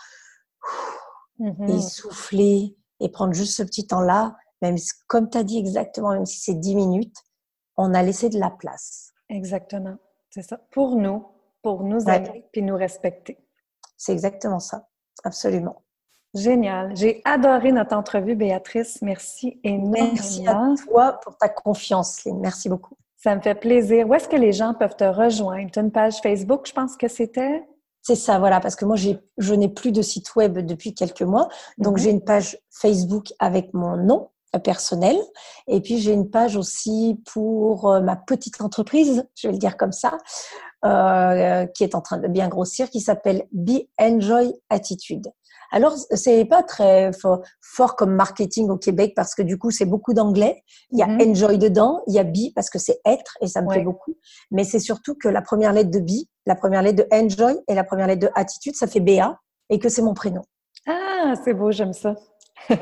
mmh 1.38 1.68
et 1.68 1.80
souffler 1.82 2.76
et 3.00 3.08
prendre 3.08 3.34
juste 3.34 3.56
ce 3.56 3.62
petit 3.62 3.86
temps-là, 3.86 4.36
même 4.62 4.76
comme 5.08 5.28
tu 5.28 5.36
as 5.36 5.42
dit 5.42 5.58
exactement, 5.58 6.12
même 6.12 6.26
si 6.26 6.38
c'est 6.38 6.54
dix 6.54 6.74
minutes, 6.74 7.16
on 7.76 7.92
a 7.92 8.02
laissé 8.02 8.28
de 8.28 8.38
la 8.38 8.50
place. 8.50 9.12
Exactement, 9.28 9.96
c'est 10.30 10.42
ça. 10.42 10.60
Pour 10.70 10.96
nous, 10.96 11.26
pour 11.62 11.82
nous 11.82 12.08
aider 12.08 12.44
puis 12.52 12.62
nous 12.62 12.76
respecter. 12.76 13.38
C'est 13.96 14.12
exactement 14.12 14.60
ça, 14.60 14.88
absolument. 15.24 15.82
Génial. 16.34 16.96
J'ai 16.96 17.22
adoré 17.24 17.70
notre 17.70 17.96
entrevue, 17.96 18.34
Béatrice. 18.34 19.00
Merci 19.02 19.60
énormément. 19.62 20.12
Merci 20.14 20.46
à 20.46 20.74
toi 20.84 21.20
pour 21.22 21.36
ta 21.36 21.48
confiance, 21.48 22.24
Lynn. 22.24 22.40
Merci 22.40 22.68
beaucoup. 22.68 22.96
Ça 23.24 23.34
me 23.34 23.40
fait 23.40 23.54
plaisir. 23.54 24.06
Où 24.06 24.12
est-ce 24.12 24.28
que 24.28 24.36
les 24.36 24.52
gens 24.52 24.74
peuvent 24.74 24.96
te 24.96 25.04
rejoindre? 25.04 25.70
Tu 25.70 25.78
as 25.78 25.82
une 25.82 25.90
page 25.90 26.16
Facebook, 26.22 26.66
je 26.68 26.74
pense 26.74 26.94
que 26.94 27.08
c'était? 27.08 27.64
C'est 28.02 28.16
ça, 28.16 28.38
voilà, 28.38 28.60
parce 28.60 28.76
que 28.76 28.84
moi, 28.84 28.96
je 28.96 29.54
n'ai 29.54 29.68
plus 29.70 29.92
de 29.92 30.02
site 30.02 30.36
web 30.36 30.58
depuis 30.58 30.92
quelques 30.92 31.22
mois. 31.22 31.48
Donc, 31.78 31.94
mhm. 31.94 31.98
j'ai 32.00 32.10
une 32.10 32.22
page 32.22 32.58
Facebook 32.70 33.32
avec 33.38 33.72
mon 33.72 33.96
nom. 33.96 34.28
personnelle. 34.62 35.16
Et 35.68 35.80
puis 35.80 35.98
j'ai 35.98 36.12
une 36.12 36.30
page 36.30 36.54
aussi 36.54 37.18
pour 37.32 37.90
ma 38.02 38.14
petite 38.14 38.60
entreprise, 38.60 39.26
je 39.34 39.48
vais 39.48 39.52
le 39.52 39.58
dire 39.58 39.78
comme 39.78 39.92
ça, 39.92 40.18
qui 41.74 41.82
est 41.82 41.94
en 41.94 42.02
train 42.02 42.18
de 42.18 42.28
bien 42.28 42.48
grossir, 42.48 42.90
qui 42.90 43.00
s'appelle 43.00 43.46
Be 43.52 43.88
Enjoy 43.98 44.52
Attitude. 44.68 45.32
Alors, 45.74 45.96
c'est 45.96 46.44
pas 46.44 46.62
très 46.62 47.10
fort, 47.60 47.96
comme 47.96 48.14
marketing 48.14 48.70
au 48.70 48.76
Québec 48.76 49.12
parce 49.16 49.34
que 49.34 49.42
du 49.42 49.58
coup, 49.58 49.72
c'est 49.72 49.86
beaucoup 49.86 50.14
d'anglais. 50.14 50.62
Il 50.92 51.00
y 51.00 51.02
a 51.02 51.06
mm-hmm. 51.06 51.30
enjoy 51.30 51.58
dedans, 51.58 52.00
il 52.06 52.14
y 52.14 52.20
a 52.20 52.22
be 52.22 52.54
parce 52.54 52.70
que 52.70 52.78
c'est 52.78 53.00
être 53.04 53.36
et 53.40 53.48
ça 53.48 53.60
me 53.60 53.68
plaît 53.68 53.82
beaucoup. 53.82 54.14
Mais 54.52 54.62
c'est 54.62 54.78
surtout 54.78 55.16
que 55.16 55.26
la 55.26 55.42
première 55.42 55.72
lettre 55.72 55.90
de 55.90 55.98
be, 55.98 56.28
la 56.46 56.54
première 56.54 56.80
lettre 56.80 57.02
de 57.02 57.08
enjoy 57.10 57.58
et 57.66 57.74
la 57.74 57.82
première 57.82 58.06
lettre 58.06 58.22
de 58.22 58.30
attitude, 58.36 58.76
ça 58.76 58.86
fait 58.86 59.00
BA 59.00 59.36
et 59.68 59.80
que 59.80 59.88
c'est 59.88 60.02
mon 60.02 60.14
prénom. 60.14 60.42
Ah, 60.86 61.34
c'est 61.42 61.54
beau, 61.54 61.72
j'aime 61.72 61.92
ça. 61.92 62.14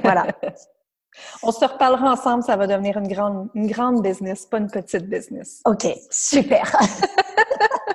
Voilà. 0.02 0.26
On 1.42 1.50
se 1.50 1.64
reparlera 1.64 2.12
ensemble, 2.12 2.42
ça 2.42 2.56
va 2.56 2.66
devenir 2.66 2.98
une 2.98 3.08
grande, 3.08 3.48
une 3.54 3.68
grande 3.68 4.02
business, 4.02 4.44
pas 4.44 4.58
une 4.58 4.70
petite 4.70 5.08
business. 5.08 5.62
OK, 5.64 5.86
super. 6.10 6.76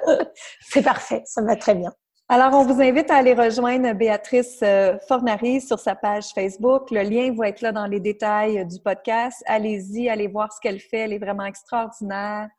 c'est 0.62 0.82
parfait, 0.82 1.22
ça 1.26 1.42
va 1.42 1.56
très 1.56 1.76
bien. 1.76 1.94
Alors, 2.30 2.54
on 2.56 2.66
vous 2.66 2.82
invite 2.82 3.10
à 3.10 3.16
aller 3.16 3.34
rejoindre 3.34 3.94
Béatrice 3.94 4.60
euh, 4.62 4.98
Fornari 5.08 5.62
sur 5.62 5.80
sa 5.80 5.96
page 5.96 6.34
Facebook. 6.36 6.92
Le 6.92 7.04
lien 7.04 7.34
va 7.34 7.48
être 7.48 7.62
là 7.62 7.72
dans 7.72 7.86
les 7.86 8.02
détails 8.02 8.66
du 8.66 8.82
podcast. 8.82 9.42
Allez-y, 9.46 10.10
allez 10.10 10.28
voir 10.28 10.52
ce 10.52 10.60
qu'elle 10.60 10.82
fait. 10.82 10.98
Elle 10.98 11.14
est 11.14 11.20
vraiment 11.20 11.46
extraordinaire. 11.46 12.50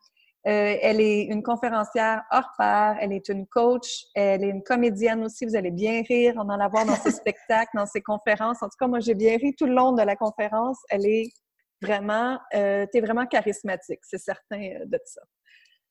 Euh, 0.47 0.75
elle 0.81 0.99
est 0.99 1.25
une 1.25 1.43
conférencière 1.43 2.23
hors 2.31 2.49
pair. 2.57 2.97
Elle 2.99 3.13
est 3.13 3.29
une 3.29 3.45
coach. 3.45 4.05
Elle 4.15 4.43
est 4.43 4.49
une 4.49 4.63
comédienne 4.63 5.23
aussi. 5.23 5.45
Vous 5.45 5.55
allez 5.55 5.69
bien 5.69 6.01
rire. 6.01 6.33
On 6.37 6.49
en 6.49 6.59
a 6.59 6.67
voir 6.67 6.87
dans 6.87 6.95
ses 6.95 7.11
spectacles, 7.21 7.69
dans 7.75 7.85
ses 7.85 8.01
conférences. 8.01 8.63
En 8.63 8.69
tout 8.69 8.77
cas, 8.79 8.87
moi, 8.87 9.01
j'ai 9.01 9.13
bien 9.13 9.37
ri 9.37 9.53
tout 9.55 9.67
le 9.67 9.75
long 9.75 9.91
de 9.91 10.01
la 10.01 10.15
conférence. 10.15 10.79
Elle 10.89 11.05
est 11.05 11.31
vraiment, 11.79 12.39
euh, 12.55 12.87
tu 12.91 12.97
es 12.97 13.01
vraiment 13.01 13.27
charismatique. 13.27 13.99
C'est 14.01 14.17
certain 14.17 14.79
de 14.83 14.99
ça. 15.05 15.21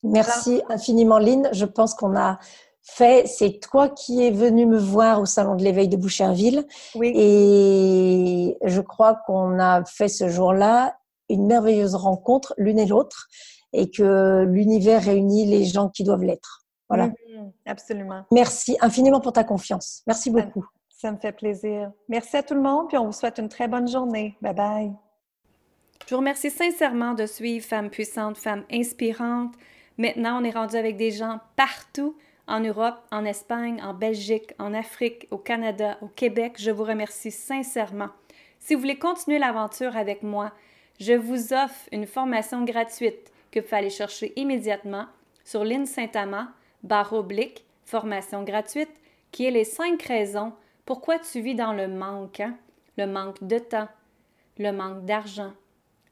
Merci 0.03 0.63
infiniment, 0.69 1.19
Lynn. 1.19 1.49
Je 1.53 1.65
pense 1.65 1.95
qu'on 1.95 2.17
a 2.17 2.39
fait, 2.83 3.27
c'est 3.27 3.61
toi 3.61 3.89
qui 3.89 4.25
es 4.25 4.31
venu 4.31 4.67
me 4.67 4.79
voir 4.79 5.21
au 5.21 5.27
salon 5.27 5.55
de 5.55 5.63
l'éveil 5.63 5.89
de 5.89 5.97
Boucherville. 5.97 6.67
Oui. 6.95 7.13
Et 7.15 8.57
je 8.65 8.81
crois 8.81 9.17
qu'on 9.27 9.59
a 9.59 9.85
fait 9.85 10.09
ce 10.09 10.29
jour-là 10.29 10.97
une 11.29 11.47
merveilleuse 11.47 11.95
rencontre 11.95 12.55
l'une 12.57 12.79
et 12.79 12.87
l'autre 12.87 13.29
et 13.73 13.91
que 13.91 14.45
l'univers 14.49 15.03
réunit 15.03 15.47
les 15.47 15.65
gens 15.65 15.89
qui 15.89 16.05
doivent 16.05 16.25
l'être. 16.25 16.65
Voilà. 16.89 17.09
Mm-hmm. 17.09 17.53
absolument. 17.67 18.25
Merci 18.33 18.77
infiniment 18.81 19.21
pour 19.21 19.33
ta 19.33 19.45
confiance. 19.45 20.03
Merci 20.07 20.31
beaucoup. 20.31 20.65
Ça, 20.89 21.09
ça 21.09 21.13
me 21.13 21.19
fait 21.19 21.33
plaisir. 21.33 21.93
Merci 22.09 22.39
à 22.39 22.43
tout 22.43 22.55
le 22.55 22.63
monde, 22.63 22.89
puis 22.89 22.97
on 22.97 23.07
vous 23.07 23.13
souhaite 23.13 23.39
une 23.39 23.51
très 23.51 23.69
bonne 23.69 23.89
journée. 23.89 24.37
Bye 24.41 24.55
bye. 24.55 24.93
Je 26.07 26.15
vous 26.15 26.21
remercie 26.21 26.51
sincèrement 26.51 27.13
de 27.13 27.27
suivre 27.27 27.65
Femmes 27.65 27.91
puissantes, 27.91 28.39
Femmes 28.39 28.65
inspirantes. 28.73 29.53
Maintenant, 29.99 30.41
on 30.41 30.45
est 30.45 30.51
rendu 30.51 30.77
avec 30.77 30.97
des 30.97 31.11
gens 31.11 31.41
partout 31.57 32.17
en 32.49 32.61
Europe, 32.61 32.99
en 33.13 33.25
Espagne, 33.25 33.81
en 33.83 33.95
Belgique, 33.95 34.55
en 34.59 34.75
Afrique, 34.75 35.29
au 35.31 35.37
Canada, 35.39 35.99
au 36.01 36.09
Québec. 36.09 36.55
Je 36.59 36.71
vous 36.71 36.85
remercie 36.85 37.31
sincèrement. 37.31 38.09
Si 38.59 38.75
vous 38.75 38.81
voulez 38.81 38.99
continuer 38.99 39.39
l'aventure 39.39 39.97
avec 39.97 40.23
moi, 40.23 40.53
je 40.99 41.13
vous 41.13 41.53
offre 41.53 41.89
une 41.93 42.07
formation 42.07 42.65
gratuite 42.65 43.33
que 43.53 43.61
vous 43.61 43.75
allez 43.75 43.91
chercher 43.91 44.33
immédiatement 44.37 45.07
sur 45.45 45.65
l'INSAINTAMA, 45.65 46.53
barre 46.83 47.13
oblique, 47.13 47.65
formation 47.85 48.43
gratuite, 48.43 48.91
qui 49.31 49.47
est 49.47 49.51
les 49.51 49.65
cinq 49.65 50.03
raisons 50.03 50.53
pourquoi 50.85 51.19
tu 51.19 51.41
vis 51.41 51.55
dans 51.55 51.75
le 51.75 51.87
manque. 51.87 52.41
Hein? 52.41 52.57
Le 52.97 53.07
manque 53.07 53.45
de 53.45 53.59
temps, 53.59 53.89
le 54.59 54.73
manque 54.73 55.05
d'argent, 55.05 55.53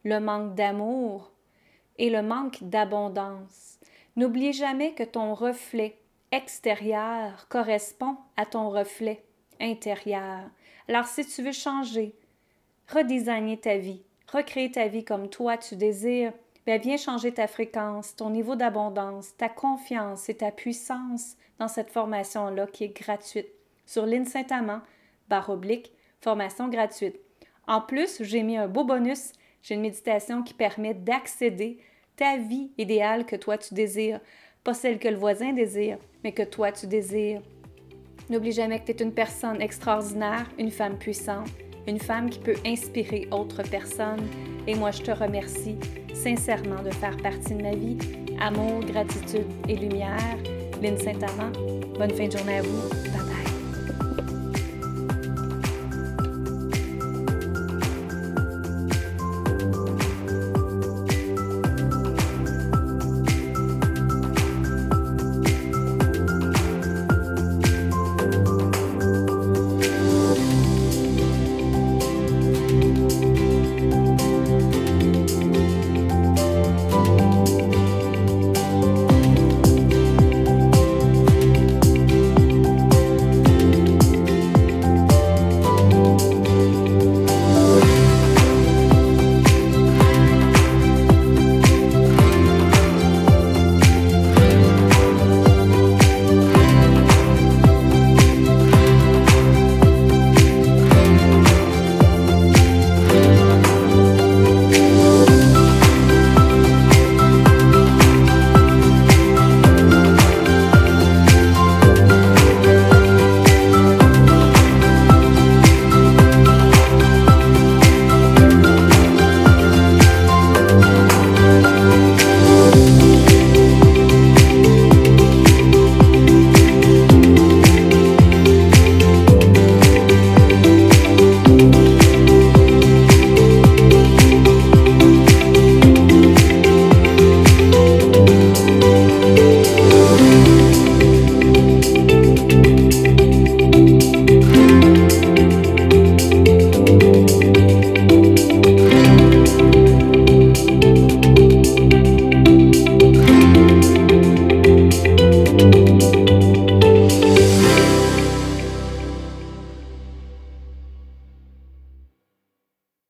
le 0.05 0.21
manque 0.21 0.55
d'amour 0.55 1.33
et 1.99 2.11
le 2.11 2.23
manque 2.23 2.59
d'abondance. 2.63 3.79
N'oublie 4.17 4.53
jamais 4.53 4.93
que 4.93 5.03
ton 5.03 5.35
reflet 5.35 5.99
extérieur 6.33 7.47
correspond 7.49 8.17
à 8.37 8.47
ton 8.47 8.71
reflet 8.71 9.25
intérieur. 9.61 10.43
Alors 10.89 11.07
si 11.07 11.25
tu 11.27 11.43
veux 11.43 11.53
changer, 11.53 12.15
redesigner 12.93 13.59
ta 13.59 13.77
vie, 13.77 14.03
recréer 14.33 14.71
ta 14.71 14.89
vie 14.89 15.05
comme 15.05 15.29
toi 15.29 15.57
tu 15.57 15.77
désires, 15.77 16.33
bien 16.67 16.79
viens 16.79 16.97
changer 16.97 17.33
ta 17.33 17.47
fréquence, 17.47 18.17
ton 18.17 18.31
niveau 18.31 18.57
d'abondance, 18.57 19.37
ta 19.37 19.49
confiance 19.49 20.29
et 20.29 20.37
ta 20.37 20.51
puissance 20.51 21.37
dans 21.59 21.69
cette 21.69 21.91
formation-là 21.91 22.67
qui 22.67 22.85
est 22.85 22.97
gratuite 23.01 23.49
sur 23.87 24.05
l'Insaintamment, 24.05 24.81
barre 25.29 25.51
oblique, 25.51 25.93
formation 26.21 26.69
gratuite. 26.69 27.19
En 27.69 27.81
plus, 27.81 28.23
j'ai 28.23 28.43
mis 28.43 28.57
un 28.57 28.69
beau 28.69 28.85
bonus, 28.85 29.33
j'ai 29.63 29.75
une 29.75 29.81
méditation 29.81 30.43
qui 30.43 30.55
permet 30.55 30.95
d'accéder 30.95 31.79
ta 32.17 32.37
vie 32.37 32.71
idéale 32.79 33.27
que 33.27 33.37
toi 33.37 33.59
tu 33.59 33.75
désires 33.75 34.21
pas 34.67 34.75
celle 34.75 34.99
que 34.99 35.07
le 35.07 35.15
voisin 35.15 35.53
désire, 35.53 35.97
mais 36.25 36.33
que 36.33 36.43
toi 36.43 36.73
tu 36.73 36.89
désires. 36.89 37.41
N'oublie 38.29 38.51
jamais 38.51 38.81
que 38.81 38.87
tu 38.87 38.91
es 38.91 39.05
une 39.05 39.13
personne 39.13 39.63
extraordinaire, 39.63 40.51
une 40.59 40.73
femme 40.73 40.99
puissante, 40.99 41.49
une 41.87 42.01
femme 42.01 42.29
qui 42.29 42.41
peut 42.41 42.57
inspirer 42.67 43.29
autres 43.31 43.63
personnes. 43.63 44.27
Et 44.67 44.75
moi, 44.75 44.91
je 44.91 45.03
te 45.03 45.13
remercie 45.13 45.77
sincèrement 46.13 46.83
de 46.83 46.91
faire 46.91 47.17
partie 47.19 47.55
de 47.55 47.63
ma 47.63 47.77
vie. 47.77 47.97
Amour, 48.41 48.81
gratitude 48.81 49.47
et 49.69 49.77
lumière. 49.77 50.37
Lynn 50.83 50.99
Saint-Amand, 50.99 51.53
bonne 51.97 52.11
fin 52.11 52.27
de 52.27 52.37
journée 52.37 52.59
à 52.59 52.63
vous. 52.63 53.26